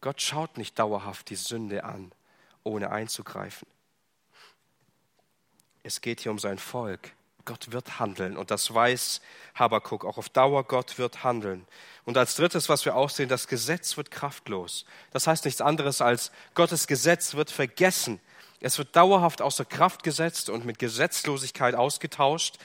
Gott 0.00 0.20
schaut 0.20 0.58
nicht 0.58 0.78
dauerhaft 0.78 1.30
die 1.30 1.36
Sünde 1.36 1.84
an, 1.84 2.12
ohne 2.64 2.90
einzugreifen. 2.90 3.68
Es 5.84 6.00
geht 6.00 6.20
hier 6.20 6.32
um 6.32 6.38
sein 6.38 6.58
Volk. 6.58 7.12
Gott 7.44 7.72
wird 7.72 7.98
handeln 7.98 8.36
und 8.36 8.50
das 8.50 8.72
weiß 8.72 9.20
Habakuk 9.54 10.04
auch 10.04 10.18
auf 10.18 10.28
Dauer. 10.28 10.64
Gott 10.64 10.98
wird 10.98 11.24
handeln. 11.24 11.66
Und 12.04 12.16
als 12.16 12.36
drittes, 12.36 12.68
was 12.68 12.84
wir 12.84 12.96
auch 12.96 13.10
sehen, 13.10 13.28
das 13.28 13.48
Gesetz 13.48 13.96
wird 13.96 14.10
kraftlos. 14.10 14.84
Das 15.10 15.26
heißt 15.26 15.44
nichts 15.44 15.60
anderes 15.60 16.00
als 16.00 16.32
Gottes 16.54 16.86
Gesetz 16.86 17.34
wird 17.34 17.50
vergessen. 17.50 18.20
Es 18.60 18.78
wird 18.78 18.94
dauerhaft 18.94 19.42
außer 19.42 19.64
Kraft 19.64 20.02
gesetzt 20.02 20.48
und 20.48 20.64
mit 20.64 20.78
Gesetzlosigkeit 20.78 21.74
ausgetauscht. 21.74 22.58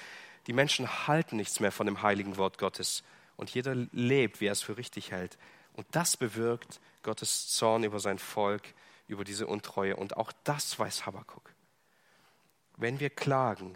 Die 0.45 0.53
Menschen 0.53 1.07
halten 1.07 1.37
nichts 1.37 1.59
mehr 1.59 1.71
von 1.71 1.87
dem 1.87 2.01
heiligen 2.01 2.37
Wort 2.37 2.57
Gottes 2.57 3.03
und 3.35 3.49
jeder 3.49 3.75
lebt, 3.91 4.41
wie 4.41 4.47
er 4.47 4.51
es 4.53 4.61
für 4.61 4.77
richtig 4.77 5.11
hält. 5.11 5.37
Und 5.73 5.85
das 5.91 6.17
bewirkt 6.17 6.79
Gottes 7.03 7.49
Zorn 7.49 7.83
über 7.83 7.99
sein 7.99 8.19
Volk, 8.19 8.63
über 9.07 9.23
diese 9.23 9.47
Untreue. 9.47 9.95
Und 9.95 10.17
auch 10.17 10.31
das 10.43 10.77
weiß 10.77 11.05
Habakkuk. 11.05 11.53
Wenn 12.77 12.99
wir 12.99 13.09
klagen, 13.09 13.75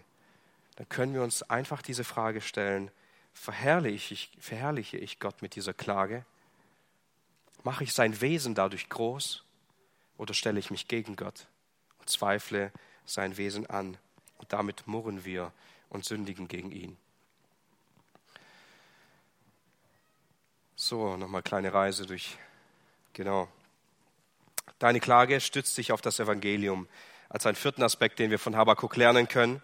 dann 0.81 0.89
können 0.89 1.13
wir 1.13 1.21
uns 1.21 1.43
einfach 1.43 1.83
diese 1.83 2.03
Frage 2.03 2.41
stellen, 2.41 2.89
verherrliche 3.33 4.15
ich, 4.15 4.31
verherrliche 4.39 4.97
ich 4.97 5.19
Gott 5.19 5.43
mit 5.43 5.53
dieser 5.53 5.75
Klage? 5.75 6.25
Mache 7.61 7.83
ich 7.83 7.93
sein 7.93 8.19
Wesen 8.19 8.55
dadurch 8.55 8.89
groß 8.89 9.43
oder 10.17 10.33
stelle 10.33 10.59
ich 10.59 10.71
mich 10.71 10.87
gegen 10.87 11.15
Gott 11.15 11.45
und 11.99 12.09
zweifle 12.09 12.71
sein 13.05 13.37
Wesen 13.37 13.69
an? 13.69 13.95
Und 14.39 14.51
damit 14.53 14.87
murren 14.87 15.23
wir 15.23 15.53
und 15.89 16.03
sündigen 16.03 16.47
gegen 16.47 16.71
ihn. 16.71 16.97
So, 20.75 21.15
nochmal 21.15 21.43
kleine 21.43 21.71
Reise 21.75 22.07
durch. 22.07 22.39
Genau. 23.13 23.47
Deine 24.79 24.99
Klage 24.99 25.41
stützt 25.41 25.75
sich 25.75 25.91
auf 25.91 26.01
das 26.01 26.19
Evangelium 26.19 26.87
als 27.29 27.45
einen 27.45 27.55
vierten 27.55 27.83
Aspekt, 27.83 28.17
den 28.17 28.31
wir 28.31 28.39
von 28.39 28.55
Habakkuk 28.55 28.95
lernen 28.95 29.27
können. 29.27 29.61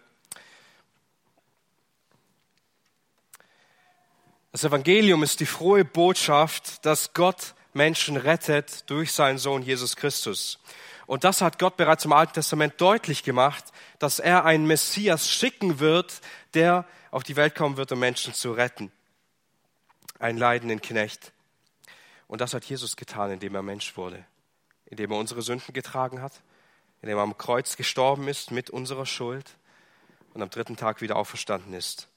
Das 4.50 4.64
Evangelium 4.64 5.22
ist 5.22 5.40
die 5.40 5.46
frohe 5.46 5.84
Botschaft, 5.84 6.84
dass 6.86 7.12
Gott 7.12 7.54
Menschen 7.74 8.16
rettet 8.16 8.88
durch 8.88 9.12
seinen 9.12 9.38
Sohn 9.38 9.62
Jesus 9.62 9.94
Christus. 9.94 10.58
Und 11.06 11.24
das 11.24 11.40
hat 11.42 11.58
Gott 11.58 11.76
bereits 11.76 12.04
im 12.04 12.12
Alten 12.12 12.34
Testament 12.34 12.80
deutlich 12.80 13.22
gemacht, 13.22 13.64
dass 13.98 14.18
er 14.18 14.44
einen 14.44 14.66
Messias 14.66 15.30
schicken 15.30 15.80
wird, 15.80 16.20
der 16.54 16.86
auf 17.10 17.22
die 17.22 17.36
Welt 17.36 17.54
kommen 17.54 17.76
wird, 17.76 17.92
um 17.92 17.98
Menschen 17.98 18.34
zu 18.34 18.52
retten. 18.52 18.90
Einen 20.18 20.38
leidenden 20.38 20.80
Knecht. 20.80 21.32
Und 22.26 22.40
das 22.40 22.54
hat 22.54 22.64
Jesus 22.64 22.96
getan, 22.96 23.30
indem 23.30 23.54
er 23.54 23.62
Mensch 23.62 23.96
wurde, 23.96 24.24
indem 24.86 25.12
er 25.12 25.18
unsere 25.18 25.42
Sünden 25.42 25.72
getragen 25.72 26.20
hat, 26.20 26.32
indem 27.00 27.18
er 27.18 27.22
am 27.22 27.38
Kreuz 27.38 27.76
gestorben 27.76 28.28
ist 28.28 28.50
mit 28.50 28.70
unserer 28.70 29.06
Schuld 29.06 29.56
und 30.34 30.42
am 30.42 30.50
dritten 30.50 30.76
Tag 30.76 31.00
wieder 31.00 31.16
auferstanden 31.16 31.72
ist. 31.74 32.08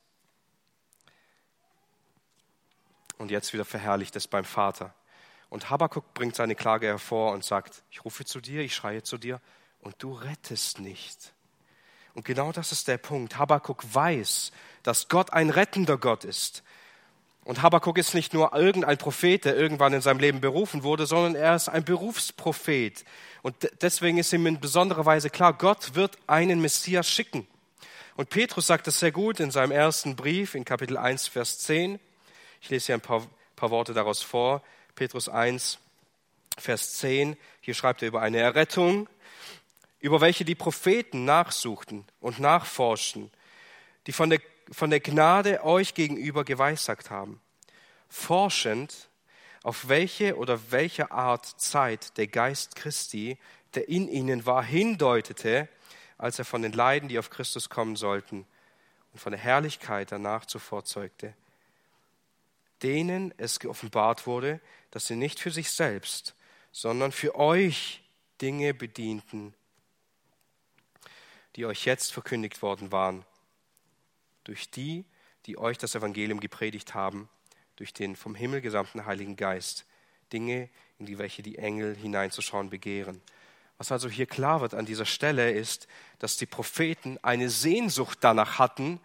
Und 3.21 3.29
jetzt 3.29 3.53
wieder 3.53 3.65
verherrlicht 3.65 4.15
ist 4.15 4.29
beim 4.29 4.45
Vater. 4.45 4.95
Und 5.51 5.69
Habakkuk 5.69 6.15
bringt 6.15 6.35
seine 6.35 6.55
Klage 6.55 6.87
hervor 6.87 7.33
und 7.33 7.43
sagt, 7.43 7.83
ich 7.91 8.03
rufe 8.03 8.25
zu 8.25 8.41
dir, 8.41 8.61
ich 8.61 8.73
schreie 8.73 9.03
zu 9.03 9.19
dir 9.19 9.39
und 9.81 9.93
du 9.99 10.13
rettest 10.13 10.79
nicht. 10.79 11.31
Und 12.15 12.25
genau 12.25 12.51
das 12.51 12.71
ist 12.71 12.87
der 12.87 12.97
Punkt. 12.97 13.37
Habakkuk 13.37 13.83
weiß, 13.93 14.51
dass 14.81 15.07
Gott 15.07 15.33
ein 15.33 15.51
rettender 15.51 15.99
Gott 15.99 16.23
ist. 16.23 16.63
Und 17.45 17.61
Habakkuk 17.61 17.99
ist 17.99 18.15
nicht 18.15 18.33
nur 18.33 18.55
irgendein 18.55 18.97
Prophet, 18.97 19.45
der 19.45 19.55
irgendwann 19.55 19.93
in 19.93 20.01
seinem 20.01 20.19
Leben 20.19 20.41
berufen 20.41 20.81
wurde, 20.81 21.05
sondern 21.05 21.35
er 21.35 21.55
ist 21.55 21.69
ein 21.69 21.85
Berufsprophet. 21.85 23.05
Und 23.43 23.55
deswegen 23.81 24.17
ist 24.17 24.33
ihm 24.33 24.47
in 24.47 24.59
besonderer 24.59 25.05
Weise 25.05 25.29
klar, 25.29 25.53
Gott 25.53 25.93
wird 25.93 26.17
einen 26.25 26.59
Messias 26.59 27.07
schicken. 27.07 27.45
Und 28.15 28.31
Petrus 28.31 28.65
sagt 28.65 28.87
es 28.87 28.99
sehr 28.99 29.11
gut 29.11 29.39
in 29.39 29.51
seinem 29.51 29.71
ersten 29.71 30.15
Brief 30.15 30.55
in 30.55 30.65
Kapitel 30.65 30.97
1, 30.97 31.27
Vers 31.27 31.59
10. 31.59 31.99
Ich 32.61 32.69
lese 32.69 32.87
hier 32.87 32.95
ein 32.95 33.01
paar, 33.01 33.27
paar 33.55 33.71
Worte 33.71 33.93
daraus 33.93 34.21
vor. 34.21 34.61
Petrus 34.93 35.27
1, 35.27 35.79
Vers 36.57 36.93
10. 36.93 37.35
Hier 37.59 37.73
schreibt 37.73 38.03
er 38.03 38.07
über 38.07 38.21
eine 38.21 38.37
Errettung, 38.37 39.09
über 39.99 40.21
welche 40.21 40.45
die 40.45 40.55
Propheten 40.55 41.25
nachsuchten 41.25 42.05
und 42.19 42.39
nachforschten, 42.39 43.31
die 44.05 44.11
von 44.11 44.29
der, 44.29 44.39
von 44.71 44.91
der 44.91 44.99
Gnade 44.99 45.63
euch 45.63 45.95
gegenüber 45.95 46.43
geweissagt 46.43 47.09
haben, 47.09 47.41
forschend, 48.09 49.09
auf 49.63 49.89
welche 49.89 50.37
oder 50.37 50.59
welche 50.71 51.11
Art 51.11 51.45
Zeit 51.45 52.17
der 52.17 52.27
Geist 52.27 52.75
Christi, 52.75 53.39
der 53.73 53.89
in 53.89 54.07
ihnen 54.07 54.45
war, 54.45 54.63
hindeutete, 54.63 55.67
als 56.17 56.37
er 56.37 56.45
von 56.45 56.61
den 56.61 56.73
Leiden, 56.73 57.09
die 57.09 57.17
auf 57.17 57.31
Christus 57.31 57.69
kommen 57.69 57.95
sollten, 57.95 58.45
und 59.13 59.19
von 59.19 59.31
der 59.31 59.41
Herrlichkeit 59.41 60.11
danach 60.11 60.45
zuvor 60.45 60.85
zeugte, 60.85 61.33
denen 62.83 63.33
es 63.37 63.59
geoffenbart 63.59 64.27
wurde, 64.27 64.59
dass 64.91 65.07
sie 65.07 65.15
nicht 65.15 65.39
für 65.39 65.51
sich 65.51 65.71
selbst, 65.71 66.35
sondern 66.71 67.11
für 67.11 67.35
euch 67.35 68.03
Dinge 68.41 68.73
bedienten, 68.73 69.53
die 71.55 71.65
euch 71.65 71.85
jetzt 71.85 72.11
verkündigt 72.11 72.61
worden 72.61 72.91
waren, 72.91 73.25
durch 74.43 74.69
die, 74.71 75.05
die 75.45 75.57
euch 75.57 75.77
das 75.77 75.95
Evangelium 75.95 76.39
gepredigt 76.39 76.93
haben, 76.93 77.29
durch 77.75 77.93
den 77.93 78.15
vom 78.15 78.35
Himmel 78.35 78.61
gesandten 78.61 79.05
Heiligen 79.05 79.35
Geist, 79.35 79.85
Dinge, 80.31 80.69
in 80.97 81.05
die 81.05 81.17
welche 81.17 81.41
die 81.41 81.57
Engel 81.57 81.95
hineinzuschauen 81.95 82.69
begehren. 82.69 83.21
Was 83.77 83.91
also 83.91 84.09
hier 84.09 84.27
klar 84.27 84.61
wird 84.61 84.73
an 84.73 84.85
dieser 84.85 85.05
Stelle 85.05 85.51
ist, 85.51 85.87
dass 86.19 86.37
die 86.37 86.45
Propheten 86.45 87.17
eine 87.23 87.49
Sehnsucht 87.49 88.19
danach 88.21 88.59
hatten, 88.59 88.99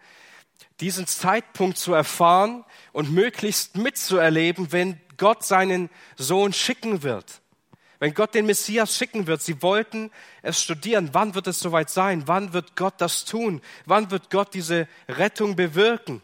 diesen 0.79 1.07
Zeitpunkt 1.07 1.77
zu 1.77 1.93
erfahren 1.93 2.63
und 2.93 3.11
möglichst 3.11 3.77
mitzuerleben, 3.77 4.71
wenn 4.71 4.99
Gott 5.17 5.43
seinen 5.43 5.89
Sohn 6.15 6.53
schicken 6.53 7.03
wird. 7.03 7.41
Wenn 7.99 8.13
Gott 8.13 8.35
den 8.35 8.45
Messias 8.45 8.95
schicken 8.95 9.25
wird, 9.25 9.41
sie 9.41 9.61
wollten 9.63 10.11
es 10.43 10.61
studieren. 10.61 11.09
Wann 11.13 11.33
wird 11.33 11.47
es 11.47 11.59
soweit 11.59 11.89
sein? 11.89 12.27
Wann 12.27 12.53
wird 12.53 12.75
Gott 12.75 12.95
das 12.99 13.25
tun? 13.25 13.61
Wann 13.85 14.11
wird 14.11 14.29
Gott 14.29 14.53
diese 14.53 14.87
Rettung 15.09 15.55
bewirken? 15.55 16.21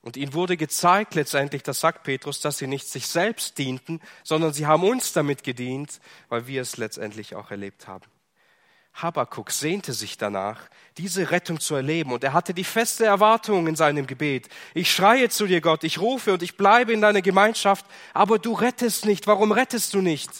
Und 0.00 0.16
ihnen 0.16 0.32
wurde 0.32 0.56
gezeigt 0.56 1.14
letztendlich, 1.14 1.62
das 1.64 1.80
sagt 1.80 2.04
Petrus, 2.04 2.40
dass 2.40 2.56
sie 2.56 2.66
nicht 2.66 2.88
sich 2.88 3.08
selbst 3.08 3.58
dienten, 3.58 4.00
sondern 4.22 4.54
sie 4.54 4.64
haben 4.64 4.84
uns 4.84 5.12
damit 5.12 5.42
gedient, 5.42 6.00
weil 6.30 6.46
wir 6.46 6.62
es 6.62 6.78
letztendlich 6.78 7.34
auch 7.34 7.50
erlebt 7.50 7.88
haben. 7.88 8.06
Habakuk 8.94 9.52
sehnte 9.52 9.92
sich 9.92 10.18
danach, 10.18 10.68
diese 10.96 11.30
Rettung 11.30 11.60
zu 11.60 11.76
erleben 11.76 12.12
und 12.12 12.24
er 12.24 12.32
hatte 12.32 12.52
die 12.52 12.64
feste 12.64 13.04
Erwartung 13.04 13.66
in 13.68 13.76
seinem 13.76 14.06
Gebet. 14.06 14.48
Ich 14.74 14.92
schreie 14.92 15.28
zu 15.28 15.46
dir, 15.46 15.60
Gott, 15.60 15.84
ich 15.84 16.00
rufe 16.00 16.32
und 16.32 16.42
ich 16.42 16.56
bleibe 16.56 16.92
in 16.92 17.00
deiner 17.00 17.22
Gemeinschaft, 17.22 17.86
aber 18.12 18.38
du 18.38 18.54
rettest 18.54 19.06
nicht. 19.06 19.26
Warum 19.26 19.52
rettest 19.52 19.94
du 19.94 20.00
nicht? 20.00 20.30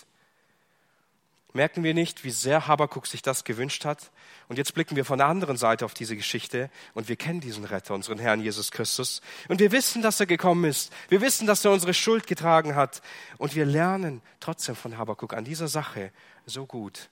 Merken 1.55 1.83
wir 1.83 1.95
nicht, 1.95 2.25
wie 2.25 2.31
sehr 2.31 2.67
Habakuk 2.67 3.07
sich 3.07 3.23
das 3.23 3.45
gewünscht 3.45 3.85
hat? 3.85 4.11
Und 4.49 4.59
jetzt 4.59 4.75
blicken 4.75 4.97
wir 4.97 5.05
von 5.05 5.19
der 5.19 5.29
anderen 5.29 5.57
Seite 5.57 5.85
auf 5.85 5.95
diese 5.95 6.17
Geschichte 6.17 6.71
und 6.95 7.09
wir 7.09 7.17
kennen 7.17 7.41
diesen 7.41 7.65
Retter, 7.65 7.95
unseren 7.95 8.19
Herrn 8.19 8.41
Jesus 8.41 8.71
Christus. 8.71 9.23
Und 9.49 9.59
wir 9.61 9.73
wissen, 9.73 10.03
dass 10.03 10.21
er 10.21 10.27
gekommen 10.27 10.65
ist. 10.65 10.93
Wir 11.09 11.21
wissen, 11.21 11.47
dass 11.47 11.65
er 11.65 11.71
unsere 11.71 11.95
Schuld 11.95 12.27
getragen 12.27 12.75
hat. 12.75 13.03
Und 13.39 13.55
wir 13.55 13.65
lernen 13.65 14.23
trotzdem 14.41 14.77
von 14.77 14.99
Habakuk 14.99 15.35
an 15.35 15.45
dieser 15.45 15.69
Sache 15.69 16.13
so 16.47 16.67
gut, 16.67 17.09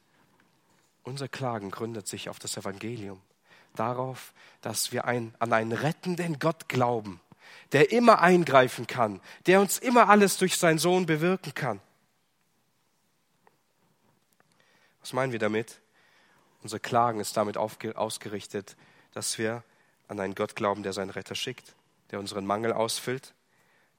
unser 1.06 1.28
Klagen 1.28 1.70
gründet 1.70 2.08
sich 2.08 2.28
auf 2.28 2.40
das 2.40 2.56
Evangelium, 2.56 3.22
darauf, 3.76 4.32
dass 4.60 4.90
wir 4.90 5.04
ein, 5.04 5.34
an 5.38 5.52
einen 5.52 5.72
rettenden 5.72 6.40
Gott 6.40 6.68
glauben, 6.68 7.20
der 7.72 7.92
immer 7.92 8.20
eingreifen 8.20 8.88
kann, 8.88 9.20
der 9.46 9.60
uns 9.60 9.78
immer 9.78 10.08
alles 10.08 10.36
durch 10.36 10.56
seinen 10.56 10.78
Sohn 10.78 11.06
bewirken 11.06 11.54
kann. 11.54 11.80
Was 15.00 15.12
meinen 15.12 15.30
wir 15.30 15.38
damit? 15.38 15.80
Unser 16.62 16.80
Klagen 16.80 17.20
ist 17.20 17.36
damit 17.36 17.56
ausgerichtet, 17.56 18.76
dass 19.12 19.38
wir 19.38 19.62
an 20.08 20.18
einen 20.18 20.34
Gott 20.34 20.56
glauben, 20.56 20.82
der 20.82 20.92
seinen 20.92 21.10
Retter 21.10 21.36
schickt, 21.36 21.76
der 22.10 22.18
unseren 22.18 22.44
Mangel 22.44 22.72
ausfüllt, 22.72 23.32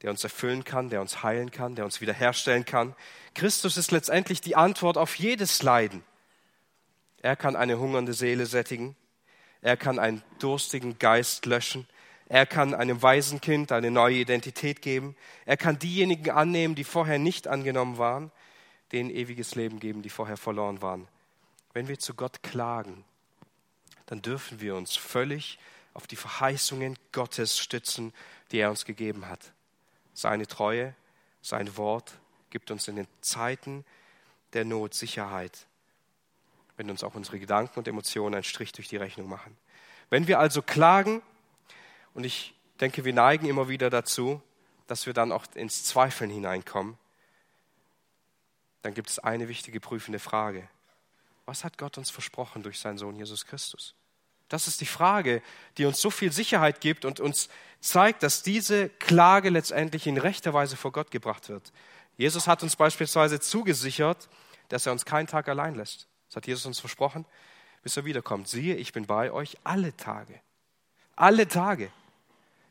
der 0.02 0.10
uns 0.10 0.26
erfüllen 0.26 0.66
kann, 0.66 0.90
der 0.90 1.00
uns 1.00 1.24
heilen 1.24 1.52
kann, 1.52 1.76
der 1.76 1.86
uns 1.86 2.02
wiederherstellen 2.02 2.66
kann. 2.66 2.96
Christus 3.34 3.78
ist 3.78 3.92
letztendlich 3.92 4.42
die 4.42 4.58
Antwort 4.58 4.98
auf 4.98 5.16
jedes 5.16 5.64
Leiden. 5.64 6.04
Er 7.28 7.36
kann 7.36 7.58
eine 7.58 7.78
hungernde 7.78 8.14
Seele 8.14 8.46
sättigen. 8.46 8.96
Er 9.62 9.76
kann 9.76 10.00
einen 10.00 10.24
durstigen 10.40 10.98
Geist 10.98 11.46
löschen. 11.46 11.86
Er 12.30 12.46
kann 12.46 12.74
einem 12.74 13.02
Waisenkind 13.02 13.74
eine 13.74 13.92
neue 13.92 14.20
Identität 14.20 14.82
geben. 14.82 15.14
Er 15.46 15.58
kann 15.58 15.78
diejenigen 15.78 16.30
annehmen, 16.30 16.74
die 16.74 16.86
vorher 16.86 17.20
nicht 17.20 17.50
angenommen 17.50 17.98
waren, 17.98 18.32
denen 18.94 19.10
ewiges 19.10 19.56
Leben 19.56 19.82
geben, 19.82 20.04
die 20.04 20.10
vorher 20.10 20.38
verloren 20.38 20.82
waren. 20.82 21.06
Wenn 21.74 21.90
wir 21.90 22.00
zu 22.00 22.14
Gott 22.14 22.44
klagen, 22.44 23.04
dann 24.06 24.22
dürfen 24.22 24.62
wir 24.62 24.78
uns 24.78 24.96
völlig 24.96 25.60
auf 25.94 26.08
die 26.08 26.16
Verheißungen 26.16 26.98
Gottes 27.12 27.60
stützen, 27.60 28.14
die 28.54 28.60
er 28.60 28.70
uns 28.70 28.86
gegeben 28.86 29.28
hat. 29.28 29.52
Seine 30.14 30.48
Treue, 30.48 30.96
sein 31.42 31.76
Wort 31.76 32.20
gibt 32.52 32.72
uns 32.72 32.88
in 32.88 32.96
den 32.96 33.08
Zeiten 33.20 33.84
der 34.54 34.64
Not 34.64 34.94
Sicherheit 34.94 35.68
wenn 36.78 36.90
uns 36.90 37.04
auch 37.04 37.16
unsere 37.16 37.40
Gedanken 37.40 37.80
und 37.80 37.88
Emotionen 37.88 38.36
einen 38.36 38.44
Strich 38.44 38.72
durch 38.72 38.88
die 38.88 38.98
Rechnung 38.98 39.28
machen. 39.28 39.58
Wenn 40.10 40.28
wir 40.28 40.40
also 40.40 40.62
klagen, 40.62 41.22
und 42.14 42.24
ich 42.24 42.54
denke, 42.80 43.04
wir 43.04 43.14
neigen 43.14 43.48
immer 43.48 43.68
wieder 43.68 43.90
dazu, 43.90 44.42
dass 44.88 45.06
wir 45.06 45.14
dann 45.14 45.32
auch 45.32 45.46
ins 45.56 45.84
Zweifeln 45.84 46.30
hineinkommen, 46.30 46.98
dann 48.84 48.94
gibt 48.94 49.10
es 49.10 49.20
eine 49.20 49.50
wichtige 49.50 49.80
prüfende 49.80 50.20
Frage. 50.20 50.70
Was 51.46 51.64
hat 51.64 51.78
Gott 51.78 51.98
uns 51.98 52.10
versprochen 52.10 52.64
durch 52.64 52.80
seinen 52.80 52.98
Sohn 52.98 53.16
Jesus 53.16 53.46
Christus? 53.46 53.96
Das 54.50 54.68
ist 54.68 54.80
die 54.80 54.86
Frage, 54.86 55.42
die 55.78 55.86
uns 55.86 56.00
so 56.00 56.10
viel 56.10 56.32
Sicherheit 56.32 56.80
gibt 56.80 57.04
und 57.04 57.20
uns 57.20 57.50
zeigt, 57.82 58.24
dass 58.24 58.44
diese 58.44 58.90
Klage 58.90 59.50
letztendlich 59.50 60.08
in 60.08 60.18
rechter 60.18 60.54
Weise 60.54 60.78
vor 60.78 60.92
Gott 60.92 61.12
gebracht 61.12 61.50
wird. 61.50 61.74
Jesus 62.18 62.48
hat 62.48 62.64
uns 62.64 62.76
beispielsweise 62.76 63.40
zugesichert, 63.40 64.30
dass 64.70 64.86
er 64.86 64.94
uns 64.94 65.06
keinen 65.06 65.28
Tag 65.28 65.50
allein 65.50 65.76
lässt. 65.76 66.08
Hat 66.38 66.46
Jesus 66.46 66.68
uns 66.68 66.80
versprochen, 66.80 67.26
bis 67.82 67.98
er 67.98 68.06
wiederkommt. 68.06 68.48
Siehe, 68.48 68.76
ich 68.76 68.94
bin 68.94 69.08
bei 69.08 69.32
euch 69.32 69.58
alle 69.64 69.98
Tage. 69.98 70.40
Alle 71.16 71.48
Tage. 71.48 71.92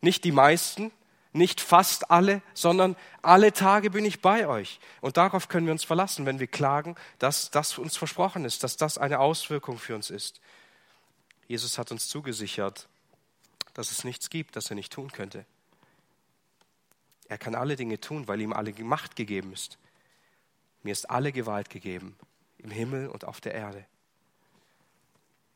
Nicht 0.01 0.23
die 0.23 0.31
meisten, 0.31 0.93
nicht 1.33 1.61
fast 1.61 2.13
alle, 2.13 2.43
sondern 2.55 2.95
alle 3.23 3.53
Tage 3.53 3.91
bin 3.91 4.05
ich 4.05 4.23
bei 4.23 4.47
euch. 4.47 4.79
Und 5.01 5.17
darauf 5.17 5.49
können 5.49 5.67
wir 5.67 5.73
uns 5.73 5.83
verlassen, 5.83 6.27
wenn 6.27 6.39
wir 6.39 6.47
klagen, 6.47 6.95
dass 7.19 7.51
das 7.51 7.77
uns 7.77 7.97
versprochen 7.97 8.45
ist, 8.45 8.63
dass 8.63 8.77
das 8.77 8.99
eine 8.99 9.19
Auswirkung 9.19 9.79
für 9.79 9.97
uns 9.97 10.11
ist. 10.11 10.41
Jesus 11.49 11.77
hat 11.77 11.91
uns 11.91 12.09
zugesichert, 12.09 12.89
dass 13.75 13.91
es 13.91 14.05
nichts 14.05 14.31
gibt, 14.31 14.55
das 14.55 14.71
er 14.71 14.77
nicht 14.77 14.93
tun 14.93 15.11
könnte. 15.11 15.45
Er 17.27 17.39
kann 17.39 17.57
alle 17.57 17.75
Dinge 17.75 17.99
tun, 17.99 18.29
weil 18.29 18.41
ihm 18.41 18.53
alle 18.53 18.73
Macht 18.85 19.17
gegeben 19.17 19.53
ist. 19.53 19.77
Mir 20.85 20.93
ist 20.93 21.11
alle 21.11 21.33
Gewalt 21.33 21.69
gegeben, 21.69 22.17
im 22.67 22.73
Himmel 22.73 23.09
und 23.09 23.25
auf 23.25 23.41
der 23.41 23.55
Erde. 23.55 23.87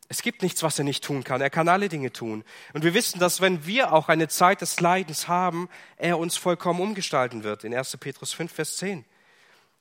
Es 0.09 0.23
gibt 0.23 0.43
nichts, 0.43 0.63
was 0.63 0.79
er 0.79 0.85
nicht 0.85 1.05
tun 1.05 1.23
kann. 1.23 1.41
Er 1.41 1.51
kann 1.51 1.69
alle 1.69 1.89
Dinge 1.89 2.13
tun. 2.13 2.45
Und 2.73 2.83
wir 2.83 2.95
wissen, 2.95 3.21
dass 3.21 3.41
wenn 3.41 3.67
wir 3.67 3.93
auch 3.93 4.09
eine 4.09 4.29
Zeit 4.29 4.61
des 4.61 4.81
Leidens 4.81 5.29
haben, 5.29 5.69
er 5.97 6.19
uns 6.19 6.37
vollkommen 6.37 6.81
umgestalten 6.81 7.45
wird. 7.45 7.65
In 7.65 7.75
1. 7.75 7.97
Petrus 7.99 8.33
5, 8.33 8.53
Vers 8.53 8.77
10. 8.79 9.05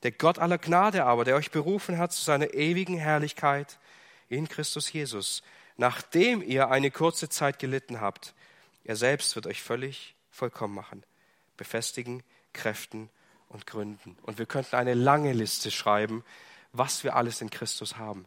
Der 0.03 0.11
Gott 0.11 0.39
aller 0.39 0.57
Gnade 0.57 1.05
aber, 1.05 1.23
der 1.23 1.35
euch 1.35 1.51
berufen 1.51 1.97
hat 1.97 2.13
zu 2.13 2.23
seiner 2.23 2.53
ewigen 2.53 2.97
Herrlichkeit 2.97 3.79
in 4.27 4.47
Christus 4.47 4.91
Jesus, 4.91 5.41
nachdem 5.77 6.41
ihr 6.41 6.69
eine 6.69 6.91
kurze 6.91 7.29
Zeit 7.29 7.59
gelitten 7.59 7.99
habt, 7.99 8.33
er 8.83 8.95
selbst 8.95 9.35
wird 9.35 9.47
euch 9.47 9.61
völlig 9.61 10.15
vollkommen 10.31 10.75
machen, 10.75 11.03
befestigen, 11.57 12.23
kräften 12.53 13.09
und 13.49 13.65
gründen. 13.67 14.15
Und 14.21 14.37
wir 14.37 14.45
könnten 14.45 14.75
eine 14.75 14.93
lange 14.93 15.33
Liste 15.33 15.71
schreiben, 15.71 16.23
was 16.73 17.03
wir 17.03 17.15
alles 17.15 17.41
in 17.41 17.49
Christus 17.49 17.97
haben 17.97 18.25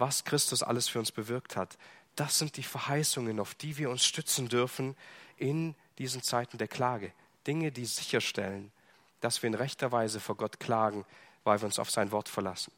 was 0.00 0.24
Christus 0.24 0.62
alles 0.62 0.88
für 0.88 0.98
uns 0.98 1.12
bewirkt 1.12 1.56
hat. 1.56 1.76
Das 2.16 2.38
sind 2.38 2.56
die 2.56 2.62
Verheißungen, 2.62 3.38
auf 3.38 3.54
die 3.54 3.76
wir 3.76 3.90
uns 3.90 4.04
stützen 4.04 4.48
dürfen 4.48 4.96
in 5.36 5.74
diesen 5.98 6.22
Zeiten 6.22 6.58
der 6.58 6.68
Klage. 6.68 7.12
Dinge, 7.46 7.70
die 7.70 7.84
sicherstellen, 7.84 8.72
dass 9.20 9.42
wir 9.42 9.48
in 9.48 9.54
rechter 9.54 9.92
Weise 9.92 10.18
vor 10.18 10.36
Gott 10.36 10.58
klagen, 10.58 11.04
weil 11.44 11.60
wir 11.60 11.66
uns 11.66 11.78
auf 11.78 11.90
sein 11.90 12.10
Wort 12.10 12.28
verlassen. 12.28 12.72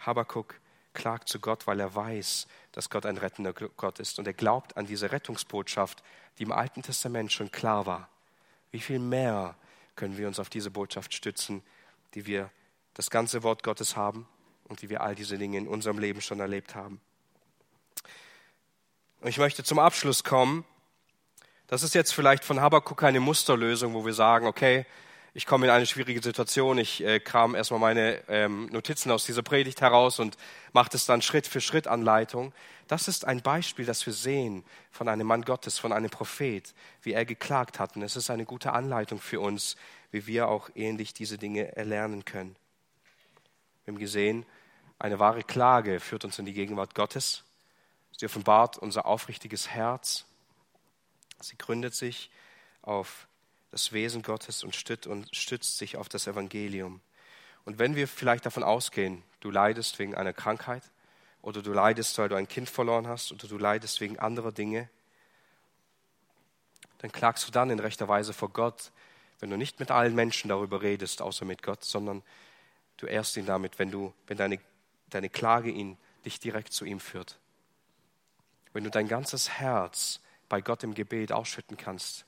Habakuk 0.00 0.58
klagt 0.94 1.28
zu 1.28 1.38
Gott, 1.38 1.66
weil 1.66 1.78
er 1.78 1.94
weiß, 1.94 2.46
dass 2.72 2.90
Gott 2.90 3.06
ein 3.06 3.18
rettender 3.18 3.52
Gott 3.52 4.00
ist. 4.00 4.18
Und 4.18 4.26
er 4.26 4.32
glaubt 4.32 4.76
an 4.76 4.86
diese 4.86 5.12
Rettungsbotschaft, 5.12 6.02
die 6.38 6.44
im 6.44 6.52
Alten 6.52 6.82
Testament 6.82 7.32
schon 7.32 7.50
klar 7.50 7.86
war. 7.86 8.08
Wie 8.70 8.80
viel 8.80 8.98
mehr 8.98 9.54
können 9.94 10.16
wir 10.16 10.26
uns 10.26 10.38
auf 10.38 10.48
diese 10.48 10.70
Botschaft 10.70 11.12
stützen, 11.14 11.62
die 12.14 12.26
wir 12.26 12.50
das 13.00 13.08
ganze 13.08 13.42
Wort 13.42 13.62
Gottes 13.62 13.96
haben 13.96 14.28
und 14.64 14.82
wie 14.82 14.90
wir 14.90 15.00
all 15.00 15.14
diese 15.14 15.38
Dinge 15.38 15.56
in 15.56 15.66
unserem 15.66 15.98
Leben 15.98 16.20
schon 16.20 16.38
erlebt 16.38 16.74
haben. 16.74 17.00
Und 19.22 19.28
ich 19.28 19.38
möchte 19.38 19.64
zum 19.64 19.78
Abschluss 19.78 20.22
kommen. 20.22 20.66
Das 21.66 21.82
ist 21.82 21.94
jetzt 21.94 22.12
vielleicht 22.12 22.44
von 22.44 22.60
Habakkuk 22.60 22.98
keine 22.98 23.20
Musterlösung, 23.20 23.94
wo 23.94 24.04
wir 24.04 24.12
sagen, 24.12 24.46
okay, 24.46 24.84
ich 25.32 25.46
komme 25.46 25.64
in 25.64 25.72
eine 25.72 25.86
schwierige 25.86 26.22
Situation, 26.22 26.76
ich 26.76 27.02
äh, 27.02 27.20
kram 27.20 27.54
erstmal 27.54 27.80
meine 27.80 28.28
ähm, 28.28 28.66
Notizen 28.66 29.10
aus 29.10 29.24
dieser 29.24 29.42
Predigt 29.42 29.80
heraus 29.80 30.18
und 30.18 30.36
mache 30.74 30.90
das 30.90 31.06
dann 31.06 31.22
Schritt 31.22 31.46
für 31.46 31.62
Schritt 31.62 31.86
Anleitung. 31.86 32.52
Das 32.86 33.08
ist 33.08 33.24
ein 33.24 33.40
Beispiel, 33.40 33.86
das 33.86 34.04
wir 34.04 34.12
sehen 34.12 34.62
von 34.90 35.08
einem 35.08 35.26
Mann 35.26 35.42
Gottes, 35.42 35.78
von 35.78 35.94
einem 35.94 36.10
Prophet, 36.10 36.74
wie 37.00 37.14
er 37.14 37.24
geklagt 37.24 37.78
hat. 37.78 37.96
Und 37.96 38.02
es 38.02 38.16
ist 38.16 38.28
eine 38.28 38.44
gute 38.44 38.74
Anleitung 38.74 39.20
für 39.20 39.40
uns, 39.40 39.76
wie 40.10 40.26
wir 40.26 40.48
auch 40.48 40.68
ähnlich 40.74 41.14
diese 41.14 41.38
Dinge 41.38 41.74
erlernen 41.76 42.26
können. 42.26 42.56
Wir 43.90 43.94
haben 43.94 44.00
gesehen, 44.02 44.46
eine 45.00 45.18
wahre 45.18 45.42
Klage 45.42 45.98
führt 45.98 46.24
uns 46.24 46.38
in 46.38 46.44
die 46.44 46.52
Gegenwart 46.52 46.94
Gottes. 46.94 47.42
Sie 48.16 48.24
offenbart 48.24 48.78
unser 48.78 49.04
aufrichtiges 49.04 49.66
Herz. 49.66 50.26
Sie 51.40 51.58
gründet 51.58 51.92
sich 51.92 52.30
auf 52.82 53.26
das 53.72 53.90
Wesen 53.90 54.22
Gottes 54.22 54.62
und 54.62 54.76
stützt 54.76 55.76
sich 55.76 55.96
auf 55.96 56.08
das 56.08 56.28
Evangelium. 56.28 57.00
Und 57.64 57.80
wenn 57.80 57.96
wir 57.96 58.06
vielleicht 58.06 58.46
davon 58.46 58.62
ausgehen, 58.62 59.24
du 59.40 59.50
leidest 59.50 59.98
wegen 59.98 60.14
einer 60.14 60.32
Krankheit 60.32 60.84
oder 61.42 61.60
du 61.60 61.72
leidest, 61.72 62.16
weil 62.18 62.28
du 62.28 62.36
ein 62.36 62.46
Kind 62.46 62.70
verloren 62.70 63.08
hast 63.08 63.32
oder 63.32 63.48
du 63.48 63.58
leidest 63.58 64.00
wegen 64.00 64.20
anderer 64.20 64.52
Dinge, 64.52 64.88
dann 66.98 67.10
klagst 67.10 67.44
du 67.48 67.50
dann 67.50 67.70
in 67.70 67.80
rechter 67.80 68.06
Weise 68.06 68.34
vor 68.34 68.50
Gott, 68.50 68.92
wenn 69.40 69.50
du 69.50 69.56
nicht 69.56 69.80
mit 69.80 69.90
allen 69.90 70.14
Menschen 70.14 70.48
darüber 70.48 70.80
redest, 70.80 71.22
außer 71.22 71.44
mit 71.44 71.64
Gott, 71.64 71.82
sondern 71.82 72.22
du 73.00 73.06
ehrst 73.06 73.36
ihn 73.36 73.46
damit, 73.46 73.78
wenn, 73.78 73.90
du, 73.90 74.12
wenn 74.26 74.36
deine 74.36 74.58
deine 75.14 75.28
Klage 75.28 75.70
ihn, 75.70 75.98
dich 76.24 76.40
direkt 76.40 76.72
zu 76.72 76.84
ihm 76.84 77.00
führt. 77.00 77.38
Wenn 78.72 78.84
du 78.84 78.90
dein 78.90 79.08
ganzes 79.08 79.50
Herz 79.50 80.20
bei 80.48 80.60
Gott 80.60 80.82
im 80.82 80.94
Gebet 80.94 81.32
ausschütten 81.32 81.76
kannst 81.76 82.24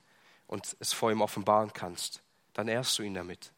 und 0.46 0.76
es 0.80 0.92
vor 0.92 1.10
ihm 1.10 1.20
offenbaren 1.20 1.72
kannst, 1.72 2.20
dann 2.52 2.68
ehrst 2.68 2.98
du 2.98 3.02
ihn 3.02 3.14
damit. 3.14 3.52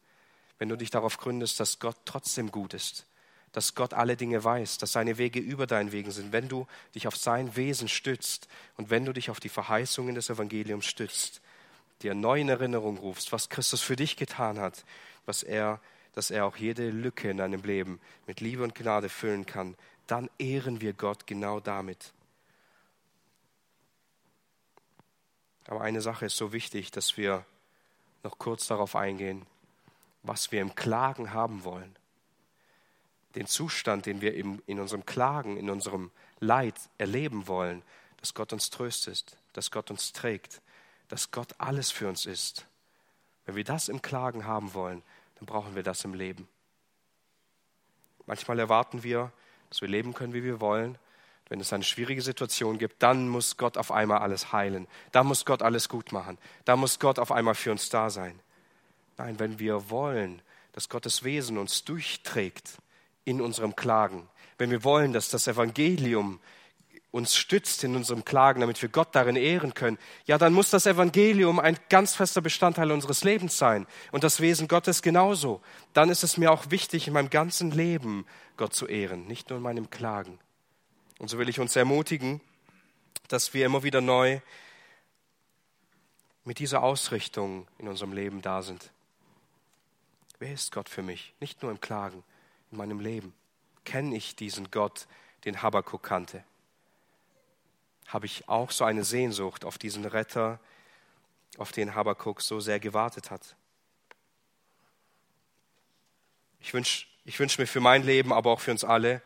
Wenn 0.57 0.69
du 0.69 0.75
dich 0.75 0.89
darauf 0.89 1.17
gründest, 1.17 1.59
dass 1.59 1.79
Gott 1.79 1.97
trotzdem 2.05 2.51
gut 2.51 2.73
ist, 2.73 3.05
dass 3.51 3.75
Gott 3.75 3.93
alle 3.93 4.17
Dinge 4.17 4.43
weiß, 4.43 4.77
dass 4.77 4.91
seine 4.91 5.17
Wege 5.17 5.39
über 5.39 5.67
deinen 5.67 5.91
Wegen 5.91 6.11
sind, 6.11 6.31
wenn 6.31 6.47
du 6.47 6.67
dich 6.93 7.07
auf 7.07 7.15
sein 7.15 7.55
Wesen 7.55 7.87
stützt 7.87 8.47
und 8.77 8.89
wenn 8.89 9.05
du 9.05 9.13
dich 9.13 9.29
auf 9.29 9.39
die 9.39 9.49
Verheißungen 9.49 10.15
des 10.15 10.29
Evangeliums 10.29 10.85
stützt, 10.85 11.41
dir 12.01 12.13
neu 12.13 12.41
in 12.41 12.49
Erinnerung 12.49 12.97
rufst, 12.97 13.31
was 13.31 13.49
Christus 13.49 13.81
für 13.81 13.95
dich 13.95 14.17
getan 14.17 14.59
hat, 14.59 14.83
was 15.25 15.43
er 15.43 15.79
dass 16.15 16.31
er 16.31 16.45
auch 16.45 16.55
jede 16.55 16.89
Lücke 16.89 17.29
in 17.29 17.37
deinem 17.37 17.61
Leben 17.61 17.99
mit 18.25 18.39
Liebe 18.39 18.63
und 18.63 18.73
Gnade 18.73 19.09
füllen 19.09 19.45
kann, 19.45 19.75
dann 20.07 20.29
ehren 20.39 20.81
wir 20.81 20.93
Gott 20.93 21.27
genau 21.27 21.59
damit. 21.59 22.13
Aber 25.67 25.81
eine 25.81 26.01
Sache 26.01 26.25
ist 26.25 26.37
so 26.37 26.53
wichtig, 26.53 26.91
dass 26.91 27.17
wir 27.17 27.45
noch 28.23 28.37
kurz 28.37 28.67
darauf 28.67 28.95
eingehen, 28.95 29.45
was 30.23 30.51
wir 30.51 30.61
im 30.61 30.73
Klagen 30.73 31.33
haben 31.33 31.63
wollen. 31.63 31.95
Den 33.35 33.47
Zustand, 33.47 34.05
den 34.05 34.21
wir 34.21 34.33
in 34.33 34.79
unserem 34.79 35.05
Klagen, 35.05 35.57
in 35.57 35.69
unserem 35.69 36.11
Leid 36.39 36.75
erleben 36.97 37.47
wollen, 37.47 37.81
dass 38.17 38.33
Gott 38.33 38.53
uns 38.53 38.69
tröstet, 38.69 39.37
dass 39.53 39.69
Gott 39.69 39.91
uns 39.91 40.13
trägt, 40.13 40.61
dass 41.09 41.31
Gott 41.31 41.53
alles 41.57 41.91
für 41.91 42.07
uns 42.07 42.25
ist. 42.25 42.65
Wenn 43.45 43.55
wir 43.55 43.63
das 43.63 43.89
im 43.89 44.01
Klagen 44.01 44.45
haben 44.45 44.73
wollen, 44.73 45.03
dann 45.45 45.53
brauchen 45.53 45.75
wir 45.75 45.83
das 45.83 46.03
im 46.03 46.15
Leben. 46.15 46.47
Manchmal 48.25 48.57
erwarten 48.57 49.03
wir, 49.03 49.31
dass 49.69 49.81
wir 49.81 49.87
leben 49.87 50.15
können, 50.15 50.33
wie 50.33 50.43
wir 50.43 50.59
wollen. 50.59 50.97
Wenn 51.49 51.59
es 51.59 51.71
eine 51.71 51.83
schwierige 51.83 52.23
Situation 52.23 52.79
gibt, 52.79 53.03
dann 53.03 53.29
muss 53.29 53.55
Gott 53.55 53.77
auf 53.77 53.91
einmal 53.91 54.19
alles 54.19 54.51
heilen. 54.51 54.87
Da 55.11 55.23
muss 55.23 55.45
Gott 55.45 55.61
alles 55.61 55.87
gut 55.87 56.11
machen. 56.11 56.39
Da 56.65 56.75
muss 56.75 56.97
Gott 56.97 57.19
auf 57.19 57.31
einmal 57.31 57.53
für 57.53 57.71
uns 57.71 57.89
da 57.89 58.09
sein. 58.09 58.39
Nein, 59.17 59.37
wenn 59.39 59.59
wir 59.59 59.91
wollen, 59.91 60.41
dass 60.71 60.89
Gottes 60.89 61.23
Wesen 61.23 61.59
uns 61.59 61.83
durchträgt 61.83 62.79
in 63.23 63.39
unserem 63.39 63.75
Klagen, 63.75 64.27
wenn 64.57 64.71
wir 64.71 64.83
wollen, 64.83 65.13
dass 65.13 65.29
das 65.29 65.47
Evangelium 65.47 66.39
uns 67.15 67.33
stützt 67.37 67.81
in 67.85 67.95
unserem 67.95 68.25
Klagen, 68.25 68.59
damit 68.59 68.81
wir 68.81 68.89
Gott 68.89 69.15
darin 69.15 69.37
ehren 69.37 69.73
können, 69.73 69.97
ja, 70.25 70.37
dann 70.37 70.51
muss 70.51 70.69
das 70.69 70.85
Evangelium 70.85 71.59
ein 71.61 71.77
ganz 71.87 72.13
fester 72.13 72.41
Bestandteil 72.41 72.91
unseres 72.91 73.23
Lebens 73.23 73.57
sein 73.57 73.87
und 74.11 74.25
das 74.25 74.41
Wesen 74.41 74.67
Gottes 74.67 75.01
genauso. 75.01 75.61
Dann 75.93 76.09
ist 76.09 76.25
es 76.25 76.35
mir 76.35 76.51
auch 76.51 76.71
wichtig, 76.71 77.07
in 77.07 77.13
meinem 77.13 77.29
ganzen 77.29 77.71
Leben 77.71 78.25
Gott 78.57 78.73
zu 78.73 78.85
ehren, 78.85 79.27
nicht 79.27 79.49
nur 79.49 79.55
in 79.55 79.63
meinem 79.63 79.89
Klagen. 79.89 80.39
Und 81.17 81.29
so 81.29 81.37
will 81.39 81.47
ich 81.47 81.61
uns 81.61 81.77
ermutigen, 81.77 82.41
dass 83.29 83.53
wir 83.53 83.65
immer 83.65 83.83
wieder 83.83 84.01
neu 84.01 84.41
mit 86.43 86.59
dieser 86.59 86.83
Ausrichtung 86.83 87.65
in 87.77 87.87
unserem 87.87 88.11
Leben 88.11 88.41
da 88.41 88.61
sind. 88.61 88.91
Wer 90.39 90.51
ist 90.51 90.73
Gott 90.73 90.89
für 90.89 91.01
mich? 91.01 91.33
Nicht 91.39 91.61
nur 91.63 91.71
im 91.71 91.79
Klagen, 91.79 92.25
in 92.71 92.77
meinem 92.77 92.99
Leben. 92.99 93.33
Kenne 93.85 94.17
ich 94.17 94.35
diesen 94.35 94.69
Gott, 94.69 95.07
den 95.45 95.61
Habakkuk 95.61 96.03
kannte? 96.03 96.43
Habe 98.07 98.25
ich 98.25 98.47
auch 98.47 98.71
so 98.71 98.85
eine 98.85 99.03
Sehnsucht 99.03 99.65
auf 99.65 99.77
diesen 99.77 100.05
Retter, 100.05 100.59
auf 101.57 101.71
den 101.71 101.95
Habakuk 101.95 102.41
so 102.41 102.59
sehr 102.59 102.79
gewartet 102.79 103.31
hat. 103.31 103.55
Ich 106.59 106.73
wünsche 106.73 107.05
ich 107.27 107.39
wünsch 107.39 107.57
mir 107.57 107.65
für 107.65 107.79
mein 107.79 108.03
Leben, 108.03 108.31
aber 108.31 108.51
auch 108.51 108.59
für 108.59 108.71
uns 108.71 108.83
alle, 108.83 109.21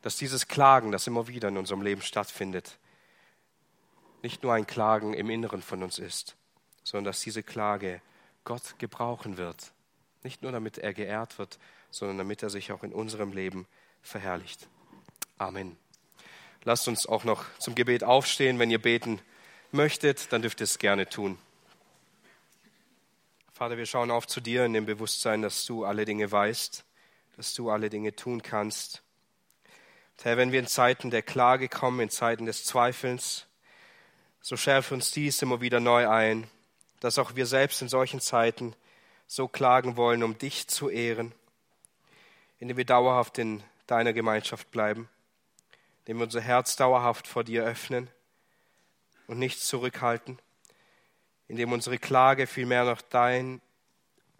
dass 0.00 0.16
dieses 0.16 0.46
Klagen, 0.46 0.92
das 0.92 1.08
immer 1.08 1.26
wieder 1.26 1.48
in 1.48 1.56
unserem 1.56 1.82
Leben 1.82 2.00
stattfindet, 2.00 2.78
nicht 4.22 4.44
nur 4.44 4.54
ein 4.54 4.66
Klagen 4.66 5.12
im 5.12 5.28
Inneren 5.28 5.60
von 5.60 5.82
uns 5.82 5.98
ist, 5.98 6.36
sondern 6.84 7.06
dass 7.06 7.20
diese 7.20 7.42
Klage 7.42 8.00
Gott 8.44 8.78
gebrauchen 8.78 9.36
wird. 9.36 9.72
Nicht 10.22 10.42
nur 10.42 10.52
damit 10.52 10.78
er 10.78 10.94
geehrt 10.94 11.38
wird, 11.38 11.58
sondern 11.90 12.18
damit 12.18 12.44
er 12.44 12.50
sich 12.50 12.70
auch 12.70 12.84
in 12.84 12.92
unserem 12.92 13.32
Leben 13.32 13.66
verherrlicht. 14.02 14.68
Amen. 15.38 15.76
Lasst 16.66 16.88
uns 16.88 17.06
auch 17.06 17.24
noch 17.24 17.44
zum 17.58 17.74
Gebet 17.74 18.04
aufstehen. 18.04 18.58
Wenn 18.58 18.70
ihr 18.70 18.82
beten 18.82 19.20
möchtet, 19.70 20.32
dann 20.32 20.42
dürft 20.42 20.60
ihr 20.60 20.64
es 20.64 20.78
gerne 20.78 21.08
tun. 21.08 21.38
Vater, 23.52 23.78
wir 23.78 23.86
schauen 23.86 24.10
auf 24.10 24.26
zu 24.26 24.40
dir 24.40 24.66
in 24.66 24.74
dem 24.74 24.84
Bewusstsein, 24.84 25.40
dass 25.40 25.64
du 25.64 25.84
alle 25.84 26.04
Dinge 26.04 26.30
weißt, 26.30 26.84
dass 27.36 27.54
du 27.54 27.70
alle 27.70 27.88
Dinge 27.88 28.14
tun 28.14 28.42
kannst. 28.42 29.02
Herr, 30.22 30.36
wenn 30.36 30.50
wir 30.50 30.58
in 30.58 30.66
Zeiten 30.66 31.10
der 31.10 31.22
Klage 31.22 31.68
kommen, 31.68 32.00
in 32.00 32.10
Zeiten 32.10 32.46
des 32.46 32.64
Zweifelns, 32.64 33.46
so 34.40 34.56
schärfe 34.56 34.94
uns 34.94 35.12
dies 35.12 35.40
immer 35.42 35.60
wieder 35.60 35.78
neu 35.78 36.08
ein, 36.08 36.48
dass 37.00 37.18
auch 37.18 37.36
wir 37.36 37.46
selbst 37.46 37.80
in 37.80 37.88
solchen 37.88 38.20
Zeiten 38.20 38.74
so 39.28 39.46
klagen 39.46 39.96
wollen, 39.96 40.22
um 40.22 40.36
dich 40.36 40.66
zu 40.66 40.88
ehren, 40.88 41.32
indem 42.58 42.76
wir 42.76 42.84
dauerhaft 42.84 43.38
in 43.38 43.62
deiner 43.86 44.12
Gemeinschaft 44.12 44.70
bleiben, 44.70 45.08
indem 46.06 46.18
wir 46.18 46.24
unser 46.24 46.40
Herz 46.40 46.76
dauerhaft 46.76 47.26
vor 47.26 47.42
dir 47.42 47.64
öffnen 47.64 48.08
und 49.26 49.40
nichts 49.40 49.66
zurückhalten, 49.66 50.38
indem 51.48 51.72
unsere 51.72 51.98
Klage 51.98 52.46
vielmehr 52.46 52.84
noch 52.84 53.02
dein 53.02 53.60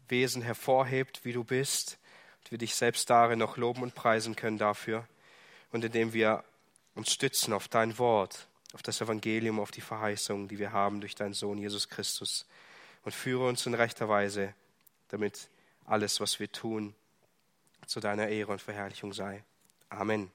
Wesen 0.08 0.42
hervorhebt, 0.42 1.24
wie 1.24 1.32
du 1.32 1.42
bist, 1.42 1.98
und 2.38 2.52
wir 2.52 2.58
dich 2.58 2.76
selbst 2.76 3.10
darin 3.10 3.40
noch 3.40 3.56
loben 3.56 3.82
und 3.82 3.96
preisen 3.96 4.36
können 4.36 4.58
dafür, 4.58 5.08
und 5.72 5.84
indem 5.84 6.12
wir 6.12 6.44
uns 6.94 7.12
stützen 7.12 7.52
auf 7.52 7.66
dein 7.66 7.98
Wort, 7.98 8.46
auf 8.72 8.84
das 8.84 9.00
Evangelium, 9.00 9.58
auf 9.58 9.72
die 9.72 9.80
Verheißung, 9.80 10.46
die 10.46 10.60
wir 10.60 10.70
haben 10.70 11.00
durch 11.00 11.16
deinen 11.16 11.34
Sohn 11.34 11.58
Jesus 11.58 11.88
Christus, 11.88 12.46
und 13.02 13.12
führe 13.12 13.48
uns 13.48 13.66
in 13.66 13.74
rechter 13.74 14.08
Weise, 14.08 14.54
damit 15.08 15.48
alles, 15.84 16.20
was 16.20 16.38
wir 16.38 16.50
tun, 16.52 16.94
zu 17.86 17.98
deiner 17.98 18.28
Ehre 18.28 18.52
und 18.52 18.62
Verherrlichung 18.62 19.12
sei. 19.12 19.42
Amen. 19.88 20.30